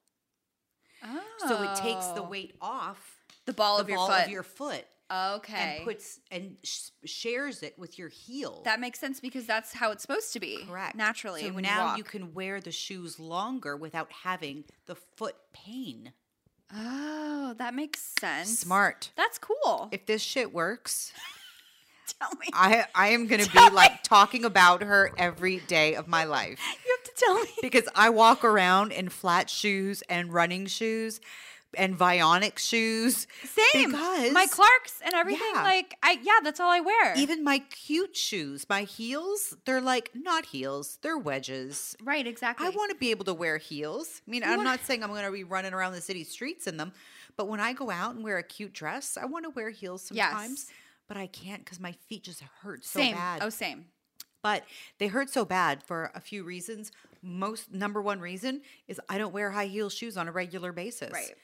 Oh. 1.04 1.20
So 1.46 1.62
it 1.62 1.76
takes 1.76 2.06
the 2.08 2.22
Oh. 2.22 2.28
weight 2.28 2.54
off 2.60 3.20
the 3.44 3.52
ball 3.52 3.76
the 3.76 3.82
of 3.84 3.88
your 3.88 3.98
ball 3.98 4.08
foot. 4.08 4.24
of 4.24 4.30
your 4.30 4.42
foot 4.42 4.84
okay. 5.12 5.76
and 5.76 5.84
puts 5.84 6.18
and 6.32 6.56
sh- 6.64 6.88
shares 7.04 7.62
it 7.62 7.78
with 7.78 7.96
your 7.98 8.08
heel. 8.08 8.62
that 8.64 8.80
makes 8.80 8.98
sense 8.98 9.20
because 9.20 9.46
that's 9.46 9.72
how 9.74 9.92
it's 9.92 10.02
supposed 10.02 10.32
to 10.32 10.40
be. 10.40 10.64
correct 10.66 10.96
Naturally, 10.96 11.42
So 11.42 11.50
now 11.50 11.92
you 11.92 11.98
you 11.98 12.04
can 12.04 12.34
wear 12.34 12.60
the 12.60 12.72
shoes 12.72 13.20
longer 13.20 13.76
without 13.76 14.10
having 14.10 14.64
the 14.86 14.96
foot 14.96 15.36
pain. 15.52 16.12
Oh, 16.74 17.55
that 17.59 17.74
makes 17.74 18.14
sense. 18.20 18.59
Smart. 18.59 19.11
That's 19.16 19.38
cool. 19.38 19.88
If 19.92 20.07
this 20.07 20.22
shit 20.22 20.52
works, 20.52 21.12
tell 22.20 22.31
me. 22.40 22.46
I 22.52 22.87
I 22.94 23.09
am 23.09 23.26
going 23.26 23.44
to 23.44 23.50
be 23.50 23.70
like 23.70 24.02
talking 24.02 24.44
about 24.44 24.83
her 24.83 25.12
every 25.16 25.59
day 25.61 25.94
of 25.94 26.09
my 26.09 26.24
life. 26.24 26.59
you 26.85 26.96
have 26.98 27.14
to 27.14 27.24
tell 27.24 27.35
me. 27.37 27.50
because 27.62 27.88
I 27.94 28.11
walk 28.11 28.44
around 28.44 28.92
in 28.92 29.09
flat 29.09 29.48
shoes 29.48 30.02
and 30.09 30.33
running 30.33 30.66
shoes 30.66 31.20
and 31.74 31.98
Vionic 31.98 32.59
shoes. 32.59 33.26
Same. 33.44 33.90
Because 33.90 34.33
my 34.33 34.46
Clarks 34.50 35.00
and 35.05 35.12
everything. 35.14 35.46
Yeah. 35.55 35.62
Like, 35.62 35.94
I 36.02 36.18
yeah, 36.22 36.40
that's 36.42 36.61
all 36.61 36.70
I 36.70 36.81
wear. 36.81 37.14
even 37.16 37.44
my 37.44 37.59
cute 37.70 38.16
shoes, 38.16 38.66
my 38.68 38.83
heels, 38.83 39.57
they're 39.66 39.81
like 39.81 40.11
not 40.14 40.46
heels, 40.46 40.98
they're 41.02 41.18
wedges. 41.18 41.96
right, 42.02 42.26
exactly. 42.26 42.66
I 42.66 42.70
want 42.70 42.90
to 42.92 42.96
be 42.96 43.11
able 43.11 43.24
to 43.26 43.35
wear 43.35 43.59
heels. 43.59 44.22
I 44.26 44.31
mean, 44.31 44.42
You 44.42 44.48
I'm 44.50 44.57
wanna- 44.59 44.70
not 44.70 44.85
saying 44.87 45.02
I'm 45.02 45.11
going 45.11 45.24
to 45.24 45.31
be 45.33 45.44
running 45.44 45.74
around 45.74 45.92
the 45.92 46.00
city 46.00 46.24
streets 46.24 46.66
in 46.66 46.76
them, 46.76 46.92
but 47.37 47.48
when 47.48 47.61
I 47.61 47.72
go 47.72 47.90
out 47.90 48.14
and 48.14 48.24
wear 48.24 48.38
a 48.38 48.42
cute 48.42 48.72
dress, 48.72 49.18
I 49.20 49.26
want 49.26 49.44
to 49.44 49.50
wear 49.50 49.70
heels 49.70 50.02
sometimes. 50.02 50.66
Yes. 50.68 50.76
But 51.09 51.16
I 51.18 51.26
can't 51.29 51.64
because 51.64 51.79
my 51.79 51.92
feet 51.92 52.24
just 52.24 52.42
hurt 52.62 52.85
so 52.85 52.98
same. 53.00 53.14
bad. 53.14 53.40
Oh, 53.42 53.48
same. 53.50 53.87
but 54.42 54.64
they 54.98 55.09
hurt 55.09 55.31
so 55.31 55.44
bad 55.44 55.83
for 55.83 56.11
a 56.14 56.20
few 56.20 56.42
reasons. 56.42 56.90
Most 57.22 57.72
number 57.72 58.00
one 58.00 58.20
reason 58.20 58.62
is 58.88 59.00
I 59.09 59.18
don't 59.18 59.33
wear 59.33 59.50
high 59.50 59.66
heel 59.66 59.88
shoes 59.90 60.16
on 60.16 60.26
a 60.29 60.33
regular 60.33 60.72
basis. 60.72 61.12
Right. 61.12 61.35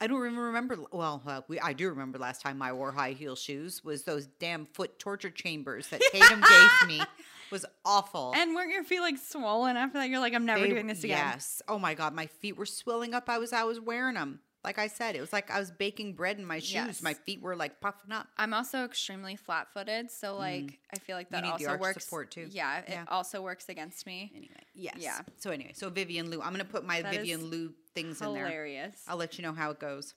I 0.00 0.06
don't 0.06 0.24
even 0.24 0.38
remember. 0.38 0.78
Well, 0.92 1.22
uh, 1.26 1.40
we, 1.48 1.58
I 1.58 1.72
do 1.72 1.88
remember 1.88 2.18
last 2.18 2.40
time 2.40 2.62
I 2.62 2.72
wore 2.72 2.92
high 2.92 3.12
heel 3.12 3.34
shoes 3.34 3.82
was 3.82 4.04
those 4.04 4.26
damn 4.38 4.66
foot 4.66 4.98
torture 4.98 5.30
chambers 5.30 5.88
that 5.88 6.00
Tatum 6.12 6.40
gave 6.40 6.88
me. 6.88 7.02
Was 7.50 7.64
awful. 7.84 8.32
And 8.36 8.54
weren't 8.54 8.70
your 8.70 8.84
feet 8.84 9.00
like 9.00 9.16
swollen 9.18 9.76
after 9.76 9.98
that? 9.98 10.08
You're 10.08 10.20
like, 10.20 10.34
I'm 10.34 10.44
never 10.46 10.60
They- 10.60 10.68
doing 10.68 10.86
this 10.86 11.02
again. 11.02 11.16
Yes. 11.32 11.62
Oh 11.66 11.78
my 11.78 11.94
god, 11.94 12.14
my 12.14 12.26
feet 12.26 12.56
were 12.56 12.66
swelling 12.66 13.14
up. 13.14 13.28
I 13.28 13.38
was 13.38 13.52
I 13.52 13.64
was 13.64 13.80
wearing 13.80 14.14
them. 14.14 14.40
Like 14.68 14.78
I 14.78 14.86
said, 14.88 15.16
it 15.16 15.20
was 15.22 15.32
like 15.32 15.50
I 15.50 15.58
was 15.58 15.70
baking 15.70 16.12
bread 16.12 16.36
in 16.38 16.44
my 16.44 16.58
shoes. 16.58 16.72
Yes. 16.74 17.02
My 17.02 17.14
feet 17.14 17.40
were 17.40 17.56
like 17.56 17.80
puffing 17.80 18.12
up. 18.12 18.26
I'm 18.36 18.52
also 18.52 18.84
extremely 18.84 19.34
flat 19.34 19.72
footed, 19.72 20.10
so 20.10 20.36
like 20.36 20.78
I 20.94 20.98
feel 20.98 21.16
like 21.16 21.30
that 21.30 21.42
Mm. 21.42 21.52
need 21.52 21.58
the 21.64 21.70
also 21.70 21.80
works. 21.80 22.04
support, 22.04 22.30
too. 22.30 22.48
Yeah, 22.50 22.80
it 22.80 22.84
Yeah. 22.90 23.04
also 23.08 23.40
works 23.40 23.70
against 23.70 24.04
me. 24.06 24.30
Anyway, 24.36 24.62
yes. 24.74 24.96
Yeah. 24.98 25.20
So 25.38 25.50
anyway, 25.52 25.72
so 25.74 25.88
Vivian 25.88 26.28
Lou, 26.30 26.42
I'm 26.42 26.52
gonna 26.52 26.66
put 26.66 26.84
my 26.84 27.00
That 27.00 27.14
Vivian 27.14 27.46
Lou 27.46 27.72
things 27.94 28.20
in 28.20 28.34
there. 28.34 28.44
Hilarious. 28.46 29.02
I'll 29.08 29.16
let 29.16 29.38
you 29.38 29.42
know 29.42 29.54
how 29.54 29.70
it 29.70 29.78
goes. 29.80 30.12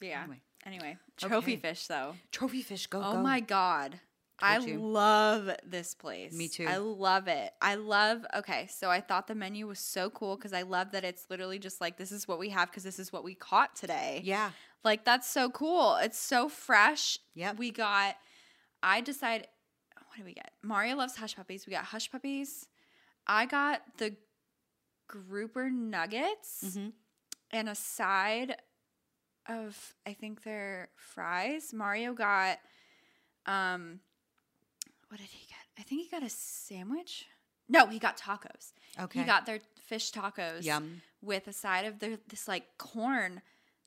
yeah. 0.00 0.22
anyway. 0.22 0.40
Anyway, 0.66 0.96
trophy 1.16 1.52
Okay. 1.52 1.60
fish 1.60 1.86
though. 1.86 2.16
Trophy 2.32 2.60
fish, 2.62 2.88
go 2.88 2.98
Oh 3.04 3.12
go. 3.12 3.22
my 3.22 3.38
god. 3.38 4.00
I 4.40 4.58
you. 4.58 4.78
love 4.78 5.48
this 5.64 5.94
place. 5.94 6.32
Me 6.32 6.48
too. 6.48 6.66
I 6.66 6.76
love 6.78 7.28
it. 7.28 7.52
I 7.62 7.76
love 7.76 8.26
Okay, 8.34 8.66
so 8.68 8.90
I 8.90 9.00
thought 9.00 9.26
the 9.26 9.34
menu 9.34 9.66
was 9.66 9.78
so 9.78 10.10
cool 10.10 10.36
cuz 10.36 10.52
I 10.52 10.62
love 10.62 10.90
that 10.92 11.04
it's 11.04 11.30
literally 11.30 11.58
just 11.58 11.80
like 11.80 11.96
this 11.96 12.10
is 12.12 12.26
what 12.26 12.38
we 12.38 12.48
have 12.50 12.70
cuz 12.72 12.82
this 12.82 12.98
is 12.98 13.12
what 13.12 13.22
we 13.24 13.34
caught 13.34 13.74
today. 13.76 14.20
Yeah. 14.24 14.50
Like 14.82 15.04
that's 15.04 15.28
so 15.28 15.50
cool. 15.50 15.96
It's 15.96 16.18
so 16.18 16.48
fresh. 16.48 17.18
Yeah. 17.34 17.52
We 17.52 17.70
got 17.70 18.16
I 18.82 19.00
decided 19.00 19.48
what 20.08 20.16
did 20.16 20.26
we 20.26 20.34
get? 20.34 20.52
Mario 20.62 20.96
loves 20.96 21.16
hush 21.16 21.34
puppies. 21.36 21.66
We 21.66 21.72
got 21.72 21.84
hush 21.86 22.10
puppies. 22.10 22.68
I 23.26 23.46
got 23.46 23.82
the 23.98 24.16
grouper 25.08 25.70
nuggets. 25.70 26.64
Mhm. 26.64 26.92
and 27.50 27.68
a 27.68 27.74
side 27.74 28.56
of 29.46 29.94
I 30.04 30.12
think 30.12 30.42
they're 30.42 30.88
fries. 30.96 31.72
Mario 31.72 32.14
got 32.14 32.58
um 33.46 34.00
what 35.14 35.20
did 35.20 35.30
he 35.30 35.46
get? 35.46 35.58
I 35.78 35.82
think 35.84 36.02
he 36.02 36.08
got 36.08 36.24
a 36.24 36.28
sandwich. 36.28 37.26
No, 37.68 37.86
he 37.86 38.00
got 38.00 38.18
tacos. 38.18 38.72
Okay. 39.00 39.20
He 39.20 39.24
got 39.24 39.46
their 39.46 39.60
fish 39.86 40.10
tacos 40.10 40.64
Yum. 40.64 41.02
with 41.22 41.46
a 41.46 41.52
side 41.52 41.84
of 41.84 42.00
their 42.00 42.18
this 42.26 42.48
like 42.48 42.64
corn, 42.78 43.40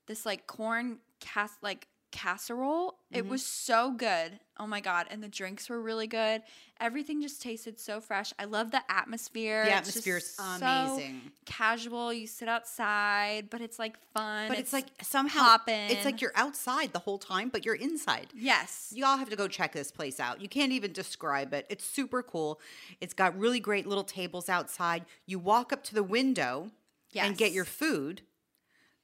this 0.08 0.26
like 0.26 0.48
corn 0.48 1.00
cast 1.20 1.62
like 1.62 1.90
casserole. 2.12 2.96
It 3.12 3.22
Mm-hmm. 3.22 3.30
was 3.30 3.46
so 3.46 3.92
good. 3.92 4.40
Oh 4.60 4.66
my 4.68 4.82
god! 4.82 5.08
And 5.12 5.22
the 5.24 5.28
drinks 5.28 5.70
were 5.70 5.82
really 5.82 6.08
good. 6.08 6.42
Everything 6.80 7.22
just 7.22 7.42
tasted 7.42 7.80
so 7.80 8.00
fresh. 8.02 8.34
I 8.40 8.46
love 8.46 8.72
the 8.72 8.82
atmosphere. 8.90 9.66
The 9.66 9.72
It's 9.78 9.94
just 9.94 10.08
atmosphere's 10.08 10.26
so 10.26 10.66
amazing. 10.96 11.32
casual. 11.46 12.12
You 12.14 12.28
sit 12.28 12.48
outside, 12.48 13.50
but 13.50 13.62
it's 13.62 13.78
like 13.80 13.98
fun. 14.14 14.48
But 14.48 14.58
it's, 14.60 14.74
like 14.74 14.88
somehow 15.02 15.42
poppin'. 15.44 15.92
it's 15.92 16.06
like 16.06 16.22
you're 16.22 16.32
outside 16.36 16.92
the 16.94 17.00
whole 17.00 17.18
time, 17.18 17.50
but 17.50 17.66
you're 17.66 17.76
inside. 17.76 18.28
yes, 18.36 18.92
You 18.96 19.06
all 19.06 19.18
have 19.18 19.30
to 19.30 19.36
go 19.36 19.48
check 19.48 19.74
this 19.74 19.92
place 19.92 20.20
out. 20.20 20.42
You 20.42 20.50
can't 20.50 20.72
even 20.72 20.92
describe 20.94 21.54
it. 21.54 21.66
It's 21.70 21.86
super 21.86 22.22
cool. 22.24 22.60
It's 23.02 23.14
got 23.14 23.38
really 23.38 23.60
great 23.60 23.86
little 23.88 24.04
tables 24.04 24.50
outside. 24.50 25.06
You 25.26 25.40
walk 25.40 25.72
up 25.74 25.84
to 25.86 25.94
the 25.96 26.04
window 26.04 26.72
and 27.16 27.38
get 27.38 27.52
your 27.52 27.66
food, 27.66 28.22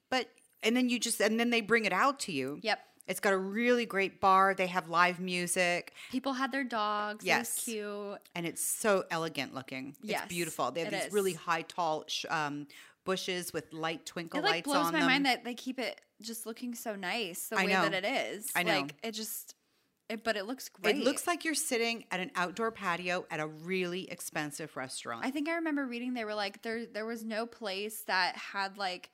but 0.10 0.28
and 0.62 0.76
then 0.78 0.89
you 0.89 0.99
just 0.99 1.20
and 1.20 1.39
then 1.39 1.49
they 1.49 1.62
bring 1.62 1.86
it 1.86 1.93
out 1.93 2.20
to 2.22 2.32
you. 2.32 2.60
Yep. 2.62 2.80
It's 3.08 3.20
got 3.20 3.34
a 3.34 3.38
really 3.38 3.86
great 3.86 4.22
bar. 4.22 4.54
They 4.54 4.68
have 4.68 4.88
live 4.89 5.20
music 5.20 5.93
people 6.12 6.34
had 6.34 6.51
their 6.51 6.64
dogs. 6.64 7.26
Yes. 7.26 7.54
Yes, 7.58 7.64
cute. 7.66 8.20
and 8.36 8.45
it's 8.45 8.64
so 8.64 9.04
elegant 9.12 9.54
looking. 9.54 9.95
Yes, 10.01 10.22
it's 10.24 10.30
beautiful. 10.34 10.72
They 10.72 10.82
have 10.86 10.93
it 10.93 10.95
these 10.97 11.06
is. 11.08 11.14
really 11.14 11.34
high, 11.34 11.64
tall 11.64 12.06
sh- 12.08 12.26
um, 12.30 12.68
bushes 13.06 13.51
with 13.51 13.74
light 13.74 14.06
twinkle 14.06 14.39
It 14.39 14.43
like 14.43 14.51
lights 14.51 14.66
blows 14.66 14.86
on 14.88 14.93
my 14.93 14.99
them. 14.99 15.10
mind 15.10 15.26
that 15.26 15.43
they 15.43 15.54
keep 15.54 15.80
it 15.80 15.99
just 16.22 16.45
looking 16.45 16.74
so 16.74 16.95
nice 16.95 17.47
the 17.49 17.58
I 17.58 17.66
way 17.66 17.74
know. 17.74 17.82
that 17.89 17.93
it 17.93 18.06
is. 18.06 18.49
I 18.56 18.64
know. 18.64 18.74
Like 18.80 18.95
it 19.04 19.12
just, 19.12 19.56
it, 20.08 20.24
but 20.24 20.38
it 20.38 20.45
looks 20.45 20.70
great. 20.70 20.95
it 20.95 21.04
looks 21.04 21.28
like 21.28 21.43
you're 21.43 21.54
sitting 21.56 22.06
at 22.12 22.22
an 22.22 22.32
outdoor 22.38 22.72
patio 22.72 23.26
at 23.30 23.41
a 23.41 23.47
really 23.47 24.10
expensive 24.10 24.78
restaurant. 24.78 25.26
I 25.26 25.32
think 25.32 25.49
I 25.49 25.56
remember 25.56 25.86
reading 25.86 26.14
they 26.14 26.24
were 26.24 26.36
like 26.36 26.62
there 26.62 26.86
there 26.86 27.06
was 27.06 27.26
no 27.26 27.45
place 27.45 28.04
that 28.08 28.38
had 28.38 28.78
like 28.78 29.10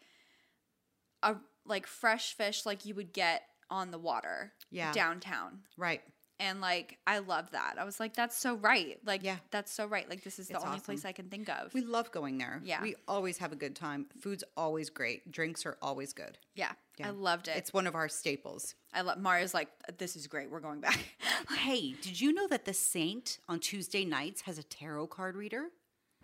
a 1.24 1.36
like 1.66 1.88
fresh 1.88 2.36
fish 2.36 2.66
like 2.66 2.86
you 2.86 2.94
would 2.96 3.14
get 3.14 3.42
on 3.70 3.92
the 3.92 4.00
water 4.00 4.52
Yeah. 4.72 4.92
downtown. 4.92 5.60
right. 5.78 6.02
And 6.42 6.62
like 6.62 6.98
I 7.06 7.18
love 7.20 7.52
that. 7.52 7.76
I 7.78 7.84
was 7.84 8.00
like 8.00 8.14
that's 8.16 8.38
so 8.38 8.56
right. 8.56 8.98
Like 9.06 9.24
Yeah. 9.24 9.36
that's 9.52 9.74
so 9.74 9.86
right. 9.86 10.10
Like 10.10 10.24
this 10.24 10.40
is 10.40 10.48
the 10.48 10.54
It's 10.56 10.64
only 10.64 10.76
awesome. 10.78 10.86
place 10.86 11.04
I 11.04 11.12
can 11.12 11.28
think 11.28 11.50
of. 11.50 11.74
We 11.74 11.82
love 11.82 12.12
going 12.12 12.38
there. 12.38 12.62
Yeah. 12.64 12.82
We 12.82 12.96
always 13.10 13.40
have 13.40 13.52
a 13.52 13.58
good 13.58 13.76
time. 13.76 14.06
Food's 14.22 14.46
always 14.56 14.90
great. 14.90 15.30
Drinks 15.30 15.66
are 15.66 15.78
always 15.82 16.14
good. 16.14 16.38
yeah, 16.56 16.72
Yeah. 16.98 17.08
I 17.08 17.10
loved 17.10 17.50
it. 17.50 17.58
It's 17.58 17.74
one 17.74 17.88
of 17.88 17.94
our 17.96 18.08
staples. 18.08 18.74
I 18.94 19.02
love 19.02 19.18
Mario's 19.18 19.54
like 19.54 19.68
this 19.98 20.16
is 20.16 20.28
great. 20.28 20.50
We're 20.50 20.62
going 20.62 20.80
back. 20.80 21.00
Hey, 21.58 21.94
did 22.02 22.20
you 22.22 22.32
know 22.34 22.48
that 22.48 22.64
the 22.66 22.74
Saint 22.74 23.40
on 23.50 23.60
Tuesday 23.60 24.06
nights 24.06 24.42
has 24.42 24.58
a 24.58 24.64
tarot 24.64 25.08
card 25.08 25.36
reader? 25.36 25.70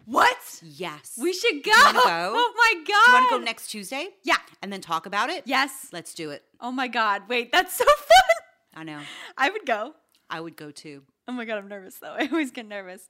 What? 0.06 0.38
Yes. 0.64 1.18
We 1.22 1.34
should 1.34 1.64
go. 1.64 1.72
go? 1.72 2.02
Oh 2.06 2.54
my 2.58 2.74
god. 2.80 2.86
Do 2.86 3.12
you 3.12 3.14
want 3.14 3.30
to 3.32 3.38
go 3.40 3.44
next 3.44 3.68
Tuesday? 3.70 4.10
Yeah. 4.24 4.38
And 4.62 4.72
then 4.72 4.82
talk 4.82 5.06
about 5.06 5.30
it? 5.30 5.44
Yes. 5.46 5.90
Let's 5.92 6.14
do 6.14 6.30
it. 6.32 6.44
Oh 6.62 6.72
my 6.72 6.88
god. 6.88 7.24
Wait, 7.28 7.52
that's 7.52 7.74
so 7.76 7.86
fun. 7.86 8.36
I 8.76 8.84
know. 8.84 9.00
I 9.38 9.50
would 9.50 9.66
go. 9.66 9.94
I 10.30 10.40
would 10.42 10.56
go 10.56 10.72
too. 10.72 11.04
Oh 11.28 11.32
my 11.32 11.46
god, 11.46 11.58
I'm 11.58 11.68
nervous 11.68 11.96
though. 12.00 12.14
I 12.20 12.28
always 12.32 12.52
get 12.52 12.68
nervous. 12.68 13.08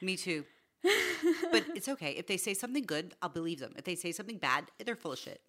Me 0.00 0.16
too. 0.16 0.44
but 1.52 1.64
it's 1.76 1.88
okay. 1.88 2.12
If 2.12 2.26
they 2.26 2.36
say 2.36 2.54
something 2.54 2.82
good, 2.84 3.14
I'll 3.22 3.28
believe 3.28 3.60
them. 3.60 3.72
If 3.76 3.84
they 3.84 3.94
say 3.94 4.10
something 4.12 4.38
bad, 4.38 4.64
they're 4.84 4.96
full 4.96 5.12
of 5.12 5.18
shit. 5.18 5.40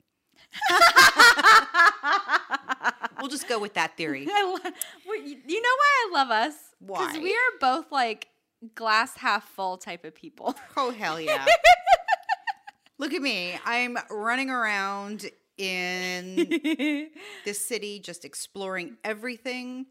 we'll 3.19 3.29
just 3.29 3.47
go 3.47 3.59
with 3.59 3.73
that 3.73 3.97
theory. 3.97 4.27
I 4.29 4.43
lo- 4.43 5.15
you 5.15 5.37
you 5.47 5.61
know 5.61 5.69
why 5.77 6.07
I 6.07 6.09
love 6.13 6.29
us? 6.31 6.53
Why? 6.79 6.99
Because 7.07 7.21
we 7.21 7.31
are 7.33 7.59
both 7.59 7.91
like 7.91 8.27
glass 8.75 9.17
half 9.17 9.47
full 9.49 9.77
type 9.77 10.03
of 10.05 10.15
people. 10.15 10.55
Oh, 10.77 10.91
hell 10.91 11.19
yeah. 11.21 11.45
Look 12.97 13.13
at 13.13 13.21
me. 13.21 13.53
I'm 13.65 13.97
running 14.09 14.49
around 14.49 15.29
in 15.57 16.35
this 17.45 17.65
city 17.67 17.99
just 17.99 18.25
exploring 18.25 18.97
everything. 19.03 19.85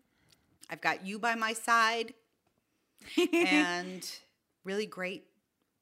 I've 0.71 0.81
got 0.81 1.07
you 1.07 1.19
by 1.19 1.35
my 1.35 1.53
side 1.53 2.15
and 3.33 4.09
really 4.65 4.87
great 4.87 5.25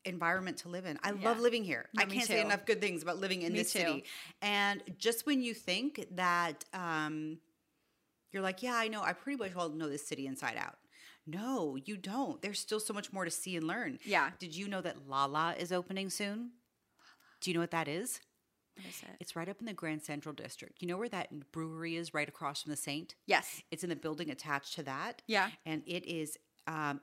environment 0.05 0.59
to 0.59 0.69
live 0.69 0.87
in. 0.87 0.99
I 1.03 1.11
love 1.11 1.39
living 1.41 1.65
here. 1.65 1.89
No, 1.95 2.03
I 2.03 2.07
can't 2.07 2.27
say 2.27 2.41
enough 2.41 2.65
good 2.67 2.81
things 2.81 3.03
about 3.03 3.19
living 3.19 3.43
in 3.43 3.53
Me 3.53 3.59
this 3.61 3.73
too. 3.73 3.81
city. 3.81 4.05
And 4.43 4.83
just 4.99 5.27
when 5.27 5.43
you 5.43 5.55
think 5.55 6.07
that 6.13 6.65
um, 6.73 7.39
you're 8.33 8.43
like, 8.43 8.63
yeah, 8.63 8.75
I 8.75 8.89
know, 8.89 9.03
I 9.03 9.13
pretty 9.13 9.39
much 9.39 9.55
all 9.55 9.69
know 9.69 9.89
this 9.89 10.07
city 10.07 10.27
inside 10.27 10.57
out. 10.57 10.77
No, 11.27 11.77
you 11.85 11.97
don't. 11.97 12.41
There's 12.43 12.59
still 12.59 12.81
so 12.81 12.93
much 12.95 13.13
more 13.13 13.25
to 13.25 13.31
see 13.31 13.57
and 13.57 13.67
learn. 13.67 13.99
Yeah. 14.05 14.31
Did 14.39 14.57
you 14.57 14.69
know 14.69 14.81
that 14.81 15.09
Lala 15.09 15.55
is 15.59 15.73
opening 15.73 16.11
soon? 16.11 16.51
Do 17.41 17.51
you 17.51 17.55
know 17.55 17.61
what 17.61 17.71
that 17.71 17.89
is? 17.89 18.21
What 18.77 18.87
is 18.87 19.03
it? 19.03 19.17
It's 19.21 19.37
right 19.37 19.49
up 19.49 19.61
in 19.61 19.67
the 19.67 19.73
Grand 19.73 20.03
Central 20.03 20.35
District. 20.35 20.81
You 20.81 20.89
know 20.89 20.97
where 20.97 21.09
that 21.09 21.53
brewery 21.53 21.97
is 21.97 22.15
right 22.15 22.29
across 22.29 22.63
from 22.63 22.71
the 22.71 22.77
Saint? 22.77 23.15
Yes. 23.27 23.63
It's 23.71 23.83
in 23.83 23.91
the 23.91 23.97
building 23.97 24.31
attached 24.31 24.75
to 24.75 24.83
that. 24.85 25.23
Yeah. 25.27 25.51
And 25.67 25.83
it 25.87 26.07
is 26.07 26.39
um 26.67 27.01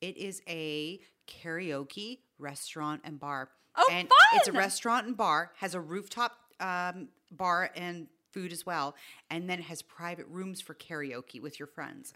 it 0.00 0.16
is 0.16 0.42
a 0.48 1.00
karaoke 1.26 2.18
restaurant 2.38 3.00
and 3.04 3.18
bar. 3.18 3.48
Oh, 3.76 3.88
and 3.90 4.08
it's 4.34 4.48
a 4.48 4.52
restaurant 4.52 5.06
and 5.06 5.16
bar, 5.16 5.52
has 5.56 5.74
a 5.74 5.80
rooftop 5.80 6.36
um 6.60 7.08
bar 7.30 7.70
and 7.74 8.06
food 8.32 8.52
as 8.52 8.66
well, 8.66 8.94
and 9.30 9.48
then 9.48 9.60
it 9.60 9.64
has 9.64 9.80
private 9.82 10.26
rooms 10.28 10.60
for 10.60 10.74
karaoke 10.74 11.40
with 11.40 11.58
your 11.58 11.68
friends. 11.68 12.12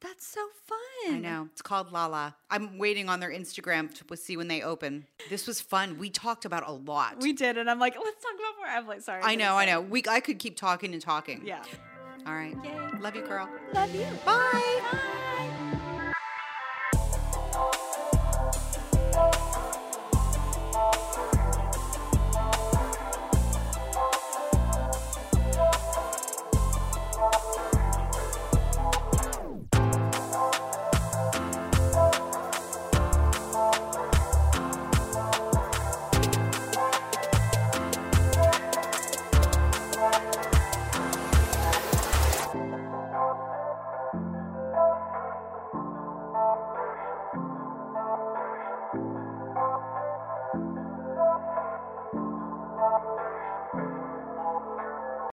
That's 0.00 0.26
so 0.26 0.40
fun. 0.66 1.14
I 1.14 1.18
know. 1.18 1.48
It's 1.52 1.62
called 1.62 1.90
Lala. 1.90 2.36
I'm 2.50 2.78
waiting 2.78 3.08
on 3.08 3.18
their 3.18 3.30
Instagram 3.30 3.92
to 3.94 4.16
see 4.16 4.36
when 4.36 4.46
they 4.46 4.62
open. 4.62 5.06
This 5.28 5.46
was 5.46 5.60
fun. 5.60 5.98
We 5.98 6.08
talked 6.08 6.44
about 6.44 6.68
a 6.68 6.72
lot. 6.72 7.20
We 7.20 7.32
did, 7.32 7.58
and 7.58 7.68
I'm 7.68 7.80
like, 7.80 7.96
let's 7.96 8.22
talk 8.22 8.34
about 8.34 8.56
more. 8.58 8.66
I'm 8.68 8.86
like, 8.86 9.00
sorry. 9.00 9.22
I 9.24 9.34
know, 9.34 9.56
I 9.56 9.66
know. 9.66 9.80
We 9.80 10.02
I 10.08 10.20
could 10.20 10.38
keep 10.38 10.56
talking 10.56 10.92
and 10.92 11.02
talking. 11.02 11.42
Yeah. 11.44 11.62
All 12.26 12.34
right. 12.34 12.56
Yay. 12.62 13.00
Love 13.00 13.16
you, 13.16 13.22
girl. 13.22 13.48
Love 13.72 13.94
you. 13.94 14.06
Bye. 14.24 14.80
Bye. 14.92 15.17